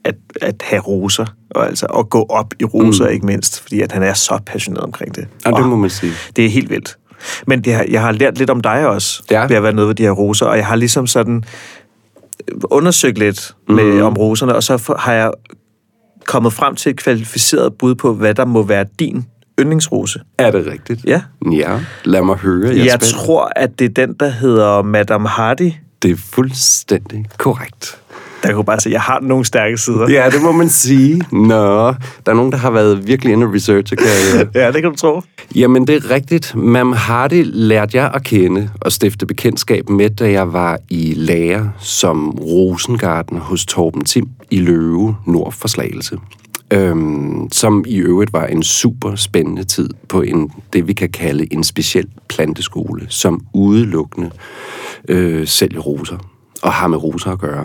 at, 0.04 0.14
at 0.40 0.62
have 0.62 0.82
roser, 0.82 1.26
og 1.50 1.66
altså 1.66 1.86
at 1.86 2.10
gå 2.10 2.26
op 2.28 2.54
i 2.60 2.64
roser 2.64 3.04
mm. 3.04 3.10
ikke 3.10 3.26
mindst, 3.26 3.60
fordi 3.60 3.80
at 3.80 3.92
han 3.92 4.02
er 4.02 4.14
så 4.14 4.38
passioneret 4.46 4.84
omkring 4.84 5.14
det. 5.14 5.28
Ja, 5.46 5.50
det 5.50 5.66
må 5.66 5.76
man 5.76 5.90
sige. 5.90 6.12
Det 6.36 6.44
er 6.44 6.48
helt 6.48 6.70
vildt. 6.70 6.96
Men 7.46 7.64
det 7.64 7.74
har, 7.74 7.86
jeg 7.88 8.00
har 8.00 8.12
lært 8.12 8.38
lidt 8.38 8.50
om 8.50 8.60
dig 8.60 8.86
også, 8.86 9.22
ja. 9.30 9.46
ved 9.46 9.56
at 9.56 9.62
være 9.62 9.72
nede 9.72 9.86
ved 9.86 9.94
de 9.94 10.02
her 10.02 10.10
roser, 10.10 10.46
og 10.46 10.56
jeg 10.56 10.66
har 10.66 10.76
ligesom 10.76 11.06
sådan 11.06 11.44
undersøgt 12.64 13.18
lidt 13.18 13.54
med, 13.68 13.94
mm. 13.94 14.02
om 14.02 14.14
roserne, 14.14 14.54
og 14.54 14.62
så 14.62 14.94
har 14.98 15.12
jeg 15.12 15.30
kommet 16.26 16.52
frem 16.52 16.74
til 16.74 16.90
et 16.90 16.96
kvalificeret 16.96 17.74
bud 17.74 17.94
på, 17.94 18.14
hvad 18.14 18.34
der 18.34 18.44
må 18.44 18.62
være 18.62 18.84
din 18.98 19.24
yndlingsrose. 19.60 20.20
Er 20.38 20.50
det 20.50 20.66
rigtigt? 20.66 21.04
Ja. 21.04 21.22
Ja, 21.52 21.80
lad 22.04 22.22
mig 22.22 22.36
høre. 22.36 22.68
Jeg, 22.68 22.86
jeg 22.86 23.00
tror, 23.00 23.52
at 23.56 23.78
det 23.78 23.84
er 23.84 24.06
den, 24.06 24.14
der 24.20 24.28
hedder 24.28 24.82
Madame 24.82 25.28
Hardy. 25.28 25.72
Det 26.02 26.10
er 26.10 26.16
fuldstændig 26.16 27.26
korrekt. 27.38 27.99
Der 28.42 28.52
kunne 28.52 28.64
bare 28.64 28.80
sige, 28.80 28.90
at 28.90 28.94
jeg 28.94 29.00
har 29.00 29.20
nogle 29.22 29.44
stærke 29.44 29.78
sider. 29.78 30.10
Ja, 30.10 30.30
det 30.30 30.42
må 30.42 30.52
man 30.52 30.68
sige. 30.68 31.22
Nå, 31.32 31.86
der 31.86 31.94
er 32.26 32.34
nogen, 32.34 32.52
der 32.52 32.58
har 32.58 32.70
været 32.70 33.06
virkelig 33.06 33.32
inde 33.32 33.46
og 33.46 33.54
research. 33.54 33.96
Kan 33.96 34.06
jeg... 34.06 34.46
ja, 34.62 34.72
det 34.72 34.82
kan 34.82 34.90
du 34.90 34.96
tro. 34.96 35.22
Jamen, 35.54 35.86
det 35.86 35.96
er 35.96 36.10
rigtigt. 36.10 36.54
Mam 36.54 36.92
Hardy 36.92 37.42
lærte 37.44 37.96
jeg 37.96 38.10
at 38.14 38.24
kende 38.24 38.70
og 38.80 38.92
stifte 38.92 39.26
bekendtskab 39.26 39.88
med, 39.88 40.10
da 40.10 40.30
jeg 40.30 40.52
var 40.52 40.78
i 40.88 41.14
lære 41.16 41.72
som 41.78 42.30
Rosengarten 42.30 43.38
hos 43.38 43.66
Torben 43.66 44.04
Tim 44.04 44.28
i 44.50 44.60
Løve, 44.60 45.16
nord 45.26 45.52
for 45.52 45.68
Slagelse. 45.68 46.18
Øhm, 46.72 47.48
som 47.52 47.84
i 47.86 47.96
øvrigt 47.96 48.32
var 48.32 48.46
en 48.46 48.62
super 48.62 49.14
spændende 49.14 49.64
tid 49.64 49.90
på 50.08 50.22
en, 50.22 50.52
det, 50.72 50.88
vi 50.88 50.92
kan 50.92 51.08
kalde 51.08 51.52
en 51.52 51.64
speciel 51.64 52.06
planteskole, 52.28 53.06
som 53.08 53.40
udelukkende 53.54 54.30
øh, 55.08 55.46
sælger 55.46 55.80
roser 55.80 56.16
og 56.62 56.72
har 56.72 56.88
med 56.88 57.04
roser 57.04 57.32
at 57.32 57.38
gøre. 57.38 57.64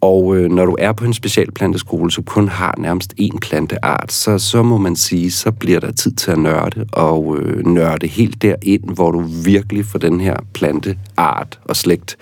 Og 0.00 0.36
øh, 0.36 0.50
når 0.50 0.66
du 0.66 0.76
er 0.78 0.92
på 0.92 1.04
en 1.04 1.14
specialplanteskole, 1.14 2.10
som 2.10 2.24
kun 2.24 2.48
har 2.48 2.74
nærmest 2.78 3.14
én 3.20 3.38
planteart, 3.42 4.12
så, 4.12 4.38
så 4.38 4.62
må 4.62 4.78
man 4.78 4.96
sige, 4.96 5.30
så 5.30 5.50
bliver 5.50 5.80
der 5.80 5.92
tid 5.92 6.12
til 6.12 6.30
at 6.30 6.38
nørde, 6.38 6.86
og 6.92 7.38
øh, 7.38 7.66
nørde 7.66 8.06
helt 8.06 8.42
derind, 8.42 8.94
hvor 8.94 9.10
du 9.10 9.20
virkelig 9.44 9.84
får 9.84 9.98
den 9.98 10.20
her 10.20 10.36
planteart 10.54 11.58
og 11.64 11.76
slægt 11.76 12.16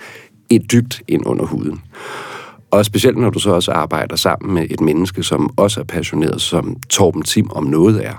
et 0.49 0.71
dybt 0.71 1.01
ind 1.07 1.25
under 1.25 1.45
huden. 1.45 1.81
Og 2.71 2.85
specielt 2.85 3.17
når 3.17 3.29
du 3.29 3.39
så 3.39 3.51
også 3.51 3.71
arbejder 3.71 4.15
sammen 4.15 4.53
med 4.53 4.67
et 4.69 4.81
menneske, 4.81 5.23
som 5.23 5.49
også 5.57 5.79
er 5.79 5.83
passioneret, 5.83 6.41
som 6.41 6.77
Torben 6.89 7.23
Tim 7.23 7.51
om 7.51 7.63
noget 7.63 8.05
er. 8.05 8.13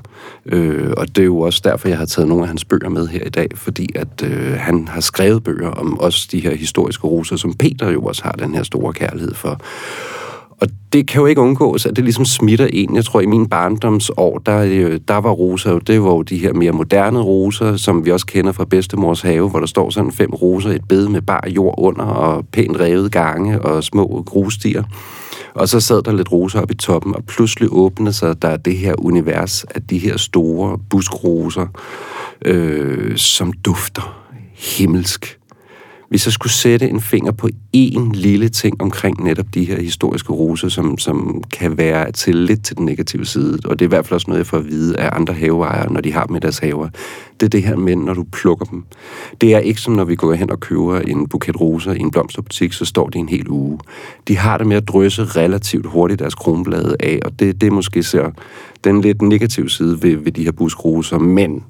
Øh, 0.47 0.93
og 0.97 1.09
det 1.09 1.19
er 1.19 1.25
jo 1.25 1.41
også 1.41 1.61
derfor, 1.65 1.89
jeg 1.89 1.99
har 1.99 2.07
taget 2.07 2.29
nogle 2.29 2.45
af 2.45 2.49
hans 2.49 2.65
bøger 2.65 2.89
med 2.89 3.09
her 3.09 3.25
i 3.25 3.29
dag, 3.29 3.49
fordi 3.55 3.89
at 3.95 4.23
øh, 4.25 4.53
han 4.53 4.89
har 4.89 5.01
skrevet 5.01 5.45
bøger 5.45 5.71
om 5.71 5.99
også 6.01 6.29
de 6.33 6.41
her 6.41 6.55
historiske 6.55 7.07
roser, 7.07 7.37
som 7.37 7.55
Peter 7.55 7.91
jo 7.91 8.03
også 8.03 8.25
har 8.25 8.33
den 8.33 8.55
her 8.55 8.63
store 8.63 8.93
kærlighed 8.93 9.35
for. 9.35 9.61
Og 10.61 10.69
det 10.93 11.09
kan 11.09 11.21
jo 11.21 11.27
ikke 11.27 11.41
undgås, 11.41 11.87
at 11.87 11.97
det 11.97 12.05
ligesom 12.05 12.25
smitter 12.25 12.67
en. 12.73 12.97
Jeg 12.97 13.05
tror, 13.05 13.21
i 13.21 13.27
min 13.27 13.49
barndomsår, 13.49 14.39
der, 14.39 14.63
øh, 14.63 15.01
der 15.09 15.17
var 15.17 15.31
roser 15.31 15.73
jo, 15.73 15.79
det 15.79 16.03
var 16.03 16.11
jo 16.11 16.23
de 16.23 16.39
her 16.39 16.53
mere 16.53 16.73
moderne 16.73 17.21
roser, 17.21 17.77
som 17.77 18.05
vi 18.05 18.11
også 18.11 18.27
kender 18.27 18.53
fra 18.53 18.65
bedstemors 18.65 19.23
have, 19.23 19.49
hvor 19.51 19.61
der 19.61 19.67
står 19.67 19.91
sådan 19.91 20.13
fem 20.13 20.31
roser 20.31 20.71
et 20.71 20.89
bed 20.89 21.09
med 21.09 21.23
bar 21.23 21.45
jord 21.49 21.75
under 21.79 22.05
og 22.05 22.47
pænt 22.53 22.81
revet 22.81 23.13
gange 23.13 23.63
og 23.63 23.85
små 23.85 24.23
grusstier. 24.27 24.83
Og 25.55 25.69
så 25.69 25.81
sad 25.81 26.03
der 26.03 26.13
lidt 26.13 26.33
roser 26.33 26.61
op 26.61 26.71
i 26.71 26.75
toppen, 26.75 27.15
og 27.15 27.25
pludselig 27.25 27.69
åbnede 27.73 28.13
sig 28.13 28.43
der 28.43 28.57
det 28.57 28.77
her 28.77 28.95
univers 28.99 29.65
af 29.65 29.83
de 29.83 29.99
her 29.99 30.17
store 30.17 30.79
buskroser, 30.91 31.67
øh, 32.45 33.17
som 33.17 33.53
dufter 33.53 34.23
himmelsk. 34.55 35.36
Hvis 36.09 36.27
jeg 36.27 36.33
skulle 36.33 36.53
sætte 36.53 36.89
en 36.89 37.01
finger 37.01 37.33
på 37.33 37.49
én 37.77 38.11
lille 38.15 38.49
ting 38.49 38.83
omkring 38.83 39.25
netop 39.25 39.47
de 39.55 39.65
her 39.65 39.81
historiske 39.81 40.33
roser, 40.33 40.69
som, 40.69 40.99
som 40.99 41.43
kan 41.53 41.79
være 41.79 42.13
til 42.13 42.35
lidt 42.35 42.65
til 42.65 42.77
den 42.77 42.87
negative 42.87 43.25
side, 43.25 43.59
og 43.65 43.79
det 43.79 43.85
er 43.85 43.89
i 43.89 43.95
hvert 43.95 44.07
fald 44.07 44.15
også 44.15 44.27
noget, 44.29 44.39
jeg 44.39 44.47
får 44.47 44.59
at 44.59 44.67
vide 44.67 45.01
af 45.01 45.09
andre 45.13 45.35
haveejere, 45.35 45.93
når 45.93 46.01
de 46.01 46.13
har 46.13 46.27
med 46.31 46.41
deres 46.41 46.59
haver, 46.59 46.89
det 47.41 47.47
er 47.47 47.51
det 47.51 47.63
her 47.63 47.77
med, 47.77 47.97
når 47.97 48.15
du 48.15 48.25
plukker 48.33 48.65
dem. 48.65 48.85
Det 49.41 49.55
er 49.55 49.59
ikke 49.59 49.81
som, 49.81 49.95
når 49.95 50.05
vi 50.05 50.15
går 50.15 50.35
hen 50.35 50.51
og 50.51 50.61
køber 50.61 51.01
en 51.01 51.29
buket 51.29 51.61
roser 51.61 51.93
i 51.93 51.99
en 51.99 52.11
blomsterbutik, 52.11 52.73
så 52.73 52.85
står 52.85 53.09
de 53.09 53.19
en 53.19 53.29
hel 53.29 53.49
uge. 53.49 53.79
De 54.29 54.37
har 54.37 54.59
det 54.59 54.67
med 54.67 54.77
at 54.77 54.89
drysse 54.89 55.25
relativt 55.25 55.87
hurtigt 55.87 56.21
deres 56.21 56.35
kronblade 56.35 56.97
af, 57.01 57.19
og 57.25 57.39
det, 57.39 57.61
det 57.61 57.67
er 57.67 57.71
måske 57.71 58.03
så 58.03 58.31
den 58.85 59.01
lidt 59.01 59.23
negative 59.23 59.71
side 59.71 60.03
ved, 60.03 60.17
ved 60.17 60.33
de 60.33 60.45
her 60.45 60.53
buskroser, 60.53 61.19
men 61.19 61.63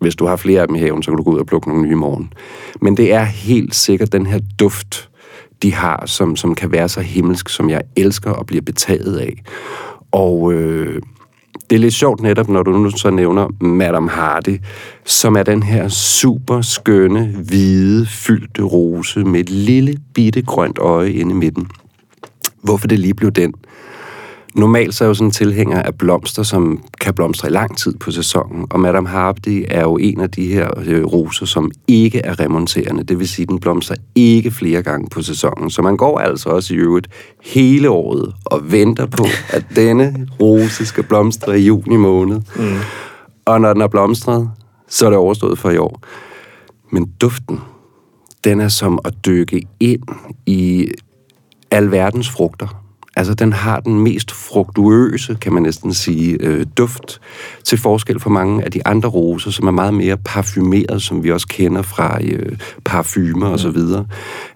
hvis 0.00 0.16
du 0.16 0.26
har 0.26 0.36
flere 0.36 0.60
af 0.60 0.66
dem 0.66 0.76
i 0.76 0.78
haven, 0.78 1.02
så 1.02 1.10
kan 1.10 1.16
du 1.16 1.22
gå 1.22 1.30
ud 1.30 1.38
og 1.38 1.46
plukke 1.46 1.68
nogle 1.68 1.82
nye 1.82 1.92
i 1.92 1.94
morgen. 1.94 2.32
Men 2.80 2.96
det 2.96 3.12
er 3.12 3.24
helt 3.24 3.74
sikkert 3.74 4.12
den 4.12 4.26
her 4.26 4.40
duft, 4.60 5.08
de 5.62 5.74
har, 5.74 6.02
som, 6.06 6.36
som 6.36 6.54
kan 6.54 6.72
være 6.72 6.88
så 6.88 7.00
himmelsk, 7.00 7.48
som 7.48 7.70
jeg 7.70 7.82
elsker 7.96 8.30
og 8.30 8.46
bliver 8.46 8.62
betaget 8.62 9.16
af. 9.18 9.42
Og 10.12 10.52
øh, 10.52 11.02
det 11.70 11.76
er 11.76 11.80
lidt 11.80 11.94
sjovt 11.94 12.20
netop, 12.20 12.48
når 12.48 12.62
du 12.62 12.70
nu 12.70 12.90
så 12.90 13.10
nævner 13.10 13.64
Madame 13.64 14.10
Hardy, 14.10 14.60
som 15.04 15.36
er 15.36 15.42
den 15.42 15.62
her 15.62 15.88
super 15.88 16.60
skønne, 16.60 17.26
hvide, 17.46 18.06
fyldte 18.06 18.62
rose 18.62 19.20
med 19.24 19.40
et 19.40 19.50
lille 19.50 19.94
bitte 20.14 20.42
grønt 20.42 20.78
øje 20.78 21.10
inde 21.10 21.30
i 21.30 21.34
midten. 21.34 21.68
Hvorfor 22.62 22.86
det 22.86 22.98
lige 22.98 23.14
blev 23.14 23.30
den? 23.30 23.54
Normalt 24.54 24.94
så 24.94 25.04
er 25.04 25.06
jeg 25.06 25.10
jo 25.10 25.14
sådan 25.14 25.28
en 25.28 25.32
tilhænger 25.32 25.82
af 25.82 25.94
blomster, 25.94 26.42
som 26.42 26.82
kan 27.00 27.14
blomstre 27.14 27.48
i 27.48 27.52
lang 27.52 27.78
tid 27.78 27.96
på 27.96 28.10
sæsonen, 28.10 28.66
og 28.70 28.80
Madame 28.80 29.08
Hardy 29.08 29.64
er 29.68 29.80
jo 29.80 29.96
en 29.96 30.20
af 30.20 30.30
de 30.30 30.46
her 30.46 30.68
øh, 30.86 31.04
roser, 31.04 31.46
som 31.46 31.70
ikke 31.88 32.18
er 32.18 32.40
remonterende. 32.40 33.02
Det 33.02 33.18
vil 33.18 33.28
sige, 33.28 33.42
at 33.42 33.48
den 33.48 33.60
blomstrer 33.60 33.96
ikke 34.14 34.50
flere 34.50 34.82
gange 34.82 35.08
på 35.10 35.22
sæsonen. 35.22 35.70
Så 35.70 35.82
man 35.82 35.96
går 35.96 36.18
altså 36.18 36.48
også 36.48 36.74
i 36.74 36.76
øvrigt 36.76 37.08
hele 37.44 37.90
året 37.90 38.34
og 38.44 38.72
venter 38.72 39.06
på, 39.06 39.26
at 39.56 39.64
denne 39.76 40.28
rose 40.40 40.86
skal 40.86 41.04
blomstre 41.04 41.60
i 41.60 41.66
juni 41.66 41.96
måned. 41.96 42.40
Mm. 42.56 42.78
Og 43.44 43.60
når 43.60 43.72
den 43.72 43.82
er 43.82 43.88
blomstret, 43.88 44.50
så 44.88 45.06
er 45.06 45.10
det 45.10 45.18
overstået 45.18 45.58
for 45.58 45.70
i 45.70 45.76
år. 45.76 46.00
Men 46.92 47.12
duften, 47.20 47.60
den 48.44 48.60
er 48.60 48.68
som 48.68 48.98
at 49.04 49.14
dykke 49.26 49.62
ind 49.80 50.02
i 50.46 50.88
alverdens 51.70 52.30
frugter 52.30 52.77
Altså, 53.18 53.34
den 53.34 53.52
har 53.52 53.80
den 53.80 54.00
mest 54.00 54.32
frugtuøse, 54.32 55.36
kan 55.40 55.52
man 55.52 55.62
næsten 55.62 55.94
sige, 55.94 56.36
øh, 56.40 56.66
duft, 56.76 57.20
til 57.64 57.78
forskel 57.78 58.20
fra 58.20 58.30
mange 58.30 58.64
af 58.64 58.70
de 58.70 58.86
andre 58.86 59.08
roser, 59.08 59.50
som 59.50 59.66
er 59.66 59.70
meget 59.70 59.94
mere 59.94 60.16
parfumeret, 60.16 61.02
som 61.02 61.24
vi 61.24 61.32
også 61.32 61.46
kender 61.48 61.82
fra 61.82 62.18
øh, 62.22 62.58
parfumer 62.84 63.46
og 63.46 63.58
så 63.58 63.70
videre. 63.70 64.06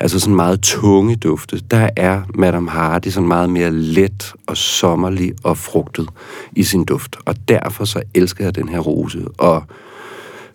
Altså 0.01 0.21
sådan 0.21 0.35
meget 0.35 0.61
tunge 0.61 1.17
dufte. 1.17 1.61
Der 1.71 1.91
er 1.97 2.23
Madame 2.35 2.71
Hardy 2.71 3.09
sådan 3.09 3.29
meget 3.29 3.51
mere 3.51 3.71
let 3.71 4.33
og 4.47 4.57
sommerlig 4.57 5.33
og 5.45 5.59
frugtet 5.59 6.09
i 6.57 6.63
sin 6.63 6.85
duft. 6.85 7.17
Og 7.25 7.35
derfor 7.49 7.85
så 7.85 8.03
elsker 8.15 8.45
jeg 8.45 8.55
den 8.55 8.69
her 8.69 8.79
rose. 8.79 9.25
Og 9.39 9.63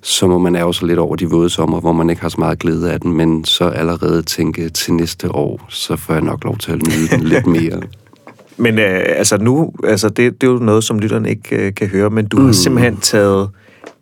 så 0.08 0.28
må 0.28 0.38
man 0.38 0.56
ærge 0.56 0.74
sig 0.74 0.88
lidt 0.88 1.00
over 1.00 1.16
de 1.16 1.30
våde 1.30 1.50
sommer, 1.50 1.80
hvor 1.80 1.92
man 1.92 2.10
ikke 2.10 2.22
har 2.22 2.30
så 2.30 2.36
meget 2.40 2.60
glæde 2.60 2.92
af 2.92 3.00
den, 3.00 3.14
men 3.14 3.46
så 3.46 3.66
allerede 3.66 4.22
tænke 4.22 4.70
til 4.70 4.94
næste 4.94 5.32
år, 5.32 5.66
så 5.70 5.96
får 5.96 6.14
jeg 6.14 6.22
nok 6.22 6.44
lov 6.44 6.58
til 6.58 6.72
at 6.72 6.78
nyde 6.78 7.08
den 7.12 7.24
lidt 7.24 7.48
mere. 7.48 7.82
Men 8.60 8.80
øh, 8.80 9.04
altså 9.06 9.38
nu, 9.38 9.74
altså 9.84 10.10
det, 10.10 10.42
det 10.42 10.48
er 10.48 10.52
jo 10.52 10.58
noget, 10.58 10.84
som 10.84 11.00
lytterne 11.00 11.30
ikke 11.30 11.56
øh, 11.56 11.74
kan 11.74 11.88
høre, 11.88 12.10
men 12.10 12.28
du 12.28 12.38
mm. 12.38 12.46
har 12.46 12.52
simpelthen 12.52 12.98
taget 12.98 13.50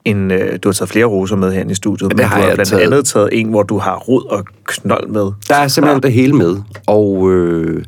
en, 0.05 0.31
øh, 0.31 0.59
du 0.63 0.69
har 0.69 0.73
taget 0.73 0.89
flere 0.89 1.05
roser 1.05 1.35
med 1.35 1.53
her 1.53 1.69
i 1.69 1.75
studiet, 1.75 2.09
men, 2.09 2.17
men 2.17 2.25
har 2.25 2.41
du 2.41 2.47
har 2.47 2.53
blandt 2.53 2.69
taget... 2.69 2.83
andet 2.83 3.05
taget 3.05 3.29
en, 3.31 3.49
hvor 3.49 3.63
du 3.63 3.77
har 3.77 3.95
rod 3.95 4.31
og 4.31 4.45
knold 4.65 5.07
med. 5.07 5.31
Der 5.49 5.55
er 5.55 5.67
simpelthen 5.67 6.01
ja. 6.03 6.07
det 6.07 6.13
hele 6.13 6.33
med, 6.33 6.57
og 6.87 7.31
øh, 7.31 7.83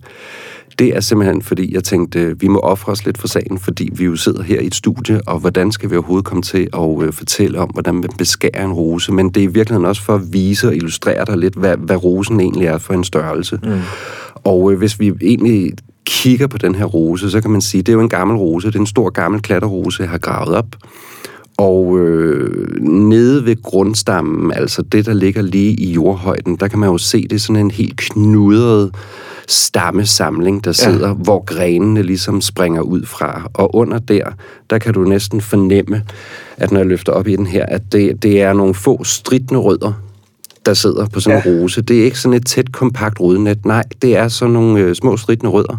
det 0.80 0.96
er 0.96 1.00
simpelthen, 1.00 1.42
fordi 1.42 1.74
jeg 1.74 1.84
tænkte, 1.84 2.40
vi 2.40 2.48
må 2.48 2.60
ofre 2.60 2.92
os 2.92 3.06
lidt 3.06 3.18
for 3.18 3.28
sagen, 3.28 3.58
fordi 3.58 3.90
vi 3.94 4.06
jo 4.06 4.16
sidder 4.16 4.44
her 4.44 4.60
i 4.60 4.68
et 4.68 4.76
studie, 4.76 5.22
og 5.28 5.40
hvordan 5.40 5.72
skal 5.72 5.90
vi 5.90 5.96
overhovedet 5.96 6.26
komme 6.26 6.42
til 6.42 6.68
at 6.74 7.04
øh, 7.04 7.14
fortælle 7.14 7.60
om, 7.60 7.70
hvordan 7.70 7.96
man 7.96 8.10
beskærer 8.18 8.66
en 8.66 8.74
rose, 8.74 9.12
men 9.12 9.30
det 9.30 9.38
er 9.38 9.44
i 9.44 9.54
virkeligheden 9.54 9.86
også 9.86 10.02
for 10.02 10.16
at 10.16 10.34
vise 10.34 10.68
og 10.68 10.76
illustrere 10.76 11.26
dig 11.26 11.38
lidt, 11.38 11.56
hvad, 11.56 11.78
hvad 11.78 12.04
rosen 12.04 12.40
egentlig 12.40 12.68
er 12.68 12.78
for 12.78 12.94
en 12.94 13.04
størrelse. 13.04 13.60
Mm. 13.64 13.80
Og 14.44 14.72
øh, 14.72 14.78
hvis 14.78 15.00
vi 15.00 15.14
egentlig 15.22 15.74
kigger 16.06 16.48
på 16.48 16.58
den 16.58 16.76
her 16.76 16.86
rose, 16.86 17.32
så 17.32 17.42
kan 17.42 17.52
man 17.52 17.62
sige, 17.62 17.82
det 17.82 17.90
er 17.90 17.94
jo 17.94 18.02
en 18.02 18.10
gammel 18.10 18.38
rose, 18.38 18.68
det 18.68 18.76
er 18.76 18.80
en 18.80 18.86
stor 18.86 19.10
gammel 19.10 19.42
klatterrose, 19.42 20.04
jeg 20.04 20.10
har 20.10 20.18
gravet 20.18 20.56
op. 20.56 20.76
Og 21.58 22.00
øh, 22.00 22.82
nede 22.82 23.46
ved 23.46 23.64
grundstammen, 23.64 24.52
altså 24.52 24.82
det, 24.82 25.06
der 25.06 25.14
ligger 25.14 25.42
lige 25.42 25.74
i 25.74 25.92
jordhøjden, 25.92 26.56
der 26.56 26.68
kan 26.68 26.80
man 26.80 26.90
jo 26.90 26.98
se, 26.98 27.24
det 27.24 27.34
er 27.34 27.40
sådan 27.40 27.66
en 27.66 27.72
helt 27.72 27.98
knudret 27.98 28.92
stammesamling, 29.48 30.64
der 30.64 30.72
sidder, 30.72 31.08
ja. 31.08 31.14
hvor 31.14 31.44
grenene 31.46 32.04
ligesom 32.04 32.42
springer 32.42 32.82
ud 32.82 33.06
fra. 33.06 33.50
Og 33.54 33.76
under 33.76 34.00
der, 34.00 34.24
der 34.70 34.78
kan 34.78 34.94
du 34.94 35.04
næsten 35.04 35.42
fornemme, 35.42 36.04
at 36.58 36.72
når 36.72 36.80
jeg 36.80 36.88
løfter 36.88 37.14
op 37.14 37.28
i 37.28 37.36
den 37.36 37.48
her, 37.48 37.66
at 37.66 37.82
det, 37.92 38.24
det 38.24 38.42
er 38.42 38.54
nogle 38.54 38.74
få 38.74 39.04
stridende 39.04 39.60
rødder, 39.60 39.94
der 40.66 40.74
sidder 40.74 41.06
på 41.06 41.20
sådan 41.20 41.38
en 41.38 41.54
ja. 41.54 41.62
rose. 41.62 41.82
Det 41.82 42.00
er 42.00 42.04
ikke 42.04 42.20
sådan 42.20 42.34
et 42.34 42.46
tæt, 42.46 42.72
kompakt 42.72 43.20
rodnet. 43.20 43.66
Nej, 43.66 43.84
det 44.02 44.16
er 44.16 44.28
sådan 44.28 44.54
nogle 44.54 44.80
øh, 44.80 44.96
små 44.96 45.18
stridende 45.18 45.50
rødder. 45.52 45.78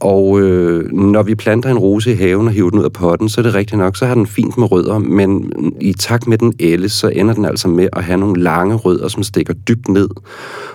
Og 0.00 0.40
øh, 0.40 0.92
når 0.92 1.22
vi 1.22 1.34
planter 1.34 1.70
en 1.70 1.78
rose 1.78 2.12
i 2.12 2.14
haven 2.14 2.46
og 2.46 2.52
hiver 2.52 2.70
den 2.70 2.78
ud 2.78 2.84
af 2.84 2.92
potten, 2.92 3.28
så 3.28 3.40
er 3.40 3.42
det 3.42 3.54
rigtigt 3.54 3.78
nok, 3.78 3.96
så 3.96 4.06
har 4.06 4.14
den 4.14 4.26
fint 4.26 4.58
med 4.58 4.72
rødder, 4.72 4.98
men 4.98 5.52
i 5.80 5.92
takt 5.92 6.26
med 6.26 6.38
den 6.38 6.54
ældes, 6.60 6.92
så 6.92 7.08
ender 7.08 7.34
den 7.34 7.44
altså 7.44 7.68
med 7.68 7.88
at 7.92 8.04
have 8.04 8.18
nogle 8.18 8.42
lange 8.42 8.74
rødder, 8.74 9.08
som 9.08 9.22
stikker 9.22 9.54
dybt 9.54 9.88
ned. 9.88 10.08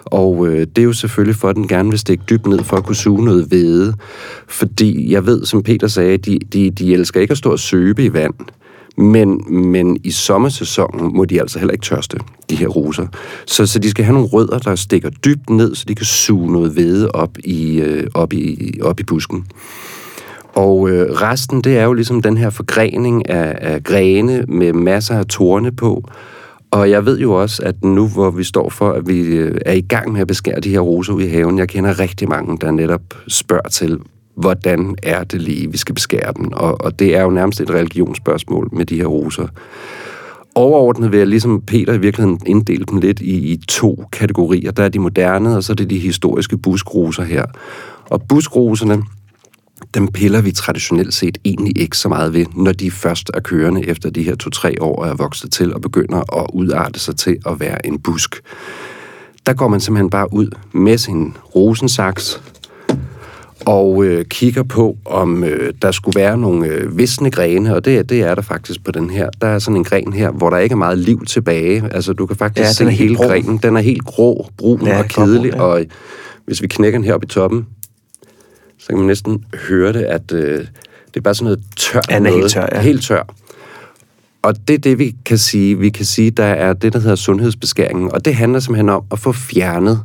Og 0.06 0.48
øh, 0.48 0.60
det 0.60 0.78
er 0.78 0.84
jo 0.84 0.94
selvfølgelig 0.94 1.36
for, 1.36 1.50
at 1.50 1.56
den 1.56 1.68
gerne 1.68 1.90
vil 1.90 2.00
stikke 2.00 2.24
dybt 2.30 2.48
ned 2.48 2.64
for 2.64 2.78
at 2.78 2.86
kunne 2.86 2.96
suge 2.96 3.26
noget 3.26 3.46
hvede. 3.46 3.94
Fordi 4.48 5.12
jeg 5.12 5.26
ved, 5.26 5.46
som 5.46 5.64
Peter 5.64 5.88
sagde, 5.88 6.18
de, 6.18 6.40
de, 6.54 6.70
de 6.70 6.94
elsker 6.94 7.22
ikke 7.22 7.32
at 7.32 7.38
stå 7.38 7.52
og 7.52 7.60
søbe 7.60 8.04
i 8.04 8.14
vand. 8.14 8.34
Men, 8.98 9.44
men 9.48 9.98
i 10.04 10.12
sommersæsonen 10.12 11.18
må 11.18 11.26
de 11.26 11.42
altså 11.42 11.60
heller 11.60 11.74
ikke 11.74 11.86
tørste, 11.86 12.18
de 12.50 12.56
her 12.56 12.68
roser. 12.68 13.08
Så, 13.46 13.66
så 13.66 13.80
de 13.80 13.90
skal 13.90 14.06
have 14.06 14.14
nogle 14.14 14.30
rødder, 14.30 14.60
der 14.60 14.76
stikker 14.76 15.10
dybt 15.10 15.50
ned, 15.50 15.76
så 15.76 15.86
de 15.88 15.96
kan 15.96 16.06
suge 16.06 16.52
noget 16.52 16.72
hvede 16.72 17.12
op 17.12 17.38
i, 17.44 17.80
øh, 17.80 18.08
op 18.14 18.34
i, 18.34 18.74
op 18.82 19.00
i 19.00 19.04
busken. 19.04 19.46
Og 20.56 20.90
øh, 20.90 21.12
resten, 21.12 21.62
det 21.62 21.78
er 21.78 21.84
jo 21.84 21.94
ligesom 21.94 22.22
den 22.22 22.38
her 22.38 22.50
forgrening 22.50 23.30
af, 23.30 23.58
af 23.62 23.84
grene 23.84 24.46
med 24.48 24.74
masser 24.74 25.20
af 25.20 25.26
torne 25.26 25.72
på. 25.72 26.10
Og 26.72 26.90
jeg 26.90 27.06
ved 27.06 27.20
jo 27.20 27.34
også, 27.34 27.64
at 27.64 27.84
nu 27.84 28.08
hvor 28.08 28.32
vi 28.32 28.44
står 28.44 28.70
for, 28.70 28.92
at 28.92 29.08
vi 29.08 29.22
øh, 29.22 29.58
er 29.66 29.74
i 29.74 29.82
gang 29.82 30.12
med 30.12 30.22
at 30.22 30.28
beskære 30.28 30.60
de 30.60 30.70
her 30.70 30.80
roser 30.80 31.14
ud 31.14 31.22
i 31.22 31.28
haven, 31.28 31.58
jeg 31.58 31.70
kender 31.70 32.00
rigtig 32.00 32.30
mange, 32.30 32.58
der 32.62 32.72
netop 32.72 33.02
spørger 33.28 33.70
til, 33.70 34.00
hvordan 34.36 34.95
er 35.04 35.24
det 35.24 35.41
lige, 35.41 35.71
vi 35.71 35.78
skal 35.78 35.95
beskære 35.95 36.34
dem. 36.38 36.48
Og, 36.54 36.82
og 36.82 37.00
det 37.00 37.15
er 37.15 37.21
jo 37.21 37.30
nærmest 37.30 37.62
et 37.62 37.69
religionsspørgsmål 37.69 38.69
med 38.71 38.86
de 38.86 38.95
her 38.95 39.06
roser. 39.06 39.48
Overordnet 40.56 41.12
vil 41.12 41.17
jeg 41.17 41.28
ligesom 41.28 41.62
Peter 41.62 41.93
i 41.93 41.98
virkeligheden 41.98 42.39
inddele 42.45 42.86
dem 42.86 42.98
lidt 42.98 43.21
i, 43.21 43.52
i 43.52 43.58
to 43.67 44.04
kategorier. 44.12 44.71
Der 44.71 44.84
er 44.84 44.89
de 44.89 45.00
moderne, 45.00 45.56
og 45.56 45.63
så 45.63 45.74
er 45.74 45.76
det 45.76 45.89
de 45.89 46.00
historiske 46.00 46.58
buskroser 46.58 47.24
her. 47.24 47.45
Og 48.10 48.21
buskroserne, 48.30 49.04
dem 49.93 50.08
piller 50.08 50.41
vi 50.41 50.52
traditionelt 50.52 51.13
set 51.13 51.38
egentlig 51.45 51.82
ikke 51.82 51.98
så 51.98 52.10
meget 52.10 52.34
ved, 52.34 52.45
når 52.56 52.71
de 52.71 52.91
først 52.91 53.32
er 53.34 53.39
kørende 53.39 53.88
efter 53.88 54.10
de 54.10 54.24
her 54.24 54.36
to-tre 54.36 54.76
år 54.82 55.06
er 55.06 55.13
vokset 55.13 55.52
til 55.52 55.74
og 55.74 55.82
begynder 55.82 56.41
at 56.41 56.50
udarte 56.54 57.00
sig 57.00 57.15
til 57.15 57.38
at 57.45 57.60
være 57.60 57.86
en 57.86 58.00
busk. 58.00 58.41
Der 59.45 59.54
går 59.54 59.67
man 59.67 59.80
simpelthen 59.80 60.10
bare 60.10 60.34
ud 60.34 60.48
med 60.71 60.98
sin 60.98 61.38
rosensaks, 61.56 62.41
og 63.65 64.06
øh, 64.06 64.26
kigger 64.26 64.63
på, 64.63 64.98
om 65.06 65.44
øh, 65.44 65.74
der 65.82 65.91
skulle 65.91 66.20
være 66.20 66.38
nogle 66.38 66.68
øh, 66.68 66.98
visne 66.98 67.32
grene, 67.32 67.76
og 67.76 67.86
det, 67.86 68.10
det 68.10 68.22
er 68.22 68.36
der 68.36 68.41
faktisk 68.41 68.84
på 68.84 68.91
den 68.91 69.10
her. 69.10 69.30
Der 69.41 69.48
er 69.48 69.60
sådan 69.60 69.78
en 69.78 69.84
gren 69.84 70.13
her, 70.13 70.32
hvor 70.32 70.50
der 70.50 70.58
ikke 70.58 70.74
er 70.74 70.78
meget 70.78 70.98
liv 70.98 71.26
tilbage. 71.26 71.84
Altså, 71.91 72.13
du 72.13 72.26
kan 72.26 72.38
faktisk 72.38 72.68
ja, 72.68 72.72
se 72.72 72.89
hele 72.89 73.15
brun. 73.15 73.28
grenen. 73.28 73.58
Den 73.58 73.78
er 73.78 73.82
helt 73.82 74.06
grå, 74.06 74.50
brun 74.58 74.86
ja, 74.86 75.00
og 75.00 75.06
kedelig, 75.06 75.52
brun, 75.52 75.62
ja. 75.62 75.65
og 75.65 75.86
hvis 76.46 76.62
vi 76.62 76.68
knækker 76.68 77.00
den 77.00 77.06
her 77.06 77.13
op 77.13 77.24
i 77.24 77.28
toppen, 77.28 77.65
så 78.80 78.88
kan 78.88 78.98
man 78.98 79.08
næsten 79.08 79.46
høre 79.70 79.94
det, 79.94 80.02
at 80.02 80.32
øh, 80.32 80.60
det 80.60 80.68
er 81.15 81.22
bare 81.22 81.36
sådan 81.36 81.44
noget 81.44 81.60
tør. 81.78 82.02
Ja, 82.10 82.20
er 82.20 82.32
helt 82.32 82.52
tør, 82.52 82.68
ja. 82.72 82.82
Helt 82.82 83.04
tør. 83.04 83.24
Og 84.41 84.68
det 84.68 84.74
er 84.74 84.78
det, 84.78 84.99
vi 84.99 85.16
kan 85.26 85.38
sige. 85.38 85.80
Vi 85.80 85.89
kan 85.89 86.06
sige, 86.06 86.32
der 86.32 86.43
er 86.43 86.74
det, 86.74 86.93
der 86.93 86.99
hedder 86.99 87.16
sundhedsbeskæringen, 87.16 88.12
og 88.12 88.26
det 88.26 88.36
handler 88.36 88.60
simpelthen 88.60 88.89
om 88.89 89.03
at 89.12 89.20
få 89.20 89.32
fjernet 89.32 90.01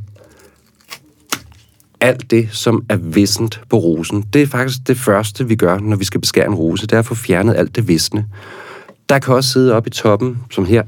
alt 2.01 2.30
det, 2.30 2.48
som 2.53 2.82
er 2.88 2.96
vissent 2.96 3.61
på 3.68 3.76
rosen. 3.76 4.24
Det 4.32 4.42
er 4.42 4.46
faktisk 4.46 4.78
det 4.86 4.96
første, 4.96 5.48
vi 5.48 5.57
gør, 5.57 5.78
når 5.78 5.96
vi 5.96 6.05
skal 6.05 6.20
beskære 6.20 6.46
en 6.46 6.55
rose. 6.55 6.86
Det 6.86 6.92
er 6.92 6.98
at 6.98 7.07
få 7.07 7.14
fjernet 7.14 7.57
alt 7.57 7.76
det 7.76 7.88
visne. 7.88 8.26
Der 9.09 9.18
kan 9.18 9.34
også 9.34 9.51
sidde 9.51 9.74
oppe 9.74 9.88
i 9.88 9.90
toppen, 9.90 10.38
som 10.51 10.64
her, 10.64 10.82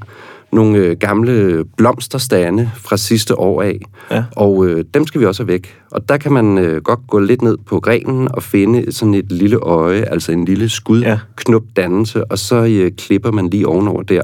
nogle 0.52 0.78
øh, 0.78 0.96
gamle 0.96 1.64
blomsterstande 1.76 2.70
fra 2.74 2.96
sidste 2.96 3.38
år 3.38 3.62
af. 3.62 3.80
Ja. 4.10 4.24
Og 4.36 4.66
øh, 4.66 4.84
dem 4.94 5.06
skal 5.06 5.20
vi 5.20 5.26
også 5.26 5.42
have 5.42 5.48
væk. 5.48 5.78
Og 5.90 6.08
der 6.08 6.16
kan 6.16 6.32
man 6.32 6.58
øh, 6.58 6.82
godt 6.82 7.00
gå 7.08 7.18
lidt 7.18 7.42
ned 7.42 7.56
på 7.66 7.80
grenen 7.80 8.28
og 8.34 8.42
finde 8.42 8.92
sådan 8.92 9.14
et 9.14 9.32
lille 9.32 9.56
øje, 9.56 10.02
altså 10.02 10.32
en 10.32 10.44
lille 10.44 10.68
skudknopdannelse, 10.68 12.24
og 12.24 12.38
så 12.38 12.56
øh, 12.56 12.92
klipper 12.92 13.30
man 13.30 13.50
lige 13.50 13.66
ovenover 13.66 14.02
der, 14.02 14.22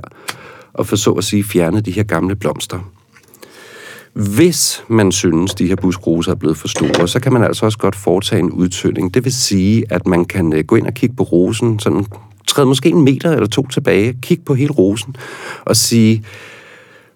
og 0.72 0.86
for 0.86 0.97
så 0.97 1.11
at 1.11 1.24
sige 1.24 1.45
fjerne 1.45 1.80
de 1.80 1.91
her 1.91 2.03
gamle 2.03 2.36
blomster. 2.36 2.78
Hvis 4.19 4.85
man 4.89 5.12
synes, 5.12 5.55
de 5.55 5.66
her 5.66 5.77
buskroser 5.77 6.33
er 6.33 6.37
blevet 6.37 6.57
for 6.57 6.69
store, 6.69 7.09
så 7.09 7.21
kan 7.21 7.33
man 7.33 7.43
altså 7.45 7.66
også 7.66 7.79
godt 7.79 7.97
foretage 7.97 8.41
en 8.41 8.51
udtynding. 8.51 9.14
Det 9.14 9.25
vil 9.25 9.33
sige, 9.33 9.85
at 9.91 10.07
man 10.07 10.25
kan 10.25 10.53
øh, 10.53 10.64
gå 10.64 10.77
ind 10.77 10.87
og 10.87 10.95
kigge 10.95 11.16
på 11.16 11.23
rosen, 11.23 11.79
sådan 11.79 12.07
træde 12.47 12.66
måske 12.66 12.89
en 12.89 13.05
meter 13.05 13.33
eller 13.33 13.47
to 13.47 13.66
tilbage, 13.66 14.16
kigge 14.23 14.45
på 14.45 14.55
hele 14.55 14.71
rosen 14.71 15.16
og 15.64 15.77
sige, 15.77 16.25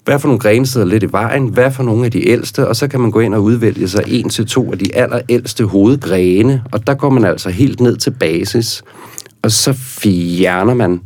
hvad 0.05 0.19
for 0.19 0.29
nogle 0.29 0.41
grene 0.41 0.67
sidder 0.67 0.87
lidt 0.87 1.03
i 1.03 1.13
vejen, 1.13 1.49
hvad 1.49 1.71
for 1.71 1.83
nogle 1.83 2.05
af 2.05 2.11
de 2.11 2.29
ældste, 2.29 2.69
og 2.69 2.77
så 2.77 2.89
kan 2.89 3.01
man 3.01 3.11
gå 3.11 3.21
ind 3.21 3.35
og 3.35 3.43
udvælge 3.43 3.89
sig 3.89 4.05
en 4.07 4.29
til 4.29 4.47
to 4.47 4.73
af 4.73 4.79
de 4.79 4.95
allerældste 4.95 5.65
hovedgrene, 5.65 6.63
og 6.73 6.87
der 6.87 6.95
går 6.95 7.11
man 7.11 7.25
altså 7.25 7.51
helt 7.51 7.81
ned 7.81 7.97
til 7.97 8.11
basis, 8.11 8.83
og 9.43 9.53
så 9.53 9.73
fjerner 9.73 10.75
man 10.75 11.01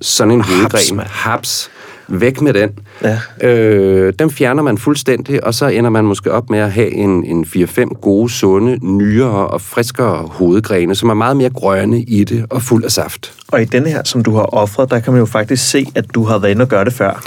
sådan 0.00 0.30
en 0.30 0.40
hovedgren. 0.40 0.96
mand. 0.96 1.08
Haps. 1.08 1.70
Væk 2.08 2.40
med 2.40 2.52
den. 2.52 2.70
Ja. 3.02 3.48
Øh, 3.48 4.12
den 4.18 4.30
fjerner 4.30 4.62
man 4.62 4.78
fuldstændig, 4.78 5.44
og 5.44 5.54
så 5.54 5.66
ender 5.66 5.90
man 5.90 6.04
måske 6.04 6.32
op 6.32 6.50
med 6.50 6.58
at 6.58 6.72
have 6.72 6.90
en, 6.90 7.24
en 7.24 7.44
4-5 7.44 7.84
gode, 8.00 8.30
sunde, 8.30 8.78
nyere 8.86 9.46
og 9.46 9.60
friskere 9.60 10.28
hovedgrene, 10.30 10.94
som 10.94 11.08
er 11.08 11.14
meget 11.14 11.36
mere 11.36 11.50
grønne 11.50 12.00
i 12.00 12.24
det 12.24 12.46
og 12.50 12.62
fuld 12.62 12.84
af 12.84 12.90
saft. 12.90 13.32
Og 13.48 13.62
i 13.62 13.64
denne 13.64 13.88
her, 13.88 14.02
som 14.04 14.22
du 14.22 14.34
har 14.34 14.42
offret, 14.42 14.90
der 14.90 15.00
kan 15.00 15.12
man 15.12 15.20
jo 15.20 15.26
faktisk 15.26 15.70
se, 15.70 15.86
at 15.94 16.04
du 16.14 16.24
har 16.24 16.38
været 16.38 16.50
inde 16.50 16.62
og 16.62 16.68
gøre 16.68 16.84
det 16.84 16.92
før. 16.92 17.22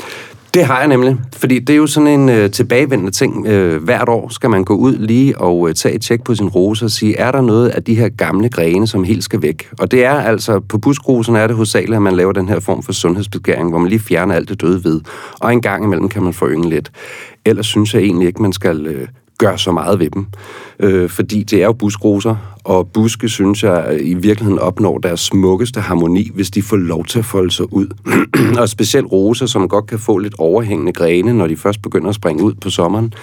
Det 0.53 0.65
har 0.65 0.79
jeg 0.79 0.87
nemlig, 0.87 1.17
fordi 1.35 1.59
det 1.59 1.73
er 1.73 1.77
jo 1.77 1.87
sådan 1.87 2.07
en 2.07 2.29
øh, 2.29 2.51
tilbagevendende 2.51 3.11
ting. 3.11 3.47
Øh, 3.47 3.83
hvert 3.83 4.09
år 4.09 4.29
skal 4.29 4.49
man 4.49 4.63
gå 4.63 4.75
ud 4.75 4.97
lige 4.97 5.37
og 5.37 5.69
øh, 5.69 5.75
tage 5.75 5.95
et 5.95 6.01
tjek 6.01 6.23
på 6.23 6.35
sin 6.35 6.47
rose 6.47 6.85
og 6.85 6.91
sige, 6.91 7.17
er 7.17 7.31
der 7.31 7.41
noget 7.41 7.69
af 7.69 7.83
de 7.83 7.95
her 7.95 8.09
gamle 8.09 8.49
grene, 8.49 8.87
som 8.87 9.03
helt 9.03 9.23
skal 9.23 9.41
væk? 9.41 9.69
Og 9.79 9.91
det 9.91 10.05
er 10.05 10.13
altså, 10.13 10.59
på 10.59 10.77
buskrosen 10.77 11.35
er 11.35 11.47
det 11.47 11.55
hovedsageligt, 11.55 11.95
at 11.95 12.01
man 12.01 12.15
laver 12.15 12.31
den 12.31 12.49
her 12.49 12.59
form 12.59 12.83
for 12.83 12.91
sundhedsbeskæring, 12.91 13.69
hvor 13.69 13.79
man 13.79 13.89
lige 13.89 13.99
fjerner 13.99 14.35
alt 14.35 14.49
det 14.49 14.61
døde 14.61 14.83
ved. 14.83 15.01
Og 15.39 15.53
en 15.53 15.61
gang 15.61 15.83
imellem 15.83 16.09
kan 16.09 16.23
man 16.23 16.33
få 16.33 16.49
yngre 16.49 16.69
lidt. 16.69 16.91
Ellers 17.45 17.65
synes 17.65 17.93
jeg 17.93 18.01
egentlig 18.01 18.27
ikke, 18.27 18.41
man 18.41 18.53
skal 18.53 18.87
øh, 18.87 19.07
gør 19.37 19.55
så 19.55 19.71
meget 19.71 19.99
ved 19.99 20.09
dem. 20.09 20.25
Øh, 20.79 21.09
fordi 21.09 21.43
det 21.43 21.61
er 21.61 21.65
jo 21.65 21.73
buskroser, 21.73 22.35
og 22.63 22.87
buske, 22.87 23.29
synes 23.29 23.63
jeg, 23.63 23.97
i 24.01 24.13
virkeligheden 24.13 24.59
opnår 24.59 24.97
deres 24.97 25.19
smukkeste 25.19 25.81
harmoni, 25.81 26.31
hvis 26.33 26.51
de 26.51 26.61
får 26.61 26.77
lov 26.77 27.05
til 27.05 27.19
at 27.19 27.25
folde 27.25 27.51
sig 27.51 27.73
ud. 27.73 27.87
og 28.61 28.69
specielt 28.69 29.11
roser, 29.11 29.45
som 29.45 29.69
godt 29.69 29.87
kan 29.87 29.99
få 29.99 30.17
lidt 30.17 30.35
overhængende 30.39 30.91
grene, 30.93 31.33
når 31.33 31.47
de 31.47 31.57
først 31.57 31.81
begynder 31.81 32.09
at 32.09 32.15
springe 32.15 32.43
ud 32.43 32.53
på 32.53 32.69
sommeren, 32.69 33.13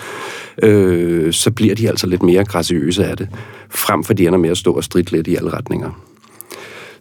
øh, 0.63 1.33
så 1.33 1.51
bliver 1.51 1.75
de 1.75 1.89
altså 1.89 2.07
lidt 2.07 2.23
mere 2.23 2.45
graciøse 2.45 3.05
af 3.05 3.17
det, 3.17 3.29
frem 3.71 4.05
for 4.05 4.15
de 4.15 4.27
ender 4.27 4.39
med 4.39 4.51
at 4.51 4.59
stå 4.59 4.73
og 4.73 4.85
stridt 4.85 5.13
lidt 5.13 5.27
i 5.27 5.37
alle 5.37 5.51
retninger. 5.51 5.91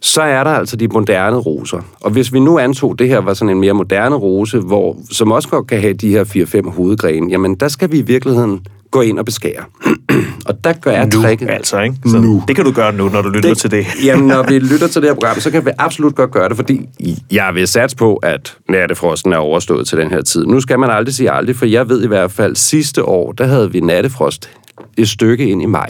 Så 0.00 0.22
er 0.22 0.44
der 0.44 0.50
altså 0.50 0.76
de 0.76 0.88
moderne 0.88 1.36
roser. 1.36 1.80
Og 2.00 2.10
hvis 2.10 2.32
vi 2.32 2.40
nu 2.40 2.58
antog, 2.58 2.98
det 2.98 3.08
her 3.08 3.18
var 3.18 3.34
sådan 3.34 3.54
en 3.54 3.60
mere 3.60 3.72
moderne 3.72 4.16
rose, 4.16 4.58
hvor, 4.58 4.96
som 5.10 5.32
også 5.32 5.48
godt 5.48 5.66
kan 5.66 5.80
have 5.80 5.92
de 5.92 6.08
her 6.08 6.24
4-5 6.64 6.70
hovedgrene, 6.70 7.30
jamen 7.30 7.54
der 7.54 7.68
skal 7.68 7.92
vi 7.92 7.98
i 7.98 8.02
virkeligheden 8.02 8.66
gå 8.94 9.00
ind 9.00 9.18
og 9.18 9.24
beskære. 9.24 9.64
og 10.48 10.64
der 10.64 10.72
gør 10.72 10.90
jeg 10.90 11.04
Nu, 11.14 11.22
tricket. 11.22 11.50
altså, 11.50 11.80
ikke? 11.80 11.96
Så 12.06 12.18
Nu. 12.18 12.42
Det 12.48 12.56
kan 12.56 12.64
du 12.64 12.72
gøre 12.72 12.92
nu, 12.92 13.08
når 13.08 13.22
du 13.22 13.28
lytter 13.28 13.48
det, 13.48 13.58
til 13.58 13.70
det. 13.70 13.86
Jamen, 14.06 14.26
når 14.26 14.42
vi 14.42 14.58
lytter 14.58 14.86
til 14.86 15.02
det 15.02 15.10
her 15.10 15.14
program, 15.14 15.40
så 15.40 15.50
kan 15.50 15.64
vi 15.66 15.70
absolut 15.78 16.14
godt 16.14 16.30
gøre 16.30 16.48
det, 16.48 16.56
fordi 16.56 16.88
jeg 17.30 17.50
vil 17.54 17.68
satse 17.68 17.96
på, 17.96 18.16
at 18.16 18.56
nattefrosten 18.68 19.32
er 19.32 19.36
overstået 19.36 19.86
til 19.86 19.98
den 19.98 20.10
her 20.10 20.22
tid. 20.22 20.46
Nu 20.46 20.60
skal 20.60 20.78
man 20.78 20.90
aldrig 20.90 21.14
sige 21.14 21.30
aldrig, 21.30 21.56
for 21.56 21.66
jeg 21.66 21.88
ved 21.88 22.04
i 22.04 22.06
hvert 22.06 22.32
fald, 22.32 22.56
sidste 22.56 23.04
år, 23.04 23.32
der 23.32 23.46
havde 23.46 23.72
vi 23.72 23.80
nattefrost 23.80 24.50
et 24.96 25.08
stykke 25.08 25.46
ind 25.46 25.62
i 25.62 25.66
maj. 25.66 25.88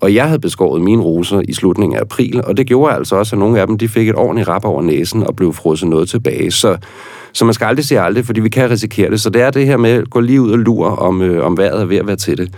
Og 0.00 0.14
jeg 0.14 0.26
havde 0.26 0.38
beskåret 0.38 0.82
mine 0.82 1.02
roser 1.02 1.40
i 1.48 1.52
slutningen 1.52 1.96
af 1.96 2.00
april, 2.00 2.42
og 2.44 2.56
det 2.56 2.66
gjorde 2.66 2.94
altså 2.94 3.16
også, 3.16 3.36
at 3.36 3.40
nogle 3.40 3.60
af 3.60 3.66
dem 3.66 3.78
de 3.78 3.88
fik 3.88 4.08
et 4.08 4.14
ordentligt 4.14 4.48
rap 4.48 4.64
over 4.64 4.82
næsen 4.82 5.22
og 5.22 5.36
blev 5.36 5.52
frosset 5.52 5.88
noget 5.88 6.08
tilbage. 6.08 6.50
Så, 6.50 6.76
så 7.36 7.44
man 7.44 7.54
skal 7.54 7.64
aldrig 7.64 7.84
sige 7.84 8.00
aldrig, 8.00 8.26
fordi 8.26 8.40
vi 8.40 8.48
kan 8.48 8.70
risikere 8.70 9.10
det. 9.10 9.20
Så 9.20 9.30
det 9.30 9.42
er 9.42 9.50
det 9.50 9.66
her 9.66 9.76
med 9.76 9.90
at 9.90 10.10
gå 10.10 10.20
lige 10.20 10.40
ud 10.40 10.50
og 10.50 10.58
lure, 10.58 10.96
om, 10.96 11.22
øh, 11.22 11.46
om 11.46 11.58
vejret 11.58 11.80
er 11.80 11.84
ved 11.84 11.96
at 11.96 12.06
være 12.06 12.16
til 12.16 12.38
det. 12.38 12.54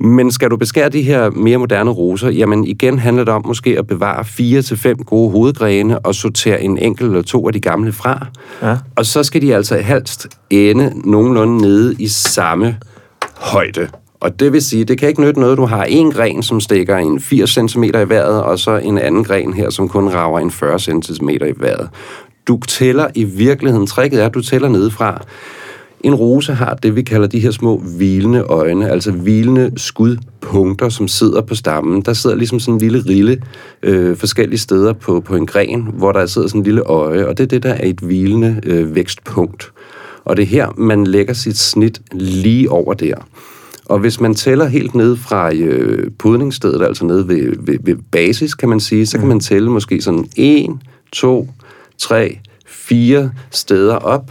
Men 0.00 0.32
skal 0.32 0.50
du 0.50 0.56
beskære 0.56 0.88
de 0.88 1.02
her 1.02 1.30
mere 1.30 1.58
moderne 1.58 1.90
roser, 1.90 2.28
jamen 2.28 2.64
igen 2.64 2.98
handler 2.98 3.24
det 3.24 3.34
om 3.34 3.46
måske 3.46 3.78
at 3.78 3.86
bevare 3.86 4.24
fire 4.24 4.62
til 4.62 4.76
fem 4.76 4.96
gode 4.96 5.30
hovedgrene 5.30 5.98
og 5.98 6.14
sortere 6.14 6.62
en 6.62 6.78
enkelt 6.78 7.10
eller 7.10 7.22
to 7.22 7.46
af 7.46 7.52
de 7.52 7.60
gamle 7.60 7.92
fra. 7.92 8.26
Ja. 8.62 8.76
Og 8.96 9.06
så 9.06 9.22
skal 9.22 9.42
de 9.42 9.54
altså 9.54 9.78
helst 9.78 10.26
ende 10.50 10.92
nogenlunde 11.04 11.58
nede 11.58 11.94
i 11.98 12.08
samme 12.08 12.76
højde. 13.36 13.88
Og 14.20 14.40
det 14.40 14.52
vil 14.52 14.62
sige, 14.62 14.84
det 14.84 14.98
kan 14.98 15.08
ikke 15.08 15.20
nytte 15.20 15.40
noget, 15.40 15.58
du 15.58 15.64
har 15.64 15.84
en 15.84 16.12
gren, 16.12 16.42
som 16.42 16.60
stikker 16.60 16.96
en 16.96 17.20
80 17.20 17.50
cm 17.50 17.84
i 17.84 17.90
vejret, 17.92 18.42
og 18.42 18.58
så 18.58 18.76
en 18.76 18.98
anden 18.98 19.24
gren 19.24 19.52
her, 19.54 19.70
som 19.70 19.88
kun 19.88 20.08
rager 20.08 20.38
en 20.38 20.50
40 20.50 20.78
cm 20.78 21.28
i 21.28 21.52
vejret. 21.56 21.88
Du 22.48 22.60
tæller 22.68 23.08
i 23.14 23.24
virkeligheden, 23.24 23.86
tricket 23.86 24.22
er, 24.22 24.26
at 24.26 24.34
du 24.34 24.42
tæller 24.42 24.68
nedefra. 24.68 25.24
En 26.00 26.14
rose 26.14 26.54
har 26.54 26.74
det, 26.74 26.96
vi 26.96 27.02
kalder 27.02 27.26
de 27.26 27.40
her 27.40 27.50
små 27.50 27.78
hvilende 27.78 28.40
øjne, 28.40 28.90
altså 28.90 29.12
hvilende 29.12 29.72
skudpunkter, 29.76 30.88
som 30.88 31.08
sidder 31.08 31.40
på 31.40 31.54
stammen. 31.54 32.02
Der 32.02 32.12
sidder 32.12 32.36
ligesom 32.36 32.60
sådan 32.60 32.74
en 32.74 32.80
lille 32.80 33.04
rille 33.08 33.42
øh, 33.82 34.16
forskellige 34.16 34.58
steder 34.58 34.92
på, 34.92 35.20
på 35.20 35.36
en 35.36 35.46
gren, 35.46 35.88
hvor 35.92 36.12
der 36.12 36.26
sidder 36.26 36.48
sådan 36.48 36.60
en 36.60 36.64
lille 36.64 36.82
øje, 36.82 37.26
og 37.26 37.38
det 37.38 37.44
er 37.44 37.48
det, 37.48 37.62
der 37.62 37.72
er 37.72 37.88
et 37.88 38.00
hvilende 38.00 38.60
øh, 38.64 38.94
vækstpunkt. 38.94 39.72
Og 40.24 40.36
det 40.36 40.42
er 40.42 40.46
her, 40.46 40.68
man 40.76 41.06
lægger 41.06 41.34
sit 41.34 41.58
snit 41.58 42.00
lige 42.12 42.70
over 42.70 42.94
der. 42.94 43.14
Og 43.84 43.98
hvis 43.98 44.20
man 44.20 44.34
tæller 44.34 44.66
helt 44.66 44.94
ned 44.94 45.16
fra 45.16 45.54
øh, 45.54 46.10
podningsstedet, 46.18 46.82
altså 46.82 47.04
nede 47.04 47.28
ved, 47.28 47.52
ved, 47.58 47.78
ved 47.80 47.96
basis, 48.12 48.54
kan 48.54 48.68
man 48.68 48.80
sige, 48.80 49.06
så 49.06 49.18
kan 49.18 49.28
man 49.28 49.40
tælle 49.40 49.70
måske 49.70 50.02
sådan 50.02 50.28
1, 50.36 50.70
2, 51.12 51.48
3, 51.98 52.38
4 52.66 53.30
steder 53.50 53.94
op. 53.96 54.30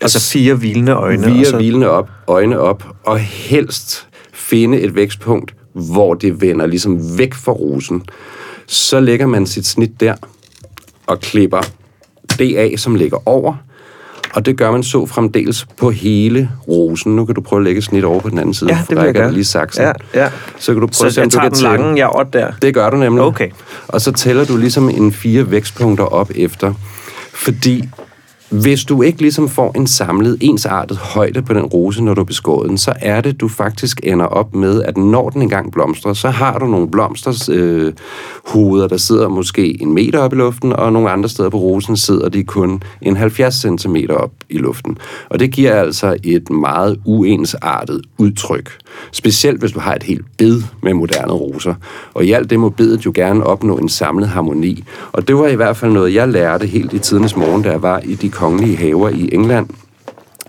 Altså 0.00 0.20
fire 0.32 0.54
hvilende 0.54 0.92
øjne. 0.92 1.32
Via 1.32 1.44
så- 1.44 1.56
hvilende 1.56 1.88
op, 1.90 2.08
øjne 2.26 2.58
op, 2.58 2.84
og 3.04 3.18
helst 3.18 4.06
finde 4.32 4.80
et 4.80 4.94
vækstpunkt, 4.94 5.54
hvor 5.72 6.14
det 6.14 6.40
vender 6.40 6.66
ligesom 6.66 7.18
væk 7.18 7.34
fra 7.34 7.52
rosen. 7.52 8.02
Så 8.66 9.00
lægger 9.00 9.26
man 9.26 9.46
sit 9.46 9.66
snit 9.66 10.00
der, 10.00 10.14
og 11.06 11.20
klipper 11.20 11.60
det 12.38 12.56
af, 12.56 12.74
som 12.76 12.94
ligger 12.94 13.28
over, 13.28 13.54
og 14.34 14.46
det 14.46 14.56
gør 14.56 14.70
man 14.70 14.82
så 14.82 15.06
fremdeles 15.06 15.66
på 15.76 15.90
hele 15.90 16.50
rosen. 16.68 17.16
Nu 17.16 17.24
kan 17.24 17.34
du 17.34 17.40
prøve 17.40 17.60
at 17.60 17.64
lægge 17.64 17.82
snit 17.82 18.04
over 18.04 18.20
på 18.20 18.28
den 18.28 18.38
anden 18.38 18.54
side. 18.54 18.70
Ja, 18.72 18.78
det 18.88 18.96
vil 18.96 19.04
jeg 19.04 19.14
gerne. 19.14 19.32
lige 19.32 19.44
saksen. 19.44 19.82
Ja, 19.82 19.92
ja. 20.14 20.30
Så 20.58 20.72
kan 20.72 20.80
du 20.80 20.86
prøve 20.86 20.92
Så 20.94 21.06
at 21.06 21.12
se, 21.14 21.20
om 21.20 21.24
jeg 21.24 21.32
du 21.32 21.38
kan 21.38 21.50
den 21.50 21.54
tælle. 21.58 21.76
lange 21.76 22.00
jord 22.00 22.32
der. 22.32 22.52
Det 22.62 22.74
gør 22.74 22.90
du 22.90 22.96
nemlig. 22.96 23.22
Okay. 23.24 23.50
Og 23.88 24.00
så 24.00 24.12
tæller 24.12 24.44
du 24.44 24.56
ligesom 24.56 24.88
en 24.90 25.12
fire 25.12 25.50
vækstpunkter 25.50 26.04
op 26.04 26.30
efter. 26.34 26.74
Fordi 27.40 27.88
hvis 28.50 28.84
du 28.84 29.02
ikke 29.02 29.20
ligesom 29.20 29.48
får 29.48 29.72
en 29.76 29.86
samlet, 29.86 30.38
ensartet 30.40 30.96
højde 30.96 31.42
på 31.42 31.54
den 31.54 31.64
rose, 31.64 32.04
når 32.04 32.14
du 32.14 32.24
beskåret 32.24 32.68
den, 32.68 32.78
så 32.78 32.92
er 33.00 33.20
det, 33.20 33.40
du 33.40 33.48
faktisk 33.48 34.00
ender 34.02 34.26
op 34.26 34.54
med, 34.54 34.82
at 34.82 34.96
når 34.96 35.30
den 35.30 35.42
engang 35.42 35.72
blomstrer, 35.72 36.12
så 36.12 36.30
har 36.30 36.58
du 36.58 36.66
nogle 36.66 36.90
blomsters 36.90 37.48
øh, 37.48 37.92
hoveder, 38.46 38.88
der 38.88 38.96
sidder 38.96 39.28
måske 39.28 39.82
en 39.82 39.94
meter 39.94 40.18
op 40.18 40.32
i 40.32 40.36
luften, 40.36 40.72
og 40.72 40.92
nogle 40.92 41.10
andre 41.10 41.28
steder 41.28 41.48
på 41.48 41.58
rosen 41.58 41.96
sidder 41.96 42.28
de 42.28 42.44
kun 42.44 42.82
en 43.02 43.16
70 43.16 43.54
cm 43.54 43.96
op 44.10 44.32
i 44.48 44.58
luften. 44.58 44.98
Og 45.28 45.40
det 45.40 45.50
giver 45.50 45.74
altså 45.74 46.16
et 46.24 46.50
meget 46.50 47.00
uensartet 47.04 48.02
udtryk. 48.18 48.70
Specielt 49.12 49.60
hvis 49.60 49.72
du 49.72 49.80
har 49.80 49.94
et 49.94 50.02
helt 50.02 50.26
bed 50.38 50.62
med 50.82 50.94
moderne 50.94 51.32
roser. 51.32 51.74
Og 52.14 52.24
i 52.24 52.32
alt 52.32 52.50
det 52.50 52.60
må 52.60 52.68
bedet 52.68 53.06
jo 53.06 53.12
gerne 53.14 53.44
opnå 53.44 53.76
en 53.76 53.88
samlet 53.88 54.28
harmoni. 54.28 54.84
Og 55.12 55.28
det 55.28 55.36
var 55.36 55.46
i 55.46 55.54
hvert 55.54 55.76
fald 55.76 55.92
noget, 55.92 56.14
jeg 56.14 56.28
lærte 56.28 56.66
helt 56.66 56.92
i 56.92 56.98
tidernes 56.98 57.36
morgen, 57.36 57.62
da 57.62 57.70
jeg 57.70 57.82
var 57.82 58.00
i 58.04 58.14
de 58.14 58.28
kongelige 58.40 58.76
haver 58.76 59.08
i 59.08 59.28
England, 59.32 59.68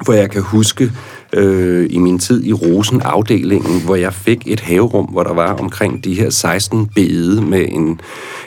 hvor 0.04 0.14
jeg 0.14 0.32
kan 0.32 0.42
huske 0.42 0.92
øh, 1.34 1.88
i 1.90 1.98
min 1.98 2.20
tid 2.20 2.44
i 2.44 2.54
Rosen-afdelingen, 2.54 3.82
hvor 3.82 3.96
jeg 3.96 4.14
fik 4.14 4.44
et 4.46 4.60
haverum, 4.60 5.06
hvor 5.06 5.24
der 5.24 5.34
var 5.34 5.54
omkring 5.54 6.04
de 6.04 6.14
her 6.14 6.30
16 6.30 6.90
bede 6.96 7.42
med 7.42 7.66
en, 7.70 8.02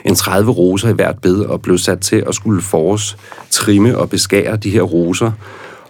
en 0.05 0.15
30 0.15 0.51
roser 0.51 0.89
i 0.89 0.93
hvert 0.93 1.17
bed, 1.21 1.39
og 1.39 1.61
blev 1.61 1.77
sat 1.77 1.99
til 1.99 2.23
at 2.27 2.35
skulle 2.35 2.61
forårs 2.61 3.17
trimme 3.49 3.97
og 3.97 4.09
beskære 4.09 4.55
de 4.55 4.69
her 4.69 4.81
roser. 4.81 5.31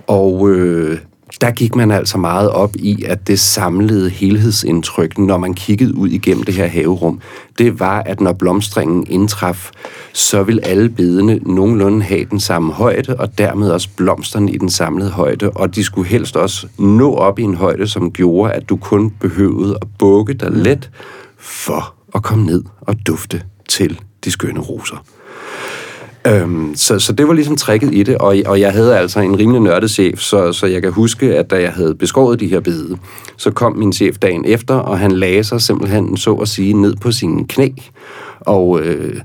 Og 0.08 0.50
øh, 0.50 0.98
der 1.42 1.52
gik 1.52 1.76
man 1.76 1.92
altså 1.92 2.18
meget 2.18 2.50
op 2.50 2.76
i, 2.76 3.04
at 3.04 3.28
det 3.28 3.40
samlede 3.40 4.10
helhedsindtryk, 4.10 5.18
når 5.18 5.38
man 5.38 5.54
kiggede 5.54 5.96
ud 5.96 6.10
igennem 6.10 6.44
det 6.44 6.54
her 6.54 6.68
haverum, 6.68 7.20
det 7.58 7.80
var, 7.80 8.04
at 8.06 8.22
når 8.22 8.34
blomstringen 8.34 9.08
indtraf, 9.10 9.70
så 10.14 10.44
vil 10.44 10.60
alle 10.64 10.90
bedene 10.90 11.40
nogenlunde 11.44 12.04
have 12.04 12.26
den 12.26 12.40
samme 12.40 12.74
højde, 12.74 13.16
og 13.20 13.38
dermed 13.38 13.70
også 13.70 13.90
blomsterne 13.98 14.52
i 14.52 14.58
den 14.58 14.70
samlede 14.70 15.12
højde, 15.12 15.50
og 15.50 15.76
de 15.76 15.84
skulle 15.84 16.08
helst 16.08 16.38
også 16.38 16.68
nå 16.78 17.14
op 17.14 17.40
i 17.40 17.44
en 17.44 17.56
højde, 17.56 17.88
som 17.88 18.12
gjorde, 18.12 18.54
at 18.54 18.70
du 18.70 18.76
kun 18.76 19.10
behøvede 19.10 19.78
at 19.82 19.88
bukke 20.00 20.34
dig 20.34 20.52
let 20.52 20.90
for 21.40 21.94
at 22.16 22.24
komme 22.24 22.46
ned 22.46 22.64
og 22.82 22.96
dufte 23.08 23.42
til 23.70 24.00
de 24.26 24.32
skønne 24.32 24.60
roser. 24.60 25.04
Øhm, 26.28 26.76
så, 26.76 27.00
så 27.00 27.14
det 27.14 27.28
var 27.28 27.34
ligesom 27.34 27.56
trækket 27.56 27.94
i 27.94 28.04
det, 28.04 28.18
og, 28.18 28.36
og 28.46 28.60
jeg 28.60 28.72
havde 28.72 28.98
altså 28.98 29.20
en 29.20 29.40
rimelig 29.40 29.62
nørdet 29.62 29.92
chef, 29.92 30.20
så, 30.20 30.54
så 30.54 30.66
jeg 30.66 30.82
kan 30.82 30.92
huske, 30.92 31.36
at 31.36 31.50
da 31.50 31.62
jeg 31.62 31.72
havde 31.72 31.96
beskåret 31.96 32.40
de 32.40 32.48
her 32.48 32.60
bede, 32.60 32.98
så 33.38 33.52
kom 33.52 33.78
min 33.78 33.94
chef 33.94 34.18
dagen 34.18 34.46
efter, 34.46 34.76
og 34.76 35.00
han 35.00 35.12
lagde 35.12 35.44
sig 35.44 35.62
simpelthen, 35.62 36.18
så 36.18 36.34
at 36.34 36.48
sige, 36.48 36.74
ned 36.74 36.96
på 36.96 37.12
sine 37.12 37.48
knæ, 37.48 37.70
og 38.40 38.82
øh, 38.82 39.22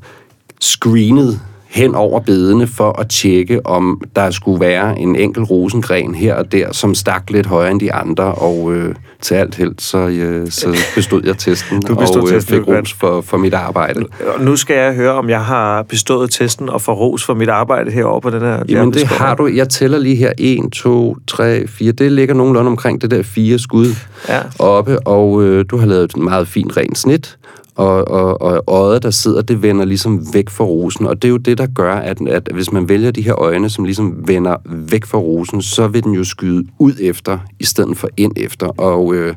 screenede 0.61 1.41
hen 1.71 1.95
over 1.95 2.21
bedene 2.21 2.67
for 2.67 3.01
at 3.01 3.09
tjekke, 3.09 3.67
om 3.67 4.01
der 4.17 4.31
skulle 4.31 4.61
være 4.61 4.99
en 4.99 5.17
enkelt 5.17 5.51
rosengren 5.51 6.15
her 6.15 6.35
og 6.35 6.53
der, 6.53 6.73
som 6.73 6.95
stak 6.95 7.31
lidt 7.31 7.47
højere 7.47 7.71
end 7.71 7.81
de 7.81 7.93
andre, 7.93 8.25
og 8.25 8.73
øh, 8.75 8.95
til 9.23 9.35
alt 9.35 9.55
held, 9.55 9.75
så, 9.79 9.99
øh, 9.99 10.51
så 10.51 10.77
bestod 10.95 11.23
jeg 11.25 11.39
testen, 11.39 11.81
Du 11.83 11.95
bestod 11.95 12.23
og 12.23 12.29
øh, 12.29 12.35
testen, 12.35 12.55
fik 12.57 12.67
Lukas. 12.67 12.81
ros 12.81 12.93
for, 12.93 13.21
for 13.21 13.37
mit 13.37 13.55
arbejde. 13.55 14.01
Og 14.35 14.45
nu 14.45 14.57
skal 14.57 14.77
jeg 14.77 14.95
høre, 14.95 15.13
om 15.13 15.29
jeg 15.31 15.45
har 15.45 15.83
bestået 15.83 16.31
testen 16.31 16.69
og 16.69 16.81
får 16.83 16.95
ros 16.95 17.25
for 17.25 17.35
mit 17.35 17.49
arbejde 17.49 17.91
herovre 17.91 18.21
på 18.21 18.31
den 18.31 18.41
her 18.41 18.63
Jamen 18.69 18.93
det 18.93 19.07
har 19.07 19.35
du. 19.35 19.47
Jeg 19.47 19.69
tæller 19.69 19.99
lige 19.99 20.17
her. 20.17 20.33
1, 20.39 20.73
2, 20.73 21.17
3, 21.27 21.67
4. 21.69 21.93
Det 21.93 22.13
ligger 22.13 22.35
nogenlunde 22.35 22.69
omkring 22.69 23.03
det 23.03 23.11
der 23.11 23.23
fire 23.23 23.59
skud 23.59 23.87
Ja. 24.29 24.39
oppe, 24.59 24.99
og 25.07 25.43
øh, 25.43 25.65
du 25.71 25.77
har 25.79 25.87
lavet 25.87 26.05
et 26.05 26.17
meget 26.17 26.49
fint 26.49 26.77
rent 26.77 26.99
snit. 26.99 27.37
Og, 27.81 28.09
og, 28.09 28.43
og 28.43 28.65
øjet, 28.67 29.03
der 29.03 29.11
sidder, 29.11 29.43
det 29.43 29.63
vender 29.63 29.85
ligesom 29.85 30.35
væk 30.35 30.51
fra 30.51 30.65
rosen. 30.65 31.07
Og 31.07 31.23
det 31.23 31.29
er 31.29 31.31
jo 31.31 31.37
det, 31.37 31.59
der 31.59 31.67
gør, 31.67 31.95
at, 31.95 32.29
at 32.29 32.49
hvis 32.53 32.73
man 32.73 32.89
vælger 32.89 33.11
de 33.11 33.23
her 33.23 33.41
øjne, 33.41 33.71
som 33.71 33.85
ligesom 33.85 34.29
vender 34.29 34.57
væk 34.65 35.05
fra 35.05 35.19
rosen, 35.19 35.63
så 35.63 35.89
vil 35.89 36.05
den 36.05 36.13
jo 36.13 36.25
skyde 36.25 36.67
ud 36.79 36.93
efter, 37.01 37.39
i 37.61 37.65
stedet 37.65 37.97
for 37.97 38.09
ind 38.17 38.33
efter. 38.37 38.67
Og 38.67 39.15
øh, 39.15 39.35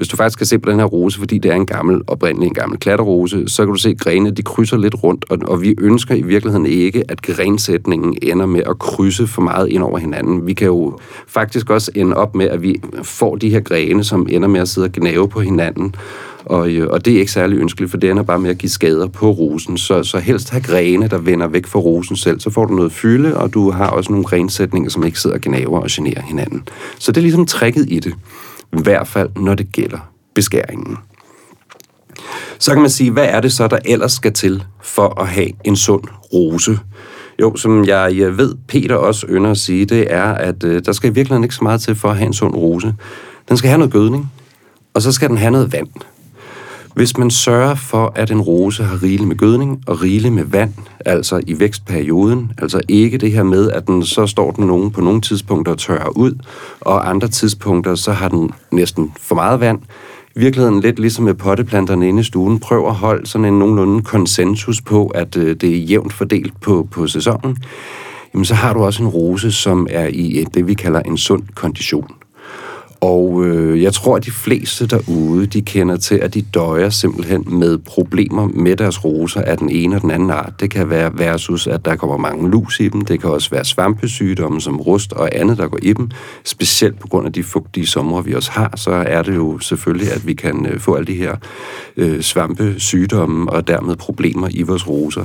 hvis 0.00 0.08
du 0.08 0.16
faktisk 0.16 0.38
kan 0.38 0.46
se 0.46 0.58
på 0.58 0.70
den 0.70 0.78
her 0.78 0.86
rose, 0.86 1.18
fordi 1.18 1.38
det 1.38 1.50
er 1.50 1.54
en 1.54 1.66
gammel, 1.66 2.00
oprindelig 2.06 2.46
en 2.46 2.54
gammel 2.54 2.78
klatterrose, 2.78 3.48
så 3.48 3.62
kan 3.62 3.72
du 3.72 3.78
se, 3.78 3.88
at 3.88 3.98
grenene 3.98 4.30
de 4.30 4.42
krydser 4.42 4.76
lidt 4.76 5.02
rundt, 5.02 5.24
og, 5.30 5.38
og 5.42 5.62
vi 5.62 5.74
ønsker 5.80 6.14
i 6.14 6.22
virkeligheden 6.22 6.66
ikke, 6.66 7.04
at 7.08 7.22
grensætningen 7.22 8.16
ender 8.22 8.46
med 8.46 8.62
at 8.66 8.78
krydse 8.78 9.26
for 9.26 9.42
meget 9.42 9.68
ind 9.68 9.82
over 9.82 9.98
hinanden. 9.98 10.46
Vi 10.46 10.52
kan 10.52 10.66
jo 10.66 10.98
faktisk 11.26 11.70
også 11.70 11.90
ende 11.94 12.16
op 12.16 12.34
med, 12.34 12.48
at 12.48 12.62
vi 12.62 12.80
får 13.02 13.36
de 13.36 13.50
her 13.50 13.60
grene, 13.60 14.04
som 14.04 14.26
ender 14.30 14.48
med 14.48 14.60
at 14.60 14.68
sidde 14.68 14.84
og 14.84 14.92
gnave 14.92 15.28
på 15.28 15.40
hinanden, 15.40 15.94
og, 16.44 16.70
øh, 16.70 16.88
og 16.90 17.04
det 17.04 17.14
er 17.14 17.18
ikke 17.18 17.32
særlig 17.32 17.58
ønskeligt, 17.58 17.90
for 17.90 17.98
det 17.98 18.10
ender 18.10 18.22
bare 18.22 18.38
med 18.38 18.50
at 18.50 18.58
give 18.58 18.70
skader 18.70 19.06
på 19.06 19.30
rosen. 19.30 19.78
Så, 19.78 20.02
så 20.02 20.18
helst 20.18 20.50
have 20.50 20.62
grene, 20.62 21.08
der 21.08 21.18
vender 21.18 21.46
væk 21.46 21.66
fra 21.66 21.78
rosen 21.78 22.16
selv. 22.16 22.40
Så 22.40 22.50
får 22.50 22.64
du 22.64 22.74
noget 22.74 22.92
fylde, 22.92 23.36
og 23.36 23.54
du 23.54 23.70
har 23.70 23.86
også 23.86 24.12
nogle 24.12 24.24
grensætninger, 24.24 24.90
som 24.90 25.04
ikke 25.04 25.20
sidder 25.20 25.36
og 25.36 25.42
gnaver 25.42 25.80
og 25.80 25.88
generer 25.90 26.22
hinanden. 26.22 26.62
Så 26.98 27.12
det 27.12 27.16
er 27.16 27.22
ligesom 27.22 27.46
tricket 27.46 27.86
i 27.88 27.98
det. 27.98 28.14
I 28.72 28.82
hvert 28.82 29.08
fald, 29.08 29.28
når 29.36 29.54
det 29.54 29.72
gælder 29.72 29.98
beskæringen. 30.34 30.96
Så 32.58 32.72
kan 32.72 32.80
man 32.80 32.90
sige, 32.90 33.10
hvad 33.10 33.24
er 33.24 33.40
det 33.40 33.52
så, 33.52 33.68
der 33.68 33.78
ellers 33.84 34.12
skal 34.12 34.32
til 34.32 34.64
for 34.82 35.20
at 35.20 35.28
have 35.28 35.50
en 35.64 35.76
sund 35.76 36.04
rose? 36.32 36.78
Jo, 37.40 37.56
som 37.56 37.84
jeg 37.84 38.18
jeg 38.18 38.36
ved, 38.36 38.54
Peter 38.68 38.94
også 38.94 39.26
ynder 39.28 39.50
at 39.50 39.58
sige, 39.58 39.84
det 39.84 40.12
er, 40.12 40.24
at 40.24 40.64
øh, 40.64 40.82
der 40.84 40.92
skal 40.92 41.10
i 41.10 41.14
virkeligheden 41.14 41.44
ikke 41.44 41.54
så 41.54 41.64
meget 41.64 41.80
til 41.80 41.94
for 41.94 42.08
at 42.08 42.16
have 42.16 42.26
en 42.26 42.32
sund 42.32 42.54
rose. 42.54 42.94
Den 43.48 43.56
skal 43.56 43.68
have 43.68 43.78
noget 43.78 43.92
gødning, 43.92 44.32
og 44.94 45.02
så 45.02 45.12
skal 45.12 45.28
den 45.28 45.38
have 45.38 45.50
noget 45.50 45.72
vand. 45.72 45.88
Hvis 47.00 47.18
man 47.18 47.30
sørger 47.30 47.74
for, 47.74 48.12
at 48.16 48.30
en 48.30 48.40
rose 48.40 48.84
har 48.84 49.02
rigeligt 49.02 49.28
med 49.28 49.36
gødning 49.36 49.82
og 49.86 50.02
rigeligt 50.02 50.34
med 50.34 50.44
vand, 50.44 50.74
altså 51.06 51.40
i 51.46 51.60
vækstperioden, 51.60 52.52
altså 52.58 52.80
ikke 52.88 53.18
det 53.18 53.32
her 53.32 53.42
med, 53.42 53.70
at 53.70 53.86
den 53.86 54.04
så 54.04 54.26
står 54.26 54.50
den 54.50 54.66
nogen 54.66 54.90
på 54.90 55.00
nogle 55.00 55.20
tidspunkter 55.20 55.74
tørrer 55.74 56.08
ud, 56.08 56.34
og 56.80 57.10
andre 57.10 57.28
tidspunkter, 57.28 57.94
så 57.94 58.12
har 58.12 58.28
den 58.28 58.50
næsten 58.72 59.12
for 59.20 59.34
meget 59.34 59.60
vand. 59.60 59.78
I 60.36 60.38
virkeligheden 60.38 60.80
lidt 60.80 60.98
ligesom 60.98 61.24
med 61.24 61.34
potteplanterne 61.34 62.08
inde 62.08 62.20
i 62.20 62.24
stuen, 62.24 62.60
prøv 62.60 62.86
at 62.86 62.94
holde 62.94 63.26
sådan 63.26 63.44
en 63.44 63.58
nogenlunde 63.58 64.02
konsensus 64.02 64.80
på, 64.80 65.06
at 65.06 65.36
øh, 65.36 65.56
det 65.56 65.70
er 65.70 65.78
jævnt 65.78 66.12
fordelt 66.12 66.60
på, 66.60 66.88
på 66.90 67.06
sæsonen. 67.06 67.56
Jamen, 68.34 68.44
så 68.44 68.54
har 68.54 68.72
du 68.72 68.84
også 68.84 69.02
en 69.02 69.08
rose, 69.08 69.52
som 69.52 69.86
er 69.90 70.06
i 70.06 70.46
det, 70.54 70.66
vi 70.66 70.74
kalder 70.74 71.00
en 71.00 71.16
sund 71.16 71.42
kondition. 71.54 72.10
Og 73.00 73.46
øh, 73.46 73.82
jeg 73.82 73.92
tror, 73.92 74.16
at 74.16 74.24
de 74.24 74.30
fleste 74.30 74.86
derude, 74.86 75.46
de 75.46 75.62
kender 75.62 75.96
til, 75.96 76.14
at 76.14 76.34
de 76.34 76.42
døjer 76.42 76.90
simpelthen 76.90 77.44
med 77.46 77.78
problemer 77.78 78.48
med 78.54 78.76
deres 78.76 79.04
roser 79.04 79.40
af 79.40 79.58
den 79.58 79.70
ene 79.70 79.96
og 79.96 80.02
den 80.02 80.10
anden 80.10 80.30
art. 80.30 80.52
Det 80.60 80.70
kan 80.70 80.90
være 80.90 81.10
versus, 81.14 81.66
at 81.66 81.84
der 81.84 81.96
kommer 81.96 82.16
mange 82.16 82.50
lus 82.50 82.80
i 82.80 82.88
dem. 82.88 83.00
Det 83.00 83.20
kan 83.20 83.30
også 83.30 83.50
være 83.50 83.64
svampesygdomme 83.64 84.60
som 84.60 84.80
rust 84.80 85.12
og 85.12 85.28
andet, 85.32 85.58
der 85.58 85.68
går 85.68 85.78
i 85.82 85.92
dem. 85.92 86.10
Specielt 86.44 86.98
på 86.98 87.08
grund 87.08 87.26
af 87.26 87.32
de 87.32 87.42
fugtige 87.42 87.86
somre, 87.86 88.24
vi 88.24 88.34
også 88.34 88.50
har, 88.50 88.72
så 88.76 88.90
er 88.90 89.22
det 89.22 89.34
jo 89.34 89.58
selvfølgelig, 89.58 90.12
at 90.12 90.26
vi 90.26 90.34
kan 90.34 90.66
øh, 90.66 90.80
få 90.80 90.94
alle 90.94 91.06
de 91.06 91.14
her 91.14 91.36
øh, 91.96 92.20
svampesygdomme 92.20 93.52
og 93.52 93.68
dermed 93.68 93.96
problemer 93.96 94.48
i 94.50 94.62
vores 94.62 94.88
roser. 94.88 95.24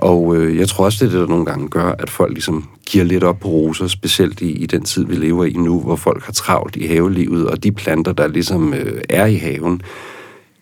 Og 0.00 0.36
øh, 0.36 0.58
jeg 0.58 0.68
tror 0.68 0.84
også, 0.84 1.04
det 1.04 1.14
er 1.14 1.18
det, 1.18 1.28
der 1.28 1.34
nogle 1.34 1.44
gange 1.44 1.68
gør, 1.68 1.94
at 1.98 2.10
folk 2.10 2.32
ligesom 2.32 2.68
giver 2.86 3.04
lidt 3.04 3.24
op 3.24 3.40
på 3.40 3.48
roser, 3.48 3.86
specielt 3.86 4.40
i, 4.40 4.50
i 4.50 4.66
den 4.66 4.82
tid, 4.82 5.06
vi 5.06 5.14
lever 5.14 5.44
i 5.44 5.52
nu, 5.52 5.80
hvor 5.80 5.96
folk 5.96 6.24
har 6.24 6.32
travlt 6.32 6.76
i 6.76 6.86
havelivet, 6.86 7.46
og 7.46 7.62
de 7.62 7.72
planter, 7.72 8.12
der 8.12 8.28
ligesom 8.28 8.74
øh, 8.74 9.00
er 9.08 9.26
i 9.26 9.36
haven, 9.36 9.82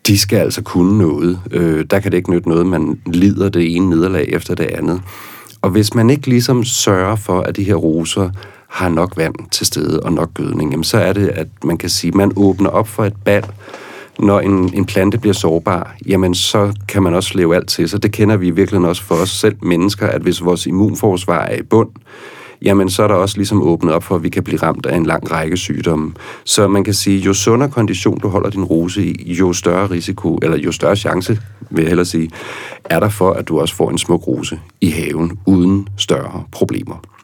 de 0.07 0.19
skal 0.19 0.37
altså 0.37 0.61
kunne 0.61 0.97
noget. 0.97 1.39
Øh, 1.51 1.85
der 1.89 1.99
kan 1.99 2.11
det 2.11 2.17
ikke 2.17 2.31
nytte 2.31 2.49
noget, 2.49 2.65
man 2.65 2.99
lider 3.05 3.49
det 3.49 3.75
ene 3.75 3.89
nederlag 3.89 4.25
efter 4.29 4.55
det 4.55 4.65
andet. 4.65 5.01
Og 5.61 5.69
hvis 5.69 5.93
man 5.93 6.09
ikke 6.09 6.27
ligesom 6.27 6.63
sørger 6.63 7.15
for, 7.15 7.41
at 7.41 7.55
de 7.55 7.63
her 7.63 7.75
roser 7.75 8.29
har 8.67 8.89
nok 8.89 9.17
vand 9.17 9.35
til 9.51 9.67
stede 9.67 9.99
og 9.99 10.13
nok 10.13 10.33
gødning, 10.33 10.71
jamen 10.71 10.83
så 10.83 10.97
er 10.97 11.13
det, 11.13 11.27
at 11.27 11.47
man 11.63 11.77
kan 11.77 11.89
sige, 11.89 12.09
at 12.09 12.15
man 12.15 12.31
åbner 12.35 12.69
op 12.69 12.87
for 12.87 13.05
et 13.05 13.15
bal, 13.25 13.45
når 14.19 14.39
en, 14.39 14.73
en 14.73 14.85
plante 14.85 15.17
bliver 15.17 15.33
sårbar, 15.33 15.95
jamen 16.05 16.35
så 16.35 16.73
kan 16.87 17.03
man 17.03 17.13
også 17.13 17.31
leve 17.35 17.55
alt 17.55 17.69
til. 17.69 17.89
Så 17.89 17.97
det 17.97 18.11
kender 18.11 18.37
vi 18.37 18.49
virkelig 18.49 18.81
også 18.87 19.03
for 19.03 19.15
os 19.15 19.29
selv 19.29 19.55
mennesker, 19.61 20.07
at 20.07 20.21
hvis 20.21 20.43
vores 20.43 20.65
immunforsvar 20.65 21.39
er 21.39 21.55
i 21.55 21.61
bund, 21.61 21.89
jamen 22.61 22.89
så 22.89 23.03
er 23.03 23.07
der 23.07 23.15
også 23.15 23.37
ligesom 23.37 23.61
åbnet 23.61 23.93
op 23.93 24.03
for, 24.03 24.15
at 24.15 24.23
vi 24.23 24.29
kan 24.29 24.43
blive 24.43 24.59
ramt 24.59 24.85
af 24.85 24.97
en 24.97 25.05
lang 25.05 25.31
række 25.31 25.57
sygdomme. 25.57 26.13
Så 26.43 26.67
man 26.67 26.83
kan 26.83 26.93
sige, 26.93 27.19
jo 27.19 27.33
sundere 27.33 27.69
kondition 27.69 28.19
du 28.19 28.27
holder 28.27 28.49
din 28.49 28.63
rose 28.63 29.05
i, 29.05 29.33
jo 29.33 29.53
større 29.53 29.87
risiko, 29.87 30.39
eller 30.41 30.57
jo 30.57 30.71
større 30.71 30.95
chance, 30.95 31.39
vil 31.69 31.81
jeg 31.81 31.89
hellere 31.89 32.05
sige, 32.05 32.29
er 32.85 32.99
der 32.99 33.09
for, 33.09 33.31
at 33.31 33.47
du 33.47 33.59
også 33.59 33.75
får 33.75 33.89
en 33.89 33.97
smuk 33.97 34.27
rose 34.27 34.59
i 34.81 34.89
haven 34.89 35.39
uden 35.45 35.87
større 35.97 36.43
problemer. 36.51 37.18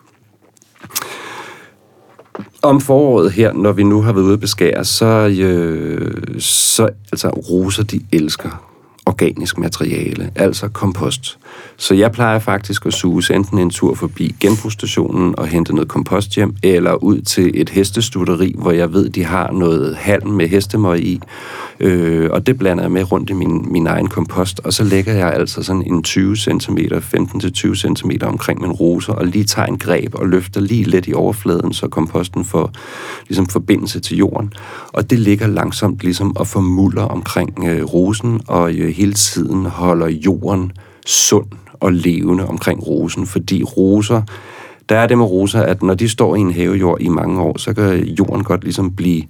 Om 2.61 2.81
foråret 2.81 3.31
her, 3.31 3.53
når 3.53 3.71
vi 3.71 3.83
nu 3.83 4.01
har 4.01 4.13
været 4.13 4.25
ude 4.25 4.33
at 4.33 4.39
beskære, 4.39 4.85
så, 4.85 5.05
øh, 5.39 6.39
så 6.39 6.89
altså 7.11 7.29
roser, 7.29 7.83
de 7.83 8.01
elsker 8.11 8.74
organisk 9.15 9.57
materiale, 9.57 10.31
altså 10.35 10.67
kompost. 10.67 11.37
Så 11.77 11.93
jeg 11.93 12.11
plejer 12.11 12.39
faktisk 12.39 12.85
at 12.85 12.93
suge 12.93 13.23
enten 13.33 13.59
en 13.59 13.69
tur 13.69 13.95
forbi 13.95 14.35
genbrugsstationen 14.39 15.39
og 15.39 15.47
hente 15.47 15.73
noget 15.75 15.87
kompost 15.87 16.35
hjem, 16.35 16.55
eller 16.63 16.93
ud 16.93 17.21
til 17.21 17.51
et 17.53 17.69
hestestutteri, 17.69 18.55
hvor 18.57 18.71
jeg 18.71 18.93
ved, 18.93 19.09
de 19.09 19.23
har 19.23 19.51
noget 19.51 19.95
halm 19.95 20.29
med 20.29 20.47
hestemøg 20.47 20.99
i, 20.99 21.21
øh, 21.79 22.29
og 22.31 22.47
det 22.47 22.57
blander 22.57 22.83
jeg 22.83 22.91
med 22.91 23.11
rundt 23.11 23.29
i 23.29 23.33
min, 23.33 23.65
min 23.71 23.87
egen 23.87 24.07
kompost, 24.07 24.59
og 24.63 24.73
så 24.73 24.83
lægger 24.83 25.13
jeg 25.13 25.33
altså 25.33 25.63
sådan 25.63 25.81
en 25.81 26.03
20 26.03 26.35
cm, 26.35 26.77
15-20 26.77 27.75
cm 27.75 28.11
omkring 28.21 28.61
min 28.61 28.71
roser, 28.71 29.13
og 29.13 29.25
lige 29.25 29.45
tager 29.45 29.65
en 29.65 29.77
greb 29.77 30.15
og 30.15 30.27
løfter 30.27 30.61
lige 30.61 30.83
lidt 30.83 31.07
i 31.07 31.13
overfladen, 31.13 31.73
så 31.73 31.87
komposten 31.87 32.45
får 32.45 32.71
ligesom 33.27 33.45
forbindelse 33.45 33.99
til 33.99 34.17
jorden, 34.17 34.53
og 34.93 35.09
det 35.09 35.19
ligger 35.19 35.47
langsomt 35.47 35.99
ligesom 36.01 36.35
og 36.35 36.47
formulder 36.47 37.03
omkring 37.03 37.65
øh, 37.65 37.83
rosen, 37.83 38.41
og 38.47 38.73
øh, 38.73 38.93
hele 38.95 39.04
tiden 39.13 39.65
holder 39.65 40.07
jorden 40.07 40.71
sund 41.05 41.45
og 41.73 41.93
levende 41.93 42.47
omkring 42.47 42.87
rosen, 42.87 43.25
fordi 43.25 43.63
roser, 43.63 44.21
der 44.89 44.97
er 44.97 45.07
det 45.07 45.17
med 45.17 45.25
roser, 45.25 45.61
at 45.61 45.83
når 45.83 45.93
de 45.93 46.09
står 46.09 46.35
i 46.35 46.39
en 46.39 46.53
havejord 46.53 47.01
i 47.01 47.07
mange 47.07 47.41
år, 47.41 47.57
så 47.57 47.73
kan 47.73 48.03
jorden 48.03 48.43
godt 48.43 48.63
ligesom 48.63 48.95
blive 48.95 49.23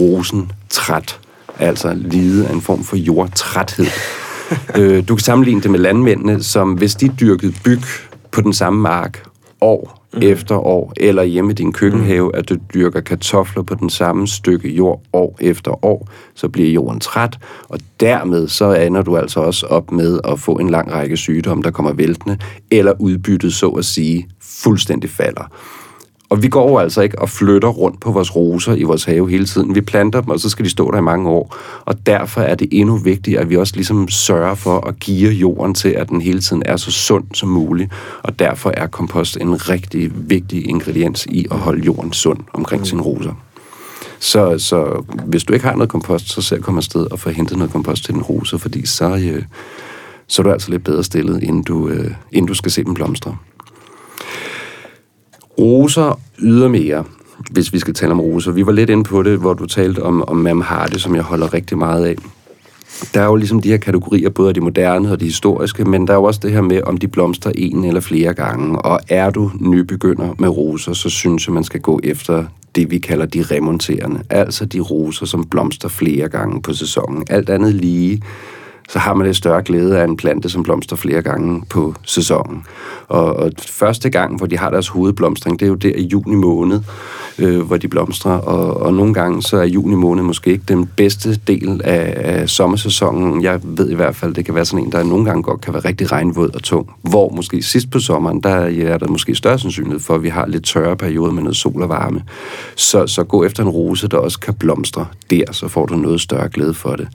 rosen 0.00 0.52
træt, 0.70 1.20
altså 1.58 1.94
lide 1.94 2.46
af 2.46 2.52
en 2.52 2.60
form 2.60 2.84
for 2.84 2.96
jordtræthed. 2.96 3.86
øh, 4.78 5.08
du 5.08 5.14
kan 5.14 5.24
sammenligne 5.24 5.60
det 5.60 5.70
med 5.70 5.78
landmændene, 5.78 6.42
som 6.42 6.72
hvis 6.72 6.94
de 6.94 7.08
dyrkede 7.20 7.54
byg 7.64 7.82
på 8.30 8.40
den 8.40 8.52
samme 8.52 8.80
mark 8.80 9.22
år 9.60 9.97
mm. 10.14 10.22
efter 10.22 10.54
år, 10.54 10.92
eller 10.96 11.22
hjemme 11.22 11.50
i 11.50 11.54
din 11.54 11.72
køkkenhave, 11.72 12.36
at 12.36 12.48
du 12.48 12.56
dyrker 12.74 13.00
kartofler 13.00 13.62
på 13.62 13.74
den 13.74 13.90
samme 13.90 14.28
stykke 14.28 14.68
jord 14.68 15.02
år 15.12 15.36
efter 15.40 15.84
år, 15.84 16.08
så 16.34 16.48
bliver 16.48 16.70
jorden 16.70 17.00
træt, 17.00 17.38
og 17.68 17.78
dermed 18.00 18.48
så 18.48 18.72
ender 18.72 19.02
du 19.02 19.16
altså 19.16 19.40
også 19.40 19.66
op 19.66 19.92
med 19.92 20.20
at 20.24 20.40
få 20.40 20.52
en 20.52 20.70
lang 20.70 20.92
række 20.92 21.16
sygdomme, 21.16 21.62
der 21.62 21.70
kommer 21.70 21.92
væltende, 21.92 22.38
eller 22.70 22.92
udbyttet, 22.98 23.52
så 23.52 23.68
at 23.68 23.84
sige, 23.84 24.28
fuldstændig 24.40 25.10
falder. 25.10 25.52
Og 26.30 26.42
vi 26.42 26.48
går 26.48 26.80
altså 26.80 27.00
ikke 27.00 27.18
og 27.18 27.28
flytter 27.28 27.68
rundt 27.68 28.00
på 28.00 28.12
vores 28.12 28.36
roser 28.36 28.74
i 28.74 28.82
vores 28.82 29.04
have 29.04 29.30
hele 29.30 29.46
tiden. 29.46 29.74
Vi 29.74 29.80
planter 29.80 30.20
dem, 30.20 30.30
og 30.30 30.40
så 30.40 30.48
skal 30.48 30.64
de 30.64 30.70
stå 30.70 30.90
der 30.90 30.98
i 30.98 31.02
mange 31.02 31.30
år. 31.30 31.56
Og 31.84 32.06
derfor 32.06 32.40
er 32.40 32.54
det 32.54 32.68
endnu 32.72 32.96
vigtigere, 32.96 33.40
at 33.40 33.50
vi 33.50 33.56
også 33.56 33.74
ligesom 33.74 34.08
sørger 34.08 34.54
for 34.54 34.80
at 34.80 34.98
give 34.98 35.30
jorden 35.30 35.74
til, 35.74 35.88
at 35.88 36.08
den 36.08 36.20
hele 36.20 36.40
tiden 36.40 36.62
er 36.66 36.76
så 36.76 36.90
sund 36.90 37.24
som 37.34 37.48
muligt. 37.48 37.92
Og 38.22 38.38
derfor 38.38 38.72
er 38.76 38.86
kompost 38.86 39.36
en 39.40 39.68
rigtig 39.68 40.10
vigtig 40.30 40.68
ingrediens 40.68 41.26
i 41.26 41.46
at 41.50 41.58
holde 41.58 41.84
jorden 41.84 42.12
sund 42.12 42.38
omkring 42.52 42.80
mm. 42.80 42.86
sine 42.86 43.02
roser. 43.02 43.32
Så, 44.18 44.58
så 44.58 45.04
hvis 45.26 45.44
du 45.44 45.52
ikke 45.52 45.66
har 45.66 45.74
noget 45.74 45.90
kompost, 45.90 46.28
så 46.28 46.42
ser 46.42 46.60
komme 46.60 46.78
afsted 46.78 47.12
og 47.12 47.18
få 47.18 47.30
hentet 47.30 47.56
noget 47.56 47.72
kompost 47.72 48.04
til 48.04 48.14
din 48.14 48.22
rose, 48.22 48.58
fordi 48.58 48.86
så, 48.86 49.16
øh, 49.16 49.42
så 50.26 50.42
er 50.42 50.44
du 50.44 50.50
altså 50.50 50.70
lidt 50.70 50.84
bedre 50.84 51.04
stillet, 51.04 51.42
inden 51.42 51.62
du, 51.62 51.88
øh, 51.88 52.10
inden 52.32 52.48
du 52.48 52.54
skal 52.54 52.72
se 52.72 52.84
dem 52.84 52.94
blomstre. 52.94 53.36
Roser 55.58 56.20
ydermere, 56.38 57.04
hvis 57.50 57.72
vi 57.72 57.78
skal 57.78 57.94
tale 57.94 58.12
om 58.12 58.20
roser. 58.20 58.52
Vi 58.52 58.66
var 58.66 58.72
lidt 58.72 58.90
inde 58.90 59.04
på 59.04 59.22
det, 59.22 59.38
hvor 59.38 59.54
du 59.54 59.66
talte 59.66 60.02
om, 60.02 60.28
om 60.28 60.36
Mam 60.36 60.60
Hardy, 60.60 60.96
som 60.96 61.14
jeg 61.14 61.22
holder 61.22 61.54
rigtig 61.54 61.78
meget 61.78 62.04
af. 62.06 62.16
Der 63.14 63.20
er 63.20 63.24
jo 63.24 63.36
ligesom 63.36 63.62
de 63.62 63.68
her 63.68 63.76
kategorier, 63.76 64.30
både 64.30 64.52
de 64.52 64.60
moderne 64.60 65.12
og 65.12 65.20
de 65.20 65.24
historiske, 65.24 65.84
men 65.84 66.06
der 66.06 66.12
er 66.12 66.16
jo 66.16 66.24
også 66.24 66.40
det 66.42 66.52
her 66.52 66.60
med, 66.60 66.82
om 66.82 66.96
de 66.96 67.08
blomstrer 67.08 67.52
en 67.54 67.84
eller 67.84 68.00
flere 68.00 68.34
gange. 68.34 68.78
Og 68.78 69.00
er 69.08 69.30
du 69.30 69.50
nybegynder 69.60 70.34
med 70.38 70.48
roser, 70.48 70.92
så 70.92 71.10
synes 71.10 71.46
jeg, 71.46 71.54
man 71.54 71.64
skal 71.64 71.80
gå 71.80 72.00
efter 72.04 72.44
det, 72.74 72.90
vi 72.90 72.98
kalder 72.98 73.26
de 73.26 73.42
remonterende. 73.42 74.20
Altså 74.30 74.64
de 74.64 74.80
roser, 74.80 75.26
som 75.26 75.44
blomstrer 75.44 75.90
flere 75.90 76.28
gange 76.28 76.62
på 76.62 76.72
sæsonen. 76.72 77.24
Alt 77.30 77.50
andet 77.50 77.74
lige, 77.74 78.22
så 78.88 78.98
har 78.98 79.14
man 79.14 79.26
lidt 79.26 79.36
større 79.36 79.62
glæde 79.62 79.98
af 79.98 80.04
en 80.04 80.16
plante, 80.16 80.48
som 80.48 80.62
blomstrer 80.62 80.96
flere 80.96 81.22
gange 81.22 81.62
på 81.70 81.94
sæsonen. 82.02 82.64
Og, 83.08 83.36
og 83.36 83.52
første 83.68 84.10
gang, 84.10 84.36
hvor 84.36 84.46
de 84.46 84.58
har 84.58 84.70
deres 84.70 84.88
hovedblomstring, 84.88 85.60
det 85.60 85.66
er 85.66 85.68
jo 85.68 85.74
der 85.74 85.92
i 85.96 86.02
juni 86.02 86.34
måned, 86.34 86.80
øh, 87.38 87.60
hvor 87.60 87.76
de 87.76 87.88
blomstrer. 87.88 88.32
Og, 88.32 88.76
og 88.76 88.94
nogle 88.94 89.14
gange, 89.14 89.42
så 89.42 89.56
er 89.56 89.64
juni 89.64 89.94
måned 89.94 90.22
måske 90.22 90.50
ikke 90.50 90.64
den 90.68 90.86
bedste 90.96 91.40
del 91.46 91.80
af, 91.84 92.14
af 92.16 92.48
sommersæsonen. 92.48 93.42
Jeg 93.42 93.60
ved 93.62 93.90
i 93.90 93.94
hvert 93.94 94.16
fald, 94.16 94.34
det 94.34 94.44
kan 94.44 94.54
være 94.54 94.64
sådan 94.64 94.84
en, 94.84 94.92
der 94.92 95.02
nogle 95.02 95.24
gange 95.24 95.42
godt 95.42 95.60
kan 95.60 95.74
være 95.74 95.84
rigtig 95.84 96.12
regnvåd 96.12 96.50
og 96.54 96.62
tung. 96.62 96.90
Hvor 97.02 97.28
måske 97.28 97.62
sidst 97.62 97.90
på 97.90 97.98
sommeren, 97.98 98.40
der 98.40 98.66
øh, 98.66 98.78
er 98.78 98.98
der 98.98 99.08
måske 99.08 99.34
større 99.34 99.58
sandsynlighed 99.58 100.00
for, 100.00 100.14
at 100.14 100.22
vi 100.22 100.28
har 100.28 100.46
lidt 100.46 100.64
tørre 100.64 100.96
perioder 100.96 101.32
med 101.32 101.42
noget 101.42 101.56
sol 101.56 101.82
og 101.82 101.88
varme. 101.88 102.22
Så, 102.76 103.06
så 103.06 103.24
gå 103.24 103.44
efter 103.44 103.62
en 103.62 103.68
rose, 103.68 104.08
der 104.08 104.16
også 104.16 104.40
kan 104.40 104.54
blomstre 104.54 105.06
der, 105.30 105.44
så 105.52 105.68
får 105.68 105.86
du 105.86 105.96
noget 105.96 106.20
større 106.20 106.48
glæde 106.48 106.74
for 106.74 106.96
det. 106.96 107.08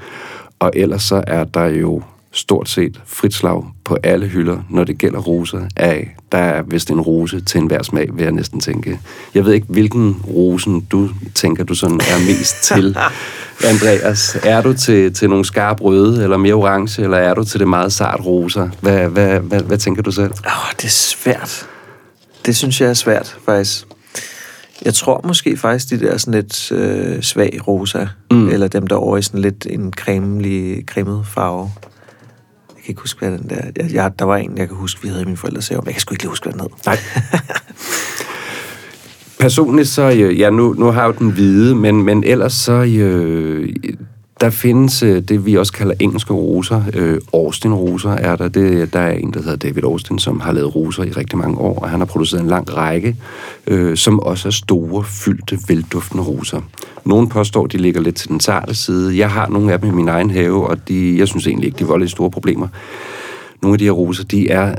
Og 0.64 0.72
ellers 0.76 1.04
så 1.04 1.24
er 1.28 1.44
der 1.44 1.66
jo 1.66 2.02
stort 2.32 2.70
set 2.70 3.02
frit 3.06 3.34
slag 3.34 3.64
på 3.84 3.98
alle 4.04 4.28
hylder, 4.28 4.58
når 4.70 4.84
det 4.84 4.98
gælder 4.98 5.20
roser. 5.20 5.62
Af, 5.76 6.16
der 6.32 6.38
er 6.38 6.62
vist 6.62 6.92
en 6.92 7.02
rose 7.02 7.42
til 7.42 7.62
enhver 7.62 7.84
smag, 7.84 8.10
vil 8.14 8.24
jeg 8.24 8.32
næsten 8.32 8.60
tænke. 8.60 9.00
Jeg 9.34 9.46
ved 9.46 9.54
ikke, 9.54 9.68
hvilken 9.70 10.22
rosen 10.28 10.82
du 10.82 11.10
tænker, 11.36 11.64
du 11.64 11.74
sådan 11.74 11.96
er 12.00 12.20
mest 12.28 12.64
til. 12.74 12.98
Andreas, 13.64 14.38
er 14.44 14.62
du 14.62 14.74
til, 14.74 15.14
til 15.14 15.30
nogle 15.30 15.46
skarpe 15.46 15.84
røde, 15.84 16.24
eller 16.24 16.38
mere 16.38 16.54
orange, 16.54 17.04
eller 17.04 17.18
er 17.18 17.34
du 17.34 17.44
til 17.44 17.60
det 17.60 17.68
meget 17.68 17.94
sart 17.94 18.26
rosa? 18.26 18.68
Hvad, 18.82 19.08
hvad, 19.08 19.40
hvad, 19.40 19.62
hvad 19.62 19.78
tænker 19.78 20.02
du 20.02 20.12
selv? 20.12 20.32
Oh, 20.46 20.72
det 20.78 20.86
er 20.86 20.90
svært. 20.90 21.68
Det 22.46 22.56
synes 22.56 22.82
jeg 22.82 22.90
er 22.90 22.94
svært, 22.94 23.38
faktisk. 23.46 23.88
Jeg 24.86 24.94
tror 24.94 25.22
måske 25.28 25.58
faktisk, 25.58 25.90
de 25.90 26.00
der 26.00 26.18
sådan 26.18 26.34
lidt 26.34 26.72
øh, 26.72 27.22
svag 27.22 27.68
rosa, 27.68 28.06
mm. 28.32 28.50
eller 28.50 28.68
dem 28.68 28.88
der 28.88 28.96
over 28.96 29.18
i 29.18 29.22
sådan 29.22 29.42
lidt 29.42 29.68
en 29.70 29.94
cremelig, 29.94 30.84
cremet 30.88 31.28
farve. 31.28 31.72
Jeg 32.70 32.84
kan 32.84 32.92
ikke 32.92 33.02
huske, 33.02 33.20
hvad 33.20 33.38
den 33.38 33.50
der... 33.50 33.62
Jeg, 33.76 33.94
jeg, 33.94 34.12
der 34.20 34.26
var 34.26 34.38
en, 34.38 34.58
jeg 34.58 34.68
kan 34.68 34.78
huske, 34.78 35.02
vi 35.02 35.08
havde 35.08 35.22
i 35.22 35.26
mine 35.26 35.38
forældres 35.38 35.68
have, 35.68 35.82
men 35.82 35.88
jeg 35.88 35.94
kan 35.94 36.02
sgu 36.02 36.14
ikke 36.14 36.24
lige 36.24 36.30
huske, 36.30 36.44
hvad 36.44 36.54
den 36.54 36.62
hed. 36.62 36.70
Nej. 36.86 36.98
Personligt 39.40 39.88
så, 39.88 40.12
øh, 40.12 40.40
ja, 40.40 40.50
nu, 40.50 40.74
nu 40.74 40.86
har 40.86 41.02
jeg 41.02 41.08
jo 41.08 41.26
den 41.26 41.32
hvide, 41.32 41.76
men, 41.76 42.04
men 42.04 42.24
ellers 42.24 42.54
så, 42.54 42.74
øh, 42.74 43.70
der 44.42 44.50
findes 44.50 45.04
øh, 45.04 45.22
det, 45.22 45.46
vi 45.46 45.58
også 45.58 45.74
kalder 45.74 45.94
engelske 46.00 46.34
roser. 46.34 46.84
Øh, 46.94 47.22
Austin-roser 47.34 48.10
er 48.10 48.36
der. 48.36 48.48
Det, 48.48 48.94
der 48.94 49.00
er 49.00 49.12
en, 49.12 49.34
der 49.34 49.42
hedder 49.42 49.56
David 49.56 49.84
Austin, 49.84 50.20
som 50.20 50.40
har 50.40 50.52
lavet 50.52 50.76
roser 50.76 51.04
i 51.04 51.12
rigtig 51.12 51.38
mange 51.38 51.58
år, 51.58 51.80
og 51.80 51.90
han 51.90 52.00
har 52.00 52.06
produceret 52.06 52.42
en 52.42 52.50
lang 52.50 52.78
række, 52.78 53.16
øh, 53.68 53.98
som 53.98 54.20
også 54.20 54.48
er 54.48 54.52
store, 54.52 55.04
fyldte, 55.04 55.60
velduftende 55.68 56.24
roser. 56.24 56.62
Nogle 57.06 57.30
påstår, 57.30 57.68
de 57.68 57.78
ligger 57.78 58.02
lidt 58.02 58.16
til 58.16 58.30
den 58.30 58.40
sarte 58.40 58.76
side. 58.76 59.18
Jeg 59.18 59.32
har 59.32 59.48
nogle 59.48 59.74
af 59.74 59.80
dem 59.80 59.90
i 59.90 59.94
min 59.94 60.08
egen 60.08 60.30
have, 60.30 60.68
og 60.68 60.88
de, 60.88 61.18
jeg 61.18 61.28
synes 61.28 61.48
egentlig 61.48 61.68
ikke, 61.68 61.80
de 61.80 61.86
volder 61.86 62.08
store 62.08 62.32
problemer. 62.32 62.68
Nogle 63.62 63.74
af 63.74 63.80
de 63.80 63.86
her 63.86 63.92
roser, 63.92 64.24
de 64.24 64.50
er 64.50 64.76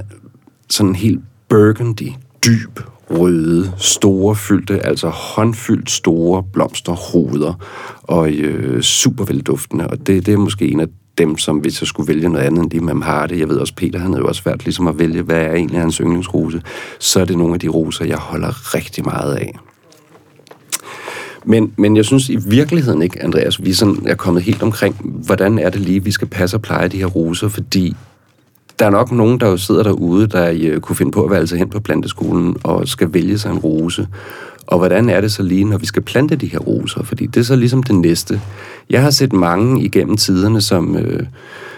sådan 0.70 0.94
helt 0.94 1.20
burgundy, 1.48 2.12
dyb, 2.46 2.80
røde, 3.18 3.72
store 3.78 4.36
fyldte, 4.36 4.86
altså 4.86 5.08
håndfyldt 5.08 5.90
store 5.90 6.42
blomsterhoveder, 6.52 7.54
og 8.02 8.30
øh, 8.32 8.82
super 8.82 9.24
velduftende, 9.24 9.86
og 9.86 10.06
det, 10.06 10.26
det 10.26 10.34
er 10.34 10.38
måske 10.38 10.68
en 10.68 10.80
af 10.80 10.86
dem, 11.18 11.38
som 11.38 11.56
hvis 11.56 11.80
jeg 11.80 11.88
skulle 11.88 12.08
vælge 12.08 12.28
noget 12.28 12.44
andet 12.44 12.62
end 12.62 12.70
de 12.70 12.80
man 12.80 13.02
har 13.02 13.26
det. 13.26 13.38
Jeg 13.38 13.48
ved 13.48 13.56
også, 13.56 13.74
Peter 13.74 13.98
han 13.98 14.10
havde 14.10 14.22
jo 14.22 14.28
også 14.28 14.42
svært 14.42 14.64
ligesom 14.64 14.86
at 14.86 14.98
vælge, 14.98 15.22
hvad 15.22 15.42
er 15.42 15.52
egentlig 15.52 15.80
hans 15.80 15.96
yndlingsrose. 15.96 16.62
Så 16.98 17.20
er 17.20 17.24
det 17.24 17.38
nogle 17.38 17.54
af 17.54 17.60
de 17.60 17.68
roser, 17.68 18.04
jeg 18.04 18.16
holder 18.16 18.74
rigtig 18.74 19.04
meget 19.04 19.34
af. 19.34 19.58
Men, 21.44 21.72
men 21.76 21.96
jeg 21.96 22.04
synes 22.04 22.28
i 22.28 22.38
virkeligheden 22.46 23.02
ikke, 23.02 23.22
Andreas, 23.22 23.64
vi 23.64 23.72
sådan 23.72 24.02
er 24.06 24.14
kommet 24.14 24.42
helt 24.42 24.62
omkring, 24.62 24.96
hvordan 25.26 25.58
er 25.58 25.70
det 25.70 25.80
lige, 25.80 26.04
vi 26.04 26.10
skal 26.10 26.28
passe 26.28 26.56
og 26.56 26.62
pleje 26.62 26.88
de 26.88 26.98
her 26.98 27.06
roser, 27.06 27.48
fordi 27.48 27.96
der 28.78 28.86
er 28.86 28.90
nok 28.90 29.12
nogen, 29.12 29.40
der 29.40 29.48
jo 29.48 29.56
sidder 29.56 29.82
derude, 29.82 30.26
der 30.26 30.52
øh, 30.60 30.80
kunne 30.80 30.96
finde 30.96 31.12
på 31.12 31.24
at 31.24 31.30
være 31.30 31.40
altså 31.40 31.56
hen 31.56 31.70
på 31.70 31.80
planteskolen 31.80 32.56
og 32.62 32.88
skal 32.88 33.14
vælge 33.14 33.38
sig 33.38 33.50
en 33.50 33.58
rose. 33.58 34.08
Og 34.66 34.78
hvordan 34.78 35.08
er 35.08 35.20
det 35.20 35.32
så 35.32 35.42
lige, 35.42 35.64
når 35.64 35.78
vi 35.78 35.86
skal 35.86 36.02
plante 36.02 36.36
de 36.36 36.46
her 36.46 36.58
roser? 36.58 37.02
Fordi 37.02 37.26
det 37.26 37.40
er 37.40 37.44
så 37.44 37.56
ligesom 37.56 37.82
det 37.82 37.94
næste. 37.94 38.40
Jeg 38.90 39.02
har 39.02 39.10
set 39.10 39.32
mange 39.32 39.84
igennem 39.84 40.16
tiderne, 40.16 40.60
som, 40.60 40.96
øh, 40.96 41.26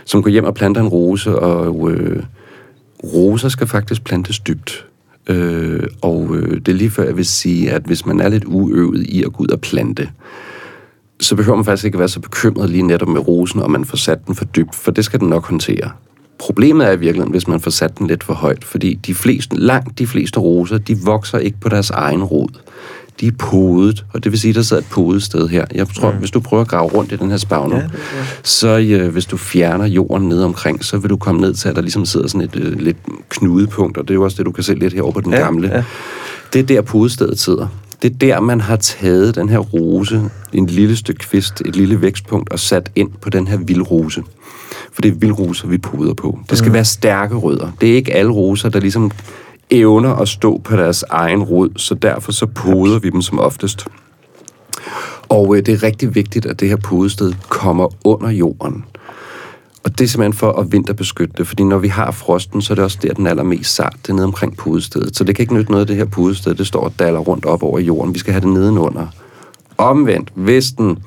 som 0.05 0.23
går 0.23 0.31
hjem 0.31 0.45
og 0.45 0.55
planter 0.55 0.81
en 0.81 0.89
rose, 0.89 1.39
og 1.39 1.91
øh, 1.91 2.23
roser 3.05 3.49
skal 3.49 3.67
faktisk 3.67 4.05
plantes 4.05 4.39
dybt. 4.39 4.87
Øh, 5.27 5.83
og 6.03 6.37
øh, 6.37 6.61
det 6.61 6.69
er 6.69 6.77
lige 6.77 6.91
før, 6.91 7.05
jeg 7.05 7.17
vil 7.17 7.27
sige, 7.27 7.71
at 7.71 7.83
hvis 7.83 8.07
man 8.07 8.21
er 8.21 8.29
lidt 8.29 8.45
uøvet 8.47 9.03
i 9.03 9.23
at 9.23 9.33
gå 9.33 9.43
ud 9.43 9.49
og 9.49 9.61
plante, 9.61 10.11
så 11.21 11.37
behøver 11.37 11.57
man 11.57 11.65
faktisk 11.65 11.85
ikke 11.85 11.97
at 11.97 12.01
være 12.01 12.09
så 12.09 12.21
bekymret 12.21 12.71
lige 12.71 12.83
netop 12.83 13.09
med 13.09 13.29
rosen, 13.29 13.63
om 13.63 13.71
man 13.71 13.85
får 13.85 13.97
sat 13.97 14.27
den 14.27 14.35
for 14.35 14.45
dybt, 14.45 14.75
for 14.75 14.91
det 14.91 15.05
skal 15.05 15.21
den 15.21 15.29
nok 15.29 15.47
håndtere. 15.47 15.91
Problemet 16.39 16.87
er 16.87 16.93
i 16.93 16.99
virkeligheden, 16.99 17.31
hvis 17.31 17.49
man 17.49 17.61
får 17.61 17.71
sat 17.71 17.99
den 17.99 18.07
lidt 18.07 18.25
for 18.25 18.35
højt, 18.35 18.65
fordi 18.65 18.95
de 18.95 19.15
fleste, 19.15 19.57
langt 19.57 19.99
de 19.99 20.07
fleste 20.07 20.41
roser, 20.41 20.79
de 20.79 20.99
vokser 21.05 21.39
ikke 21.39 21.61
på 21.61 21.69
deres 21.69 21.91
egen 21.91 22.25
rod. 22.25 22.49
De 23.21 23.27
er 23.27 23.33
podet, 23.39 24.05
og 24.13 24.25
det 24.25 24.33
vil 24.33 24.41
sige, 24.41 24.51
at 24.51 24.55
der 24.55 24.63
sidder 24.63 24.83
et 24.83 24.89
podet 24.91 25.23
sted 25.23 25.49
her. 25.49 25.65
Jeg 25.75 25.89
tror, 25.89 26.13
mm. 26.13 26.19
hvis 26.19 26.31
du 26.31 26.41
prøver 26.41 26.61
at 26.61 26.69
grave 26.69 26.89
rundt 26.89 27.13
i 27.13 27.17
den 27.17 27.31
her 27.31 27.37
spavne, 27.37 27.77
ja, 27.77 27.83
ja. 27.83 27.89
så 28.43 28.79
øh, 28.79 29.13
hvis 29.13 29.27
du 29.27 29.37
fjerner 29.37 29.87
jorden 29.87 30.29
ned 30.29 30.43
omkring, 30.43 30.85
så 30.85 30.99
vil 30.99 31.11
du 31.11 31.17
komme 31.17 31.41
ned 31.41 31.55
til, 31.55 31.69
at 31.69 31.77
der 31.77 31.83
ligesom 31.83 32.07
sidder 32.07 32.29
sådan 32.29 32.41
et 32.41 32.57
øh, 32.57 32.81
lidt 32.81 32.97
knudepunkt, 33.29 33.99
og 33.99 34.05
det 34.05 34.11
er 34.11 34.15
jo 34.15 34.25
også 34.25 34.37
det, 34.37 34.47
du 34.47 34.53
kan 34.53 34.65
se 34.65 34.75
lidt 34.75 34.95
herovre 34.95 35.13
på 35.13 35.21
den 35.21 35.33
ja, 35.33 35.39
gamle. 35.39 35.69
Ja. 35.69 35.85
Det 36.53 36.59
er 36.59 36.67
der 36.67 36.83
podestedet 36.83 37.39
sidder. 37.39 37.67
Det 38.03 38.13
er 38.13 38.17
der, 38.17 38.41
man 38.41 38.61
har 38.61 38.77
taget 38.77 39.35
den 39.35 39.49
her 39.49 39.59
rose, 39.59 40.23
en 40.53 40.67
lille 40.67 40.97
stykke 40.97 41.19
kvist, 41.19 41.61
et 41.61 41.77
lille 41.77 42.01
vækstpunkt, 42.01 42.51
og 42.51 42.59
sat 42.59 42.91
ind 42.95 43.11
på 43.21 43.31
den 43.31 43.49
her 43.49 43.57
vildrose. 43.57 44.23
For 44.97 45.03
det 45.03 45.11
er 45.11 45.15
vildroser, 45.15 45.69
vi 45.69 45.79
puder 45.79 46.15
på. 46.15 46.39
Det 46.51 46.59
skal 46.59 46.69
mm. 46.69 46.75
være 46.75 46.85
stærke 46.85 47.35
rødder. 47.35 47.71
Det 47.81 47.91
er 47.91 47.95
ikke 47.95 48.15
alle 48.15 48.33
roser, 48.33 48.69
der 48.69 48.81
ligesom 48.81 49.11
evner 49.71 50.15
at 50.15 50.29
stå 50.29 50.59
på 50.59 50.77
deres 50.77 51.05
egen 51.11 51.43
rod, 51.43 51.71
så 51.77 51.95
derfor 51.95 52.33
så 52.33 52.47
poder 52.47 52.99
vi 52.99 53.11
dem 53.11 53.23
som 53.23 53.41
oftest. 53.41 53.87
Og 55.29 55.57
øh, 55.57 55.67
det 55.67 55.75
er 55.75 55.83
rigtig 55.83 56.15
vigtigt, 56.15 56.47
at 56.47 56.61
det 56.61 56.69
her 56.69 56.77
podested 56.77 57.33
kommer 57.49 57.89
under 58.05 58.31
jorden. 58.31 58.85
Og 59.85 59.99
det 59.99 60.05
er 60.05 60.09
simpelthen 60.09 60.33
for 60.33 60.53
at 60.53 60.73
vinterbeskytte 60.73 61.35
det, 61.39 61.47
fordi 61.47 61.65
når 61.65 61.79
vi 61.79 61.89
har 61.89 62.11
frosten, 62.11 62.63
så 62.63 62.73
er 62.73 62.75
det 62.75 62.85
også 62.85 62.99
der, 63.03 63.15
den 63.15 63.27
er 63.27 63.31
allermest 63.31 63.75
sart. 63.75 63.97
Det 64.03 64.09
er 64.09 64.15
nede 64.15 64.25
omkring 64.25 64.57
podestedet. 64.57 65.17
Så 65.17 65.25
det 65.25 65.35
kan 65.35 65.43
ikke 65.43 65.55
nytte 65.55 65.71
noget 65.71 65.81
af 65.81 65.87
det 65.87 65.97
her 65.97 66.05
podested, 66.05 66.55
det 66.55 66.67
står 66.67 66.81
og 66.81 66.93
daller 66.99 67.21
rundt 67.21 67.45
op 67.45 67.63
over 67.63 67.79
jorden. 67.79 68.15
Vi 68.15 68.19
skal 68.19 68.33
have 68.33 68.41
det 68.41 68.49
nedenunder. 68.49 69.07
Omvendt, 69.79 70.33
hvis 70.35 70.73
den 70.73 70.99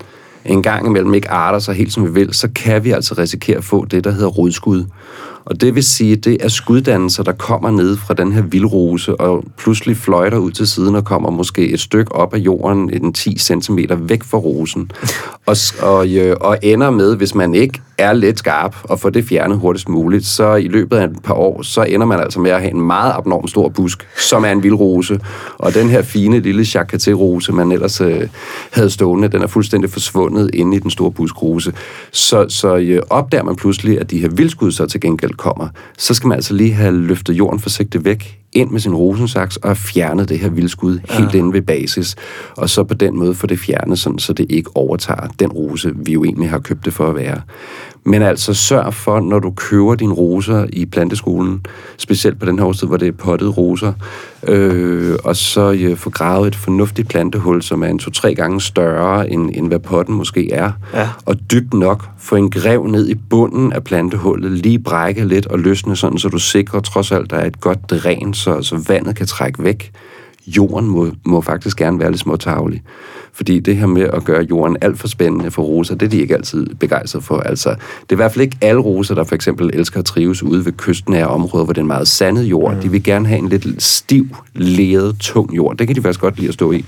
en 0.46 0.64
gang 0.64 0.88
imellem 0.88 1.14
ikke 1.14 1.30
arter 1.30 1.60
sig 1.60 1.76
helt 1.76 1.94
som 1.94 2.06
vi 2.06 2.12
vil, 2.12 2.34
så 2.34 2.50
kan 2.56 2.84
vi 2.84 2.92
altså 2.92 3.16
risikere 3.18 3.58
at 3.58 3.64
få 3.64 3.86
det, 3.86 4.04
der 4.04 4.12
hedder 4.12 4.28
rodskud. 4.28 4.86
Og 5.46 5.62
det 5.62 5.76
vil 5.76 5.84
sige, 5.84 6.16
det 6.16 6.38
er 6.40 6.48
skuddannelser, 6.48 7.24
der 7.24 7.32
kommer 7.32 7.72
ned 7.72 7.98
fra 7.98 8.14
den 8.14 8.32
her 8.32 8.42
vildrose, 8.42 9.16
og 9.16 9.44
pludselig 9.58 9.98
fløjter 9.98 10.38
ud 10.38 10.52
til 10.52 10.68
siden 10.68 10.96
og 10.96 11.06
kommer 11.06 11.30
måske 11.30 11.70
et 11.70 11.80
stykke 11.80 12.16
op 12.16 12.34
af 12.34 12.38
jorden, 12.38 12.94
en 12.94 13.14
10 13.14 13.38
cm 13.38 13.80
væk 14.00 14.24
fra 14.24 14.38
rosen. 14.38 14.92
Og, 15.46 15.56
og, 15.82 16.10
øh, 16.10 16.36
og 16.42 16.58
ender 16.62 16.90
med, 16.90 17.16
hvis 17.16 17.36
man 17.36 17.56
ikke 17.56 17.82
er 18.00 18.14
lidt 18.14 18.40
skarp 18.40 18.76
og 18.84 19.00
får 19.00 19.10
det 19.10 19.26
fjernet 19.26 19.58
hurtigst 19.58 19.90
muligt, 19.90 20.26
så 20.26 20.56
i 20.56 20.68
løbet 20.68 20.98
af 20.98 21.04
et 21.04 21.24
par 21.24 21.34
år, 21.34 21.62
så 21.62 21.84
ender 21.84 22.06
man 22.06 22.20
altså 22.20 22.40
med 22.40 22.52
at 22.52 22.62
have 22.62 22.74
en 22.74 22.82
meget 22.82 23.14
abnorm 23.16 23.48
stor 23.48 23.70
busk, 23.70 24.08
som 24.18 24.46
er 24.46 24.52
en 24.52 24.64
vildrose. 24.64 25.20
Og 25.58 25.74
den 25.74 25.90
her 25.90 26.02
fine 26.02 26.40
lille 26.40 26.64
chakaté-rose, 26.64 27.52
man 27.52 27.72
ellers 27.72 28.02
øh, 28.02 28.28
havde 28.72 28.90
stående, 28.90 29.28
den 29.28 29.42
er 29.42 29.48
fuldstændig 29.48 29.90
forsvundet 29.90 30.50
inde 30.54 30.78
i 30.78 30.80
den 30.80 30.92
store 30.92 31.12
buskrose. 31.12 31.74
Så, 32.12 32.46
så 32.50 32.78
øh, 32.78 33.02
opdager 33.10 33.44
man 33.44 33.56
pludselig, 33.56 34.00
at 34.00 34.12
de 34.12 34.20
her 34.20 34.30
vildskud 34.30 34.72
så 34.72 34.86
til 34.86 35.02
gengæld 35.02 35.34
kommer, 35.34 35.68
så 35.98 36.14
skal 36.14 36.28
man 36.28 36.36
altså 36.36 36.54
lige 36.54 36.74
have 36.74 36.96
løftet 36.96 37.34
jorden 37.34 37.60
forsigtigt 37.60 38.06
væk 38.06 38.40
ind 38.54 38.70
med 38.70 38.80
sin 38.80 38.96
rosensaks 38.96 39.58
og 39.58 39.70
have 39.70 39.76
fjernet 39.76 40.30
det 40.30 40.40
her 40.40 40.50
vildskud 40.50 41.00
ja. 41.10 41.18
helt 41.18 41.36
inde 41.36 41.54
ved 41.54 41.62
basis. 41.62 42.16
Og 42.58 42.70
så 42.70 42.84
på 42.84 42.94
den 42.94 43.20
måde 43.20 43.36
få 43.36 43.48
det 43.48 43.60
fjernet, 43.60 44.00
sådan, 44.00 44.20
så 44.20 44.34
det 44.34 44.46
ikke 44.50 44.72
overtager 44.76 45.28
den 45.40 45.52
rose, 45.52 45.92
vi 45.96 46.12
jo 46.12 46.24
egentlig 46.24 46.50
har 46.50 46.60
købt 46.60 46.86
det 46.86 46.94
for 46.94 47.08
at 47.08 47.16
være. 47.16 47.42
Men 48.04 48.22
altså 48.22 48.54
sørg 48.54 48.94
for, 48.94 49.20
når 49.20 49.40
du 49.40 49.52
køber 49.52 49.96
dine 49.96 50.14
roser 50.14 50.66
i 50.74 50.86
planteskolen, 50.86 51.66
specielt 51.98 52.40
på 52.40 52.46
den 52.46 52.60
her 52.60 52.66
årstid, 52.66 52.88
hvor 52.88 52.98
det 52.98 53.08
er 53.08 53.12
pottede 53.12 53.50
roser, 53.50 53.94
øh, 54.44 55.18
og 55.24 55.36
så 55.36 55.72
øh, 55.72 55.98
få 55.98 56.10
gravet 56.10 56.48
et 56.48 56.56
fornuftigt 56.56 57.10
plantehul, 57.10 57.62
som 57.62 57.84
er 57.84 57.88
en 57.88 58.00
to-tre 58.00 58.36
gange 58.36 58.62
større, 58.62 59.30
end, 59.30 59.50
end 59.54 59.68
hvad 59.68 59.80
potten 59.80 60.16
måske 60.16 60.52
er, 60.52 60.72
ja. 60.94 61.10
og 61.26 61.36
dybt 61.52 61.74
nok, 61.74 62.10
få 62.18 62.36
en 62.36 62.50
grev 62.50 62.88
ned 62.88 63.10
i 63.10 63.16
bunden 63.16 63.74
af 63.74 63.84
plantehullet, 63.84 64.52
lige 64.52 64.80
brække 64.80 65.26
lidt 65.26 65.48
og 65.48 65.60
løsne 65.60 65.96
sådan, 65.96 66.18
så 66.18 66.30
du 66.30 66.40
sikrer 66.40 66.80
trods 66.80 67.12
alt, 67.12 67.24
at 67.24 67.30
der 67.30 67.38
er 67.38 67.46
et 67.46 67.62
godt 67.62 67.90
dræn, 67.90 68.34
så, 68.34 68.62
så 68.62 68.84
vandet 68.88 69.16
kan 69.16 69.28
trække 69.28 69.64
væk 69.64 69.92
jorden 70.58 70.90
må, 70.90 71.08
må 71.26 71.42
faktisk 71.42 71.78
gerne 71.78 72.00
være 72.00 72.12
lidt 72.12 72.22
småtavlig. 72.22 72.84
Fordi 73.40 73.60
det 73.60 73.78
her 73.78 73.86
med 73.86 74.02
at 74.02 74.24
gøre 74.24 74.44
jorden 74.44 74.78
alt 74.82 75.00
for 75.00 75.08
spændende 75.08 75.52
for 75.52 75.64
roser, 75.64 75.96
det 75.96 76.06
er 76.06 76.10
de 76.10 76.22
ikke 76.22 76.36
altid 76.36 76.66
begejstret 76.66 77.24
for. 77.24 77.40
Altså, 77.40 77.70
det 77.70 78.10
er 78.10 78.14
i 78.14 78.16
hvert 78.16 78.32
fald 78.32 78.42
ikke 78.42 78.58
alle 78.62 78.82
roser, 78.82 79.16
der 79.16 79.24
for 79.24 79.36
eksempel 79.36 79.70
elsker 79.74 80.00
at 80.00 80.06
trives 80.06 80.44
ude 80.44 80.66
ved 80.66 80.72
kysten 80.72 81.14
af 81.14 81.26
områder, 81.26 81.66
hvor 81.66 81.74
det 81.74 81.80
er 81.80 81.84
en 81.84 81.88
meget 81.88 82.08
sandet 82.08 82.44
jord. 82.44 82.76
Mm. 82.76 82.82
De 82.82 82.92
vil 82.92 83.04
gerne 83.04 83.28
have 83.28 83.40
en 83.40 83.50
lidt 83.50 83.84
stiv, 83.84 84.28
leret, 84.54 85.16
tung 85.20 85.56
jord. 85.56 85.78
Det 85.78 85.88
kan 85.88 85.96
de 85.96 86.02
faktisk 86.02 86.20
godt 86.20 86.38
lide 86.38 86.48
at 86.48 86.54
stå 86.54 86.72
i. 86.72 86.86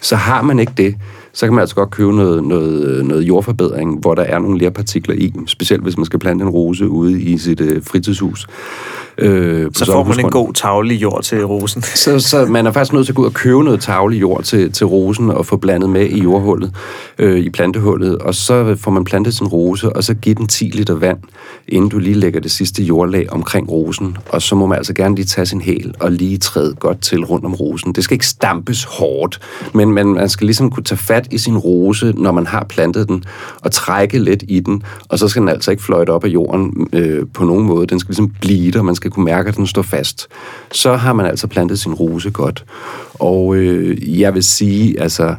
Så 0.00 0.16
har 0.16 0.42
man 0.42 0.58
ikke 0.58 0.72
det, 0.76 0.94
så 1.32 1.46
kan 1.46 1.54
man 1.54 1.60
altså 1.60 1.74
godt 1.74 1.90
købe 1.90 2.12
noget, 2.16 2.44
noget, 2.44 3.06
noget 3.06 3.22
jordforbedring, 3.22 3.98
hvor 4.00 4.14
der 4.14 4.22
er 4.22 4.38
nogle 4.38 4.58
lerpartikler 4.58 5.14
i, 5.14 5.32
specielt 5.46 5.82
hvis 5.82 5.96
man 5.96 6.06
skal 6.06 6.18
plante 6.18 6.42
en 6.42 6.50
rose 6.50 6.88
ude 6.88 7.22
i 7.22 7.38
sit 7.38 7.60
øh, 7.60 7.82
fritidshus. 7.84 8.46
Øh, 9.18 9.70
så 9.74 9.84
får 9.84 10.04
man 10.04 10.20
en 10.20 10.30
god 10.30 10.52
tavlig 10.52 11.02
jord 11.02 11.22
til 11.22 11.46
rosen. 11.46 11.82
så, 12.04 12.18
så 12.18 12.46
man 12.46 12.66
er 12.66 12.72
faktisk 12.72 12.92
nødt 12.92 13.06
til 13.06 13.12
at 13.12 13.16
gå 13.16 13.22
ud 13.22 13.26
og 13.26 13.34
købe 13.34 13.64
noget 13.64 13.80
tavlig 13.80 14.20
jord 14.20 14.42
til, 14.42 14.72
til 14.72 14.86
rosen 14.86 15.30
og 15.30 15.46
få 15.46 15.56
blandet 15.56 15.90
med 15.90 16.06
i 16.06 16.22
jordhullet, 16.22 16.74
øh, 17.18 17.38
i 17.38 17.50
plantehullet, 17.50 18.18
og 18.18 18.34
så 18.34 18.76
får 18.80 18.90
man 18.90 19.04
plantet 19.04 19.34
sin 19.34 19.46
rose, 19.46 19.92
og 19.96 20.04
så 20.04 20.14
give 20.14 20.34
den 20.34 20.46
10 20.46 20.64
liter 20.64 20.94
vand, 20.94 21.18
inden 21.68 21.90
du 21.90 21.98
lige 21.98 22.14
lægger 22.14 22.40
det 22.40 22.50
sidste 22.50 22.82
jordlag 22.82 23.32
omkring 23.32 23.70
rosen, 23.70 24.16
og 24.28 24.42
så 24.42 24.54
må 24.54 24.66
man 24.66 24.78
altså 24.78 24.94
gerne 24.94 25.14
lige 25.14 25.26
tage 25.26 25.46
sin 25.46 25.60
hæl 25.60 25.94
og 26.00 26.12
lige 26.12 26.38
træde 26.38 26.74
godt 26.74 27.00
til 27.00 27.24
rundt 27.24 27.44
om 27.44 27.54
rosen. 27.54 27.92
Det 27.92 28.04
skal 28.04 28.14
ikke 28.14 28.26
stampes 28.26 28.84
hårdt, 28.84 29.40
men 29.74 29.92
man, 29.92 30.06
man 30.06 30.28
skal 30.28 30.44
ligesom 30.44 30.70
kunne 30.70 30.84
tage 30.84 30.98
fat 30.98 31.19
i 31.30 31.38
sin 31.38 31.58
rose, 31.58 32.12
når 32.16 32.32
man 32.32 32.46
har 32.46 32.64
plantet 32.64 33.08
den, 33.08 33.24
og 33.60 33.72
trække 33.72 34.18
lidt 34.18 34.44
i 34.48 34.60
den, 34.60 34.82
og 35.08 35.18
så 35.18 35.28
skal 35.28 35.40
den 35.40 35.48
altså 35.48 35.70
ikke 35.70 35.82
fløjte 35.82 36.10
op 36.10 36.24
af 36.24 36.28
jorden 36.28 36.88
øh, 36.92 37.26
på 37.34 37.44
nogen 37.44 37.66
måde. 37.66 37.86
Den 37.86 38.00
skal 38.00 38.10
ligesom 38.10 38.34
blive 38.40 38.72
der, 38.72 38.82
man 38.82 38.94
skal 38.94 39.10
kunne 39.10 39.24
mærke, 39.24 39.48
at 39.48 39.56
den 39.56 39.66
står 39.66 39.82
fast. 39.82 40.28
Så 40.72 40.96
har 40.96 41.12
man 41.12 41.26
altså 41.26 41.46
plantet 41.46 41.78
sin 41.78 41.94
rose 41.94 42.30
godt. 42.30 42.64
Og 43.14 43.56
øh, 43.56 44.20
jeg 44.20 44.34
vil 44.34 44.44
sige, 44.44 45.00
altså, 45.00 45.34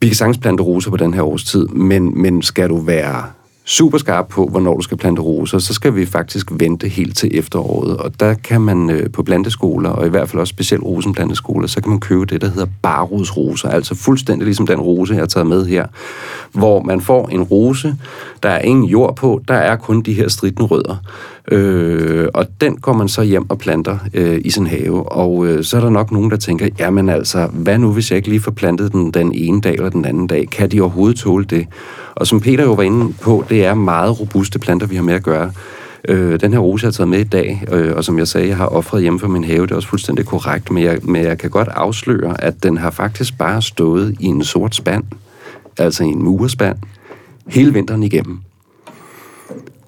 vi 0.00 0.06
kan 0.06 0.16
sagtens 0.16 0.38
plante 0.38 0.62
roser 0.62 0.90
på 0.90 0.96
den 0.96 1.14
her 1.14 1.22
årstid, 1.22 1.66
men, 1.66 2.22
men 2.22 2.42
skal 2.42 2.68
du 2.68 2.76
være 2.76 3.22
super 3.64 3.98
skarp 3.98 4.28
på, 4.28 4.46
hvornår 4.46 4.76
du 4.76 4.82
skal 4.82 4.96
plante 4.96 5.22
roser, 5.22 5.58
så 5.58 5.74
skal 5.74 5.94
vi 5.94 6.06
faktisk 6.06 6.46
vente 6.52 6.88
helt 6.88 7.16
til 7.16 7.38
efteråret. 7.38 7.96
Og 7.96 8.20
der 8.20 8.34
kan 8.34 8.60
man 8.60 8.90
øh, 8.90 9.10
på 9.10 9.22
planteskoler, 9.22 9.90
og 9.90 10.06
i 10.06 10.10
hvert 10.10 10.28
fald 10.28 10.40
også 10.40 10.50
specielt 10.50 10.84
rosenplanteskoler, 10.84 11.66
så 11.66 11.80
kan 11.80 11.90
man 11.90 12.00
købe 12.00 12.24
det, 12.24 12.40
der 12.40 12.48
hedder 12.48 12.66
barodsroser. 12.82 13.68
Altså 13.68 13.94
fuldstændig 13.94 14.44
ligesom 14.44 14.66
den 14.66 14.80
rose, 14.80 15.14
jeg 15.14 15.20
har 15.20 15.26
taget 15.26 15.46
med 15.46 15.66
her. 15.66 15.86
Hvor 16.52 16.82
man 16.82 17.00
får 17.00 17.28
en 17.28 17.42
rose, 17.42 17.96
der 18.42 18.48
er 18.48 18.60
ingen 18.60 18.84
jord 18.84 19.16
på, 19.16 19.40
der 19.48 19.54
er 19.54 19.76
kun 19.76 20.02
de 20.02 20.12
her 20.12 20.28
stridende 20.28 20.66
rødder. 20.66 20.96
Øh, 21.50 22.28
og 22.34 22.46
den 22.60 22.76
går 22.76 22.92
man 22.92 23.08
så 23.08 23.22
hjem 23.22 23.50
og 23.50 23.58
planter 23.58 23.98
øh, 24.14 24.40
i 24.44 24.50
sin 24.50 24.66
have. 24.66 25.12
Og 25.12 25.46
øh, 25.46 25.64
så 25.64 25.76
er 25.76 25.80
der 25.80 25.90
nok 25.90 26.12
nogen, 26.12 26.30
der 26.30 26.36
tænker, 26.36 26.68
jamen 26.78 27.08
altså, 27.08 27.46
hvad 27.46 27.78
nu 27.78 27.92
hvis 27.92 28.10
jeg 28.10 28.16
ikke 28.16 28.28
lige 28.28 28.40
får 28.40 28.50
plantet 28.50 28.92
den 28.92 29.10
den 29.10 29.32
ene 29.34 29.60
dag 29.60 29.74
eller 29.74 29.90
den 29.90 30.04
anden 30.04 30.26
dag? 30.26 30.48
Kan 30.50 30.70
de 30.70 30.80
overhovedet 30.80 31.18
tåle 31.18 31.44
det? 31.44 31.66
Og 32.14 32.26
som 32.26 32.40
Peter 32.40 32.64
jo 32.64 32.72
var 32.72 32.82
inde 32.82 33.12
på, 33.22 33.44
det 33.48 33.64
er 33.64 33.74
meget 33.74 34.20
robuste 34.20 34.58
planter, 34.58 34.86
vi 34.86 34.96
har 34.96 35.02
med 35.02 35.14
at 35.14 35.22
gøre. 35.22 35.52
Øh, 36.08 36.40
den 36.40 36.52
her 36.52 36.58
rose, 36.58 36.84
jeg 36.84 36.88
har 36.88 36.92
taget 36.92 37.08
med 37.08 37.20
i 37.20 37.24
dag, 37.24 37.64
øh, 37.72 37.96
og 37.96 38.04
som 38.04 38.18
jeg 38.18 38.28
sagde, 38.28 38.48
jeg 38.48 38.56
har 38.56 38.66
offret 38.66 39.02
hjemme 39.02 39.20
for 39.20 39.28
min 39.28 39.44
have, 39.44 39.62
det 39.62 39.70
er 39.70 39.76
også 39.76 39.88
fuldstændig 39.88 40.26
korrekt, 40.26 40.70
men 40.70 40.82
jeg, 40.82 40.98
men 41.02 41.22
jeg 41.22 41.38
kan 41.38 41.50
godt 41.50 41.68
afsløre, 41.68 42.44
at 42.44 42.62
den 42.62 42.76
har 42.76 42.90
faktisk 42.90 43.38
bare 43.38 43.62
stået 43.62 44.16
i 44.20 44.24
en 44.26 44.44
sort 44.44 44.74
spand, 44.74 45.04
altså 45.78 46.04
i 46.04 46.06
en 46.06 46.22
murespand, 46.22 46.76
hele 47.46 47.72
vinteren 47.72 48.02
igennem 48.02 48.38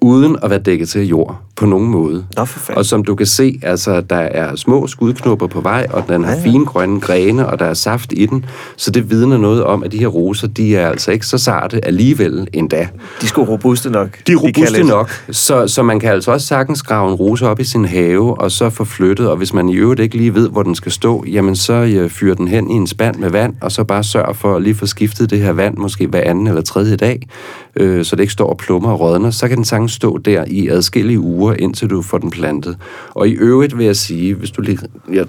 uden 0.01 0.37
at 0.43 0.49
være 0.49 0.59
dækket 0.59 0.89
til 0.89 1.07
jord 1.07 1.46
på 1.57 1.65
nogen 1.65 1.87
måde. 1.87 2.25
Nå, 2.37 2.45
og 2.75 2.85
som 2.85 3.03
du 3.03 3.15
kan 3.15 3.25
se, 3.25 3.59
altså, 3.63 4.01
der 4.01 4.15
er 4.15 4.55
små 4.55 4.87
skudknopper 4.87 5.47
på 5.47 5.61
vej, 5.61 5.87
og 5.89 6.03
den 6.09 6.23
har 6.23 6.31
ja, 6.31 6.37
ja. 6.37 6.43
fine 6.43 6.65
grønne 6.65 6.99
grene, 6.99 7.47
og 7.47 7.59
der 7.59 7.65
er 7.65 7.73
saft 7.73 8.13
i 8.13 8.25
den, 8.25 8.45
så 8.75 8.91
det 8.91 9.09
vidner 9.09 9.37
noget 9.37 9.63
om, 9.63 9.83
at 9.83 9.91
de 9.91 9.97
her 9.97 10.07
roser, 10.07 10.47
de 10.47 10.75
er 10.75 10.89
altså 10.89 11.11
ikke 11.11 11.25
så 11.25 11.37
sarte 11.37 11.85
alligevel 11.85 12.47
endda. 12.53 12.87
De 13.21 13.27
sgu 13.27 13.43
robuste 13.43 13.89
nok. 13.89 14.09
De 14.27 14.31
er 14.31 14.35
robuste 14.35 14.81
de 14.81 14.87
nok, 14.87 15.11
så, 15.31 15.67
så 15.67 15.83
man 15.83 15.99
kan 15.99 16.11
altså 16.11 16.31
også 16.31 16.47
sagtens 16.47 16.83
grave 16.83 17.09
en 17.09 17.15
rose 17.15 17.47
op 17.47 17.59
i 17.59 17.63
sin 17.63 17.85
have, 17.85 18.41
og 18.41 18.51
så 18.51 18.69
få 18.69 18.83
flyttet, 18.83 19.29
og 19.29 19.37
hvis 19.37 19.53
man 19.53 19.69
i 19.69 19.75
øvrigt 19.75 19.99
ikke 19.99 20.17
lige 20.17 20.33
ved, 20.33 20.49
hvor 20.49 20.63
den 20.63 20.75
skal 20.75 20.91
stå, 20.91 21.25
jamen 21.27 21.55
så 21.55 22.01
uh, 22.03 22.09
fyrer 22.09 22.35
den 22.35 22.47
hen 22.47 22.71
i 22.71 22.73
en 22.73 22.87
spand 22.87 23.15
med 23.15 23.29
vand, 23.29 23.53
og 23.61 23.71
så 23.71 23.83
bare 23.83 24.03
sørg 24.03 24.35
for 24.35 24.55
at 24.55 24.61
lige 24.61 24.75
få 24.75 24.85
skiftet 24.85 25.29
det 25.29 25.39
her 25.39 25.51
vand, 25.51 25.77
måske 25.77 26.07
hver 26.07 26.21
anden 26.21 26.47
eller 26.47 26.61
tredje 26.61 26.95
dag, 26.95 27.27
øh, 27.75 28.05
så 28.05 28.15
det 28.15 28.21
ikke 28.21 28.33
står 28.33 28.49
og 28.49 28.57
plummer 28.57 28.91
og 28.91 28.99
rådner, 28.99 29.31
så 29.31 29.47
kan 29.47 29.57
den 29.57 29.65
sagtens 29.65 29.91
stå 29.91 30.17
der 30.17 30.45
i 30.47 30.67
adskillige 30.67 31.19
uger, 31.19 31.46
indtil 31.53 31.89
du 31.89 32.01
får 32.01 32.17
den 32.17 32.31
plantet. 32.31 32.77
Og 33.13 33.27
i 33.27 33.31
øvrigt 33.31 33.77
vil 33.77 33.85
jeg 33.85 33.95
sige, 33.95 34.33
hvis 34.33 34.51
du 34.51 34.61
lige... 34.61 34.79
Jeg 35.13 35.25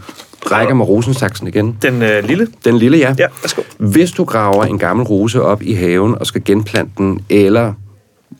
rækker 0.51 0.75
med 0.75 0.87
rosensaksen 0.87 1.49
igen. 1.49 1.77
Den 1.83 2.03
øh, 2.03 2.25
lille? 2.25 2.49
Den 2.65 2.79
lille, 2.79 2.99
ja. 2.99 3.15
Ja, 3.19 3.27
værsgo. 3.43 3.63
Hvis 3.79 4.11
du 4.11 4.25
graver 4.25 4.65
en 4.65 4.79
gammel 4.79 5.07
rose 5.07 5.43
op 5.43 5.63
i 5.63 5.73
haven 5.73 6.15
og 6.21 6.27
skal 6.27 6.45
genplante 6.45 6.93
den, 6.99 7.21
eller 7.29 7.73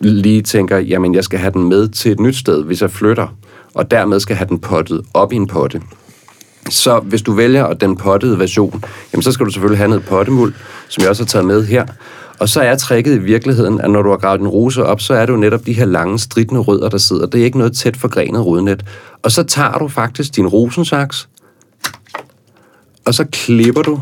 lige 0.01 0.43
tænker, 0.43 0.79
jamen 0.79 1.15
jeg 1.15 1.25
skal 1.25 1.39
have 1.39 1.53
den 1.53 1.69
med 1.69 1.89
til 1.89 2.13
et 2.13 2.21
nyt 2.21 2.37
sted, 2.37 2.65
hvis 2.65 2.83
jeg 2.83 2.91
flytter, 2.91 3.37
og 3.75 3.91
dermed 3.91 4.21
skal 4.21 4.37
have 4.37 4.49
den 4.49 4.59
pottet 4.59 5.03
op 5.15 5.33
i 5.33 5.37
en 5.37 5.47
potte, 5.47 5.83
så 6.71 6.99
hvis 6.99 7.23
du 7.23 7.33
vælger 7.33 7.73
den 7.73 7.97
pottede 7.97 8.39
version, 8.39 8.85
jamen 9.13 9.23
så 9.23 9.33
skal 9.33 9.47
du 9.47 9.51
selvfølgelig 9.51 9.79
have 9.79 9.89
noget 9.89 10.05
pottemuld, 10.05 10.55
som 10.89 11.03
jeg 11.03 11.11
også 11.11 11.23
har 11.23 11.27
taget 11.27 11.47
med 11.47 11.67
her. 11.67 11.87
Og 12.41 12.49
så 12.49 12.61
er 12.61 12.77
tricket 12.77 13.15
i 13.15 13.19
virkeligheden, 13.19 13.81
at 13.81 13.91
når 13.91 14.03
du 14.03 14.11
har 14.11 14.17
gravet 14.17 14.41
en 14.41 14.49
rose 14.49 14.85
op, 14.85 15.01
så 15.01 15.15
er 15.15 15.27
det 15.27 15.33
jo 15.33 15.39
netop 15.39 15.67
de 15.67 15.73
her 15.73 15.85
lange, 15.85 16.19
stridende 16.19 16.61
rødder, 16.61 16.89
der 16.89 16.99
sidder. 16.99 17.27
Det 17.27 17.41
er 17.41 17.45
ikke 17.45 17.59
noget 17.59 17.77
tæt 17.77 17.97
forgrenet 17.97 18.47
rodnet. 18.47 18.85
Og 19.23 19.33
så 19.33 19.43
tager 19.43 19.79
du 19.79 19.89
faktisk 19.89 20.37
din 20.37 20.47
rosensaks, 20.47 21.29
og 23.07 23.15
så 23.15 23.25
klipper 23.33 23.83
du 23.83 24.01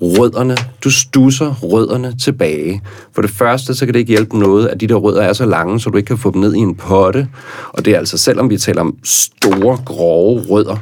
rødderne. 0.00 0.56
Du 0.84 0.90
stusser 0.90 1.54
rødderne 1.62 2.14
tilbage. 2.18 2.82
For 3.14 3.22
det 3.22 3.30
første, 3.30 3.74
så 3.74 3.84
kan 3.84 3.94
det 3.94 4.00
ikke 4.00 4.10
hjælpe 4.10 4.38
noget, 4.38 4.66
at 4.66 4.80
de 4.80 4.86
der 4.86 4.94
rødder 4.94 5.22
er 5.22 5.32
så 5.32 5.46
lange, 5.46 5.80
så 5.80 5.90
du 5.90 5.96
ikke 5.96 6.06
kan 6.06 6.18
få 6.18 6.30
dem 6.30 6.40
ned 6.40 6.54
i 6.54 6.58
en 6.58 6.74
potte. 6.74 7.28
Og 7.68 7.84
det 7.84 7.94
er 7.94 7.98
altså, 7.98 8.18
selvom 8.18 8.50
vi 8.50 8.58
taler 8.58 8.80
om 8.80 8.96
store, 9.04 9.78
grove 9.84 10.40
rødder, 10.40 10.76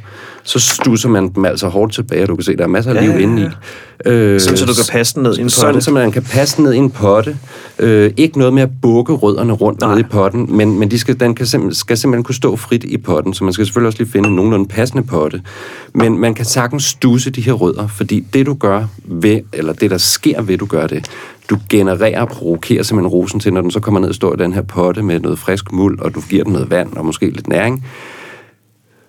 så 0.47 0.59
stusser 0.59 1.09
man 1.09 1.29
dem 1.29 1.45
altså 1.45 1.69
hårdt 1.69 1.93
tilbage, 1.93 2.23
og 2.23 2.29
du 2.29 2.37
kan 2.37 2.45
se, 2.45 2.57
der 2.57 2.65
er 2.65 2.69
masser 2.69 2.91
af 2.91 2.95
ja, 2.95 3.07
liv 3.07 3.21
inde 3.21 3.43
i. 3.43 3.45
Øh, 4.09 4.41
sådan, 4.41 4.57
så 4.57 4.67
du 4.67 4.75
kan 4.75 4.85
passe 4.91 5.15
den 5.15 5.23
ned 5.23 5.39
i 5.39 5.41
en 5.41 5.45
potte? 5.45 5.51
Sådan, 5.51 5.81
så 5.81 5.91
man 5.91 6.13
kan 6.13 6.23
passe 6.23 6.57
den 6.57 6.65
ned 6.65 6.73
i 6.73 6.77
en 6.77 6.91
potte. 6.91 7.37
Øh, 7.79 8.13
ikke 8.17 8.39
noget 8.39 8.55
med 8.55 8.63
at 8.63 8.69
bukke 8.83 9.13
rødderne 9.13 9.53
rundt 9.53 9.81
Nej. 9.81 9.95
ned 9.95 10.01
i 10.01 10.03
potten, 10.03 10.57
men, 10.57 10.79
men 10.79 10.91
de 10.91 10.99
skal, 10.99 11.21
den 11.21 11.35
kan 11.35 11.47
simpelthen, 11.47 11.75
skal 11.75 11.97
simpelthen 11.99 12.25
kunne 12.25 12.35
stå 12.35 12.57
frit 12.57 12.85
i 12.85 12.97
potten, 12.97 13.35
så 13.35 13.45
man 13.45 13.53
skal 13.53 13.67
selvfølgelig 13.67 13.87
også 13.87 13.99
lige 13.99 14.11
finde 14.11 14.29
en 14.29 14.35
nogenlunde 14.35 14.69
passende 14.69 15.03
potte. 15.03 15.43
Men 15.95 16.19
man 16.19 16.35
kan 16.35 16.45
sagtens 16.45 16.85
stusse 16.85 17.31
de 17.31 17.41
her 17.41 17.53
rødder, 17.53 17.87
fordi 17.87 18.21
det 18.21 18.47
du 18.47 18.55
gør 18.55 18.85
ved, 19.05 19.41
eller 19.53 19.73
det 19.73 19.91
der 19.91 19.99
sker 19.99 20.43
ved, 20.43 20.59
du 20.59 20.67
gør 20.67 20.87
det, 20.87 21.11
du 21.51 21.59
genererer 21.69 22.21
og 22.21 22.29
provokerer 22.29 22.83
simpelthen 22.83 23.13
rosen 23.13 23.41
til, 23.41 23.53
når 23.53 23.61
den 23.61 23.71
så 23.71 23.81
kommer 23.81 24.01
ned 24.01 24.09
og 24.09 24.15
står 24.15 24.35
i 24.35 24.37
den 24.37 24.53
her 24.53 24.63
potte 24.63 25.03
med 25.03 25.21
noget 25.21 25.39
frisk 25.39 25.73
muld, 25.73 26.01
og 26.01 26.15
du 26.15 26.21
giver 26.21 26.45
den 26.45 26.53
noget 26.53 26.71
vand 26.71 26.97
og 26.97 27.07
måske 27.07 27.31
lidt 27.31 27.49
næring, 27.49 27.85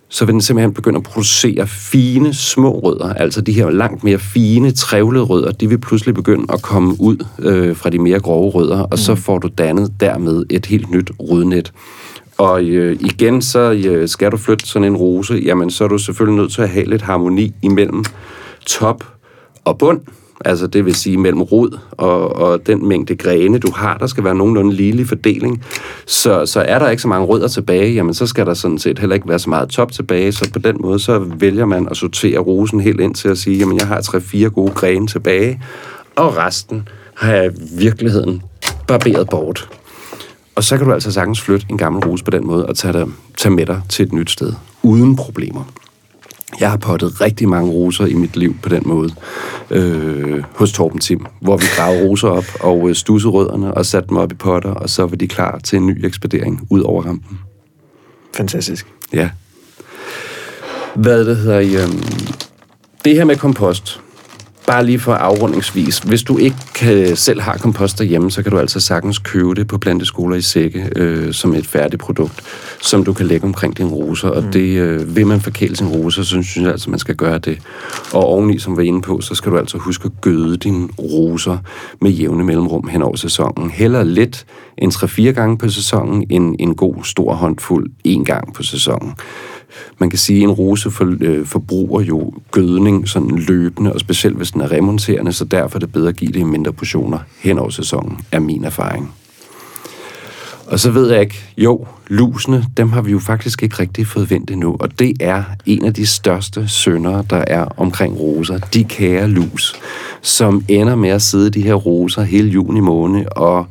så 0.09 0.25
vil 0.25 0.33
den 0.33 0.41
simpelthen 0.41 0.73
begynde 0.73 0.97
at 0.97 1.03
producere 1.03 1.67
fine 1.67 2.33
små 2.33 2.79
rødder, 2.79 3.13
altså 3.13 3.41
de 3.41 3.53
her 3.53 3.69
langt 3.69 4.03
mere 4.03 4.19
fine, 4.19 4.71
trævlede 4.71 5.23
rødder, 5.23 5.51
de 5.51 5.69
vil 5.69 5.77
pludselig 5.77 6.15
begynde 6.15 6.53
at 6.53 6.61
komme 6.61 6.95
ud 6.99 7.25
øh, 7.39 7.75
fra 7.75 7.89
de 7.89 7.99
mere 7.99 8.19
grove 8.19 8.51
rødder, 8.51 8.79
og 8.79 8.89
mm. 8.91 8.97
så 8.97 9.15
får 9.15 9.37
du 9.37 9.49
dannet 9.57 9.93
dermed 9.99 10.45
et 10.49 10.65
helt 10.65 10.91
nyt 10.91 11.11
rodnet. 11.19 11.73
Og 12.37 12.63
øh, 12.63 12.97
igen, 12.99 13.41
så 13.41 13.71
øh, 13.71 14.07
skal 14.07 14.31
du 14.31 14.37
flytte 14.37 14.67
sådan 14.67 14.87
en 14.87 14.97
rose, 14.97 15.33
jamen 15.33 15.69
så 15.69 15.83
er 15.83 15.87
du 15.87 15.97
selvfølgelig 15.97 16.41
nødt 16.41 16.51
til 16.51 16.61
at 16.61 16.69
have 16.69 16.85
lidt 16.85 17.01
harmoni 17.01 17.53
imellem 17.61 18.03
top 18.65 19.03
og 19.65 19.77
bund, 19.77 20.01
Altså 20.45 20.67
det 20.67 20.85
vil 20.85 20.95
sige 20.95 21.17
mellem 21.17 21.41
rod 21.41 21.79
og, 21.91 22.35
og 22.35 22.67
den 22.67 22.87
mængde 22.87 23.15
grene, 23.15 23.59
du 23.59 23.71
har, 23.71 23.97
der 23.97 24.07
skal 24.07 24.23
være 24.23 24.35
nogenlunde 24.35 24.73
ligelig 24.73 25.07
fordeling. 25.07 25.63
Så, 26.05 26.45
så 26.45 26.61
er 26.61 26.79
der 26.79 26.89
ikke 26.89 27.01
så 27.01 27.07
mange 27.07 27.25
rødder 27.25 27.47
tilbage, 27.47 27.93
jamen 27.93 28.13
så 28.13 28.27
skal 28.27 28.45
der 28.45 28.53
sådan 28.53 28.79
set 28.79 28.99
heller 28.99 29.15
ikke 29.15 29.29
være 29.29 29.39
så 29.39 29.49
meget 29.49 29.69
top 29.69 29.91
tilbage. 29.91 30.31
Så 30.31 30.49
på 30.53 30.59
den 30.59 30.75
måde, 30.79 30.99
så 30.99 31.19
vælger 31.19 31.65
man 31.65 31.87
at 31.91 31.97
sortere 31.97 32.39
rosen 32.39 32.79
helt 32.79 32.99
ind 32.99 33.15
til 33.15 33.29
at 33.29 33.37
sige, 33.37 33.57
jamen 33.57 33.79
jeg 33.79 33.87
har 33.87 34.01
tre-fire 34.01 34.49
gode 34.49 34.71
grene 34.71 35.07
tilbage, 35.07 35.61
og 36.15 36.37
resten 36.37 36.87
har 37.13 37.33
jeg 37.33 37.45
i 37.45 37.79
virkeligheden 37.79 38.41
barberet 38.87 39.29
bort. 39.29 39.69
Og 40.55 40.63
så 40.63 40.77
kan 40.77 40.87
du 40.87 40.93
altså 40.93 41.11
sagtens 41.11 41.41
flytte 41.41 41.65
en 41.69 41.77
gammel 41.77 42.05
rose 42.05 42.23
på 42.23 42.31
den 42.31 42.47
måde 42.47 42.65
og 42.65 42.77
tage, 42.77 42.93
dig, 42.93 43.07
tage 43.37 43.53
med 43.53 43.65
dig 43.65 43.81
til 43.89 44.05
et 44.05 44.13
nyt 44.13 44.31
sted, 44.31 44.53
uden 44.83 45.15
problemer. 45.15 45.63
Jeg 46.59 46.69
har 46.69 46.77
pottet 46.77 47.21
rigtig 47.21 47.49
mange 47.49 47.71
roser 47.71 48.05
i 48.05 48.13
mit 48.13 48.37
liv 48.37 48.55
på 48.63 48.69
den 48.69 48.83
måde 48.85 49.13
øh, 49.69 50.43
hos 50.55 50.71
Torben 50.71 50.99
Tim, 50.99 51.25
hvor 51.41 51.57
vi 51.57 51.65
gravede 51.75 52.03
roser 52.03 52.27
op 52.27 52.45
og 52.59 52.89
øh, 52.89 52.95
stussede 52.95 53.31
rødderne 53.31 53.73
og 53.73 53.85
satte 53.85 54.09
dem 54.09 54.17
op 54.17 54.31
i 54.31 54.35
potter, 54.35 54.69
og 54.69 54.89
så 54.89 55.05
var 55.05 55.15
de 55.15 55.27
klar 55.27 55.59
til 55.59 55.77
en 55.77 55.85
ny 55.85 56.05
ekspedering 56.05 56.67
ud 56.69 56.81
over 56.81 57.03
rampen. 57.03 57.39
Fantastisk. 58.35 58.87
Ja. 59.13 59.29
Hvad 60.95 61.25
det 61.25 61.37
hedder, 61.37 61.83
øhm, 61.83 62.03
det 63.05 63.15
her 63.15 63.25
med 63.25 63.35
kompost, 63.35 64.01
bare 64.67 64.85
lige 64.85 64.99
for 64.99 65.13
afrundingsvis. 65.13 65.99
Hvis 65.99 66.23
du 66.23 66.37
ikke 66.37 66.57
kan, 66.75 67.15
selv 67.15 67.41
har 67.41 67.57
kompost 67.57 67.99
derhjemme, 67.99 68.31
så 68.31 68.43
kan 68.43 68.51
du 68.51 68.59
altså 68.59 68.79
sagtens 68.79 69.17
købe 69.17 69.55
det 69.55 69.67
på 69.67 69.77
planteskoler 69.77 70.35
i 70.35 70.41
sække 70.41 70.89
øh, 70.95 71.33
som 71.33 71.53
et 71.53 71.67
færdigt 71.67 72.01
produkt, 72.01 72.43
som 72.81 73.03
du 73.03 73.13
kan 73.13 73.25
lægge 73.25 73.45
omkring 73.45 73.77
dine 73.77 73.89
roser. 73.89 74.29
Og 74.29 74.53
det, 74.53 74.77
øh, 74.77 75.15
vil 75.15 75.27
man 75.27 75.41
forkæle 75.41 75.75
sin 75.75 75.87
roser, 75.87 76.23
så 76.23 76.29
synes 76.29 76.57
jeg 76.57 76.71
altså, 76.71 76.89
man 76.89 76.99
skal 76.99 77.15
gøre 77.15 77.37
det. 77.37 77.59
Og 78.13 78.23
oveni, 78.23 78.59
som 78.59 78.73
vi 78.73 78.77
var 78.77 78.83
inde 78.83 79.01
på, 79.01 79.21
så 79.21 79.35
skal 79.35 79.51
du 79.51 79.57
altså 79.57 79.77
huske 79.77 80.05
at 80.05 80.21
gøde 80.21 80.57
dine 80.57 80.87
roser 80.99 81.57
med 82.01 82.11
jævne 82.11 82.43
mellemrum 82.43 82.87
hen 82.87 83.01
over 83.01 83.15
sæsonen. 83.15 83.69
Heller 83.69 84.03
lidt 84.03 84.45
en 84.77 84.89
3-4 84.89 85.21
gange 85.21 85.57
på 85.57 85.69
sæsonen, 85.69 86.25
end 86.29 86.55
en 86.59 86.75
god 86.75 86.95
stor 87.03 87.33
håndfuld 87.33 87.91
en 88.03 88.25
gang 88.25 88.53
på 88.53 88.63
sæsonen 88.63 89.13
man 89.99 90.09
kan 90.09 90.19
sige, 90.19 90.37
at 90.37 90.43
en 90.43 90.51
rose 90.51 90.91
for, 90.91 91.15
øh, 91.21 91.45
forbruger 91.45 92.01
jo 92.01 92.33
gødning 92.51 93.09
sådan 93.09 93.37
løbende, 93.37 93.93
og 93.93 93.99
specielt 93.99 94.37
hvis 94.37 94.51
den 94.51 94.61
er 94.61 94.71
remonterende, 94.71 95.33
så 95.33 95.45
derfor 95.45 95.77
er 95.77 95.79
det 95.79 95.91
bedre 95.91 96.09
at 96.09 96.15
give 96.15 96.31
det 96.31 96.39
i 96.39 96.43
mindre 96.43 96.73
portioner 96.73 97.19
hen 97.41 97.59
over 97.59 97.69
sæsonen, 97.69 98.19
er 98.31 98.39
min 98.39 98.63
erfaring. 98.63 99.13
Og 100.67 100.79
så 100.79 100.91
ved 100.91 101.11
jeg 101.11 101.21
ikke, 101.21 101.39
jo, 101.57 101.87
lusene, 102.07 102.65
dem 102.77 102.91
har 102.91 103.01
vi 103.01 103.11
jo 103.11 103.19
faktisk 103.19 103.63
ikke 103.63 103.79
rigtig 103.79 104.07
fået 104.07 104.31
vendt 104.31 104.51
endnu, 104.51 104.77
og 104.79 104.99
det 104.99 105.13
er 105.19 105.43
en 105.65 105.85
af 105.85 105.93
de 105.93 106.05
største 106.05 106.67
sønder, 106.67 107.21
der 107.21 107.43
er 107.47 107.65
omkring 107.77 108.19
roser. 108.19 108.57
De 108.57 108.83
kære 108.83 109.27
lus, 109.27 109.75
som 110.21 110.63
ender 110.67 110.95
med 110.95 111.09
at 111.09 111.21
sidde 111.21 111.49
de 111.49 111.61
her 111.61 111.73
roser 111.73 112.21
hele 112.21 112.49
juni 112.49 112.79
måned 112.79 113.25
og 113.31 113.65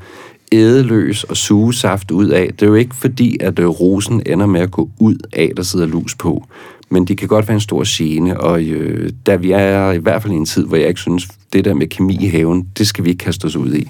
ædeløs 0.53 1.25
og 1.25 1.37
suge 1.37 1.75
saft 1.75 2.11
ud 2.11 2.29
af. 2.29 2.51
Det 2.53 2.63
er 2.63 2.67
jo 2.67 2.75
ikke 2.75 2.95
fordi, 2.95 3.37
at 3.41 3.59
øh, 3.59 3.67
rosen 3.67 4.23
ender 4.27 4.47
med 4.47 4.61
at 4.61 4.71
gå 4.71 4.91
ud 4.99 5.17
af, 5.33 5.53
der 5.57 5.63
sidder 5.63 5.87
lus 5.87 6.15
på. 6.15 6.45
Men 6.89 7.05
de 7.05 7.17
kan 7.17 7.29
godt 7.29 7.49
være 7.49 7.55
en 7.55 7.61
stor 7.61 7.85
gene, 7.87 8.41
og 8.41 8.63
øh, 8.63 9.11
da 9.27 9.37
vi 9.37 9.53
er 9.53 9.93
i 9.93 9.99
hvert 9.99 10.23
fald 10.23 10.33
i 10.33 10.37
en 10.37 10.47
tid, 10.47 10.67
hvor 10.67 10.77
jeg 10.77 10.89
ikke 10.89 11.01
synes, 11.01 11.29
det 11.53 11.65
der 11.65 11.75
med 11.75 11.87
kemi 11.87 12.19
i 12.21 12.27
haven, 12.27 12.69
det 12.79 12.87
skal 12.87 13.05
vi 13.05 13.11
ikke 13.11 13.25
kaste 13.25 13.45
os 13.45 13.57
ud 13.57 13.75
i. 13.75 13.89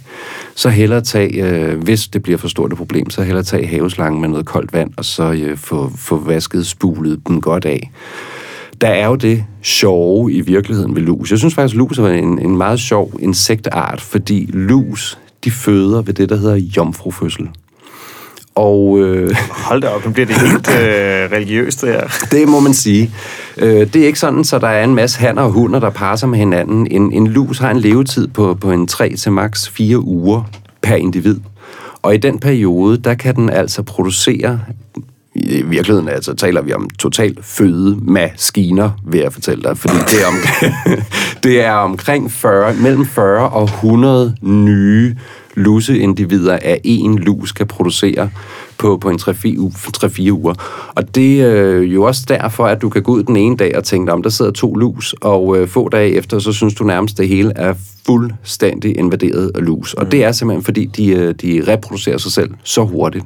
Så 0.54 0.68
hellere 0.68 1.00
tage, 1.00 1.42
øh, 1.42 1.78
hvis 1.82 2.08
det 2.08 2.22
bliver 2.22 2.38
for 2.38 2.48
stort 2.48 2.72
et 2.72 2.78
problem, 2.78 3.10
så 3.10 3.22
hellere 3.22 3.44
tage 3.44 3.66
haveslangen 3.66 4.20
med 4.20 4.28
noget 4.28 4.46
koldt 4.46 4.72
vand, 4.72 4.90
og 4.96 5.04
så 5.04 5.32
øh, 5.32 5.56
få, 5.56 5.92
få 5.96 6.16
vasket 6.16 6.66
spulet 6.66 7.20
den 7.26 7.40
godt 7.40 7.64
af 7.64 7.90
der 8.80 8.88
er 8.88 9.06
jo 9.06 9.14
det 9.14 9.44
sjove 9.62 10.32
i 10.32 10.40
virkeligheden 10.40 10.94
ved 10.96 11.02
lus. 11.02 11.30
Jeg 11.30 11.38
synes 11.38 11.54
faktisk, 11.54 11.74
at 11.74 11.78
lus 11.78 11.98
er 11.98 12.06
en, 12.06 12.38
en 12.38 12.56
meget 12.56 12.80
sjov 12.80 13.12
insektart, 13.20 14.00
fordi 14.00 14.50
lus, 14.52 15.18
de 15.46 15.50
føder 15.50 16.02
ved 16.02 16.14
det, 16.14 16.28
der 16.28 16.36
hedder 16.36 16.54
jomfrufødsel. 16.56 17.48
Og, 18.54 18.98
øh, 19.00 19.36
Hold 19.50 19.82
da 19.82 19.88
op, 19.88 20.04
nu 20.04 20.12
bliver 20.12 20.26
det 20.26 20.36
helt 20.36 20.68
øh, 20.70 21.32
religiøst, 21.32 21.80
det 21.80 21.88
her. 21.88 22.08
det 22.32 22.48
må 22.48 22.60
man 22.60 22.74
sige. 22.74 23.10
Øh, 23.56 23.92
det 23.92 23.96
er 23.96 24.06
ikke 24.06 24.18
sådan, 24.18 24.44
så 24.44 24.58
der 24.58 24.68
er 24.68 24.84
en 24.84 24.94
masse 24.94 25.18
hanner 25.18 25.42
og 25.42 25.50
hunder, 25.50 25.80
der 25.80 25.90
sig 26.16 26.28
med 26.28 26.38
hinanden. 26.38 26.86
En, 26.90 27.12
en 27.12 27.26
lus 27.26 27.58
har 27.58 27.70
en 27.70 27.78
levetid 27.78 28.26
på, 28.28 28.54
på 28.54 28.72
en 28.72 28.86
3 28.86 29.16
til 29.16 29.32
maks 29.32 29.68
4 29.68 29.98
uger 29.98 30.42
per 30.82 30.94
individ. 30.94 31.40
Og 32.02 32.14
i 32.14 32.16
den 32.16 32.38
periode, 32.38 32.96
der 32.96 33.14
kan 33.14 33.36
den 33.36 33.50
altså 33.50 33.82
producere 33.82 34.60
i 35.36 35.62
virkeligheden 35.62 36.08
altså, 36.08 36.34
taler 36.34 36.62
vi 36.62 36.72
om 36.72 36.90
totalt 36.98 37.44
fødemaskiner, 37.44 38.90
vil 39.06 39.20
jeg 39.20 39.32
fortælle 39.32 39.62
dig, 39.62 39.78
fordi 39.78 39.94
det 39.94 40.22
er, 40.22 40.26
om, 40.26 40.34
det 41.44 41.60
er 41.60 41.72
omkring 41.72 42.32
40, 42.32 42.74
mellem 42.74 43.06
40 43.06 43.48
og 43.48 43.64
100 43.64 44.36
nye 44.40 45.16
luseindivider 45.54 46.58
af 46.62 46.80
en 46.84 47.18
lus 47.18 47.52
kan 47.52 47.66
producere 47.66 48.30
på, 48.78 48.96
på 48.96 49.10
en 49.10 49.18
3-4 49.20 50.30
uger. 50.30 50.54
Og 50.94 51.14
det 51.14 51.40
er 51.40 51.72
jo 51.72 52.02
også 52.02 52.24
derfor, 52.28 52.66
at 52.66 52.82
du 52.82 52.88
kan 52.88 53.02
gå 53.02 53.12
ud 53.12 53.22
den 53.22 53.36
ene 53.36 53.56
dag 53.56 53.76
og 53.76 53.84
tænke, 53.84 54.12
om 54.12 54.22
der 54.22 54.30
sidder 54.30 54.50
to 54.50 54.74
lus, 54.74 55.14
og 55.20 55.58
øh, 55.58 55.68
få 55.68 55.88
dage 55.88 56.10
efter, 56.10 56.38
så 56.38 56.52
synes 56.52 56.74
du 56.74 56.84
nærmest, 56.84 57.18
det 57.18 57.28
hele 57.28 57.52
er 57.56 57.74
fuldstændig 58.06 58.98
invaderet 58.98 59.50
af 59.54 59.64
lus. 59.64 59.94
Og 59.94 60.12
det 60.12 60.24
er 60.24 60.32
simpelthen, 60.32 60.64
fordi 60.64 60.86
de, 60.86 61.08
øh, 61.08 61.34
de 61.34 61.64
reproducerer 61.68 62.18
sig 62.18 62.32
selv 62.32 62.50
så 62.62 62.84
hurtigt. 62.84 63.24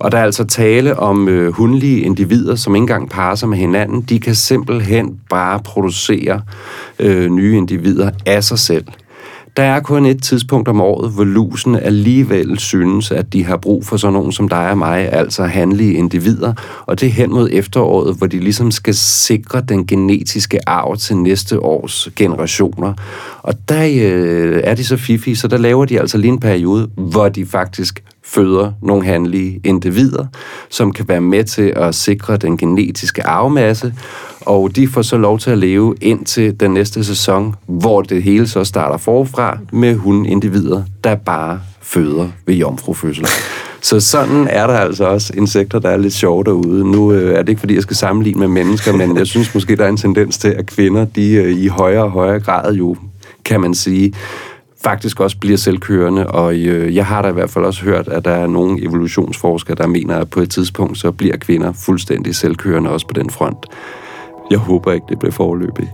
Og 0.00 0.12
der 0.12 0.18
er 0.18 0.22
altså 0.22 0.44
tale 0.44 0.98
om 0.98 1.28
øh, 1.28 1.52
hundlige 1.52 2.00
individer, 2.00 2.54
som 2.54 2.74
ikke 2.74 2.82
engang 2.82 3.10
parer 3.10 3.34
sig 3.34 3.48
med 3.48 3.58
hinanden. 3.58 4.02
De 4.02 4.20
kan 4.20 4.34
simpelthen 4.34 5.16
bare 5.30 5.60
producere 5.64 6.42
øh, 6.98 7.30
nye 7.30 7.56
individer 7.56 8.10
af 8.26 8.44
sig 8.44 8.58
selv. 8.58 8.84
Der 9.56 9.64
er 9.64 9.80
kun 9.80 10.06
et 10.06 10.22
tidspunkt 10.22 10.68
om 10.68 10.80
året, 10.80 11.12
hvor 11.12 11.24
lusen 11.24 11.74
alligevel 11.74 12.58
synes, 12.58 13.10
at 13.10 13.32
de 13.32 13.44
har 13.44 13.56
brug 13.56 13.86
for 13.86 13.96
sådan 13.96 14.12
nogen 14.12 14.32
som 14.32 14.48
dig 14.48 14.70
og 14.70 14.78
mig, 14.78 15.12
altså 15.12 15.44
handlige 15.44 15.92
individer, 15.92 16.52
og 16.86 17.00
det 17.00 17.06
er 17.06 17.12
hen 17.12 17.30
mod 17.30 17.48
efteråret, 17.52 18.16
hvor 18.18 18.26
de 18.26 18.38
ligesom 18.38 18.70
skal 18.70 18.94
sikre 18.94 19.60
den 19.60 19.86
genetiske 19.86 20.68
arv 20.68 20.96
til 20.96 21.16
næste 21.16 21.60
års 21.60 22.08
generationer. 22.16 22.94
Og 23.42 23.54
der 23.68 23.84
øh, 23.84 24.60
er 24.64 24.74
de 24.74 24.84
så 24.84 24.96
fifi, 24.96 25.34
så 25.34 25.48
der 25.48 25.56
laver 25.58 25.84
de 25.84 26.00
altså 26.00 26.18
lige 26.18 26.32
en 26.32 26.40
periode, 26.40 26.88
hvor 26.96 27.28
de 27.28 27.46
faktisk 27.46 28.02
føder 28.28 28.72
nogle 28.82 29.04
handlige 29.04 29.60
individer, 29.64 30.26
som 30.70 30.92
kan 30.92 31.08
være 31.08 31.20
med 31.20 31.44
til 31.44 31.72
at 31.76 31.94
sikre 31.94 32.36
den 32.36 32.56
genetiske 32.56 33.26
arvemasse, 33.26 33.94
og 34.40 34.76
de 34.76 34.88
får 34.88 35.02
så 35.02 35.16
lov 35.16 35.38
til 35.38 35.50
at 35.50 35.58
leve 35.58 35.94
indtil 36.00 36.60
den 36.60 36.70
næste 36.70 37.04
sæson, 37.04 37.54
hvor 37.66 38.02
det 38.02 38.22
hele 38.22 38.48
så 38.48 38.64
starter 38.64 38.96
forfra 38.96 39.58
med 39.72 39.94
hundindivider, 39.94 40.82
der 41.04 41.14
bare 41.14 41.60
føder 41.82 42.28
ved 42.46 42.54
jomfrufødsel. 42.54 43.26
Så 43.80 44.00
sådan 44.00 44.48
er 44.50 44.66
der 44.66 44.74
altså 44.74 45.04
også 45.04 45.32
insekter, 45.36 45.78
der 45.78 45.88
er 45.88 45.96
lidt 45.96 46.14
sjove 46.14 46.44
derude. 46.44 46.90
Nu 46.90 47.12
øh, 47.12 47.34
er 47.34 47.42
det 47.42 47.48
ikke, 47.48 47.60
fordi 47.60 47.74
jeg 47.74 47.82
skal 47.82 47.96
sammenligne 47.96 48.38
med 48.40 48.48
mennesker, 48.48 48.96
men 48.96 49.16
jeg 49.16 49.26
synes 49.26 49.54
måske, 49.54 49.76
der 49.76 49.84
er 49.84 49.88
en 49.88 49.96
tendens 49.96 50.38
til, 50.38 50.48
at 50.48 50.66
kvinder, 50.66 51.04
de 51.04 51.32
øh, 51.32 51.56
i 51.56 51.66
højere 51.66 52.04
og 52.04 52.10
højere 52.10 52.40
grad 52.40 52.74
jo, 52.74 52.96
kan 53.44 53.60
man 53.60 53.74
sige, 53.74 54.12
faktisk 54.82 55.20
også 55.20 55.38
bliver 55.38 55.56
selvkørende, 55.56 56.26
og 56.26 56.54
øh, 56.56 56.94
jeg 56.94 57.06
har 57.06 57.22
da 57.22 57.28
i 57.28 57.32
hvert 57.32 57.50
fald 57.50 57.64
også 57.64 57.84
hørt, 57.84 58.08
at 58.08 58.24
der 58.24 58.30
er 58.30 58.46
nogle 58.46 58.82
evolutionsforskere, 58.82 59.76
der 59.76 59.86
mener, 59.86 60.16
at 60.16 60.30
på 60.30 60.40
et 60.40 60.50
tidspunkt, 60.50 60.98
så 60.98 61.12
bliver 61.12 61.36
kvinder 61.36 61.72
fuldstændig 61.72 62.34
selvkørende 62.34 62.90
også 62.90 63.06
på 63.06 63.12
den 63.12 63.30
front. 63.30 63.66
Jeg 64.50 64.58
håber 64.58 64.92
ikke, 64.92 65.06
det 65.08 65.18
bliver 65.18 65.32
forløbigt. 65.32 65.88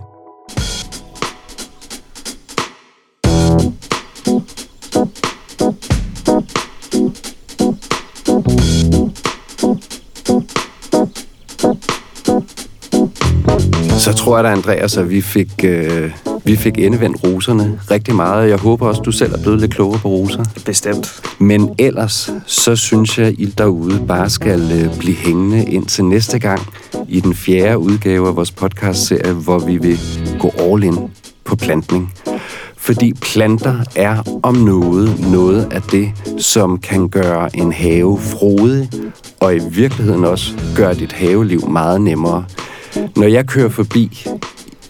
Så 13.99 14.13
tror 14.13 14.37
jeg 14.37 14.43
da, 14.43 14.49
Andreas, 14.49 14.97
at 14.97 15.09
vi 15.09 15.21
fik, 15.21 15.51
øh, 15.63 16.11
vi 16.45 16.55
fik 16.55 16.77
endevendt 16.77 17.23
roserne 17.23 17.79
rigtig 17.91 18.15
meget. 18.15 18.49
Jeg 18.49 18.57
håber 18.57 18.87
også, 18.87 19.01
du 19.01 19.11
selv 19.11 19.33
er 19.33 19.41
blevet 19.41 19.59
lidt 19.59 19.73
klogere 19.73 19.99
på 19.99 20.07
roser. 20.07 20.43
Bestemt. 20.65 21.21
Men 21.39 21.69
ellers, 21.79 22.31
så 22.45 22.75
synes 22.75 23.17
jeg, 23.17 23.27
at 23.27 23.33
I 23.37 23.45
derude 23.45 24.03
bare 24.07 24.29
skal 24.29 24.71
øh, 24.71 24.99
blive 24.99 25.15
hængende 25.15 25.65
ind 25.65 25.85
til 25.85 26.05
næste 26.05 26.39
gang 26.39 26.61
i 27.09 27.19
den 27.19 27.33
fjerde 27.33 27.77
udgave 27.77 28.27
af 28.27 28.35
vores 28.35 28.51
podcast-serie, 28.51 29.33
hvor 29.33 29.59
vi 29.59 29.77
vil 29.77 29.99
gå 30.39 30.53
all 30.57 30.83
in 30.83 30.97
på 31.43 31.55
plantning. 31.55 32.13
Fordi 32.77 33.13
planter 33.13 33.75
er 33.95 34.39
om 34.43 34.55
noget 34.55 35.31
noget 35.31 35.67
af 35.71 35.81
det, 35.81 36.11
som 36.37 36.77
kan 36.77 37.09
gøre 37.09 37.55
en 37.55 37.71
have 37.71 38.19
frodig, 38.19 38.89
og 39.39 39.55
i 39.55 39.59
virkeligheden 39.71 40.25
også 40.25 40.53
gøre 40.75 40.93
dit 40.93 41.13
haveliv 41.13 41.69
meget 41.69 42.01
nemmere. 42.01 42.45
Når 43.15 43.27
jeg 43.27 43.47
kører 43.47 43.69
forbi 43.69 44.25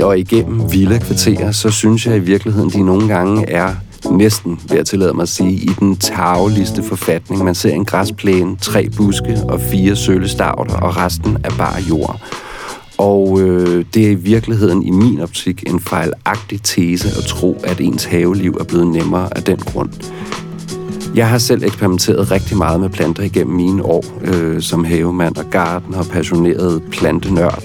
og 0.03 0.19
igennem 0.19 0.71
vilde 0.71 0.99
kvarterer, 0.99 1.51
så 1.51 1.69
synes 1.69 2.07
jeg 2.07 2.15
i 2.15 2.19
virkeligheden, 2.19 2.69
de 2.69 2.83
nogle 2.83 3.07
gange 3.07 3.49
er 3.49 3.75
næsten, 4.11 4.59
vil 4.69 4.75
jeg 4.75 4.85
tillade 4.85 5.13
mig 5.13 5.21
at 5.21 5.29
sige, 5.29 5.51
i 5.51 5.69
den 5.79 5.97
tagligste 5.97 6.83
forfatning. 6.83 7.43
Man 7.43 7.55
ser 7.55 7.73
en 7.73 7.85
græsplæne, 7.85 8.55
tre 8.61 8.89
buske 8.97 9.39
og 9.49 9.61
fire 9.61 9.95
sølestavter, 9.95 10.75
og 10.75 10.97
resten 10.97 11.37
er 11.43 11.51
bare 11.57 11.81
jord. 11.89 12.21
Og 12.97 13.41
øh, 13.41 13.85
det 13.93 14.05
er 14.05 14.11
i 14.11 14.15
virkeligheden 14.15 14.83
i 14.83 14.91
min 14.91 15.19
optik 15.19 15.63
en 15.67 15.79
fejlagtig 15.79 16.59
tese 16.63 17.07
at 17.17 17.23
tro, 17.23 17.61
at 17.63 17.79
ens 17.79 18.05
haveliv 18.05 18.57
er 18.59 18.63
blevet 18.63 18.87
nemmere 18.87 19.37
af 19.37 19.43
den 19.43 19.57
grund. 19.57 19.89
Jeg 21.15 21.29
har 21.29 21.37
selv 21.37 21.63
eksperimenteret 21.63 22.31
rigtig 22.31 22.57
meget 22.57 22.79
med 22.79 22.89
planter 22.89 23.23
igennem 23.23 23.55
mine 23.55 23.83
år 23.83 24.05
øh, 24.21 24.61
som 24.61 24.83
havemand 24.83 25.37
og 25.37 25.45
garden 25.51 25.95
og 25.95 26.05
passioneret 26.05 26.83
plantenørd. 26.91 27.63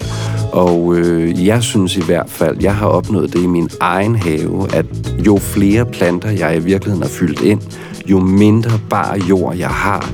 Og 0.52 0.96
øh, 0.96 1.46
jeg 1.46 1.62
synes 1.62 1.96
i 1.96 2.02
hvert 2.02 2.30
fald, 2.30 2.56
jeg 2.60 2.76
har 2.76 2.86
opnået 2.86 3.32
det 3.32 3.42
i 3.42 3.46
min 3.46 3.68
egen 3.80 4.16
have, 4.16 4.74
at 4.74 4.86
jo 5.26 5.36
flere 5.36 5.86
planter 5.86 6.30
jeg 6.30 6.56
i 6.56 6.60
virkeligheden 6.60 7.02
har 7.02 7.10
fyldt 7.10 7.40
ind, 7.40 7.60
jo 8.06 8.20
mindre 8.20 8.80
bar 8.90 9.16
jord 9.28 9.56
jeg 9.56 9.68
har, 9.68 10.10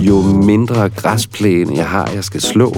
jo 0.00 0.22
mindre 0.22 0.88
græsplæne 0.88 1.76
jeg 1.76 1.86
har, 1.86 2.10
jeg 2.14 2.24
skal 2.24 2.40
slå, 2.40 2.76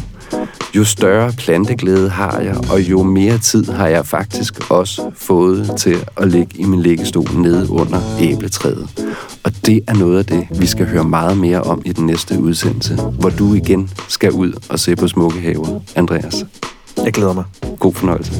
jo 0.77 0.85
større 0.85 1.33
planteglæde 1.33 2.11
har 2.11 2.41
jeg, 2.41 2.57
og 2.73 2.81
jo 2.81 3.03
mere 3.03 3.39
tid 3.39 3.65
har 3.65 3.89
jeg 3.89 4.07
faktisk 4.07 4.71
også 4.71 5.11
fået 5.15 5.71
til 5.79 5.97
at 6.17 6.29
ligge 6.29 6.59
i 6.59 6.65
min 6.65 6.83
liggestol 6.83 7.35
nede 7.35 7.71
under 7.71 8.01
æbletræet. 8.21 8.89
Og 9.45 9.53
det 9.67 9.81
er 9.89 9.95
noget 9.95 10.19
af 10.19 10.25
det, 10.27 10.61
vi 10.61 10.67
skal 10.67 10.87
høre 10.87 11.05
meget 11.05 11.39
mere 11.39 11.61
om 11.61 11.83
i 11.85 11.93
den 11.93 12.07
næste 12.07 12.41
udsendelse, 12.41 12.95
hvor 12.95 13.31
du 13.31 13.55
igen 13.55 13.91
skal 14.09 14.33
ud 14.33 14.53
og 14.69 14.79
se 14.79 14.97
på 14.97 15.09
smukke 15.09 15.41
haver, 15.41 15.81
Andreas. 15.97 16.47
Jeg 17.05 17.13
glæder 17.13 17.33
mig. 17.33 17.45
God 17.79 17.95
fornøjelse. 17.95 18.33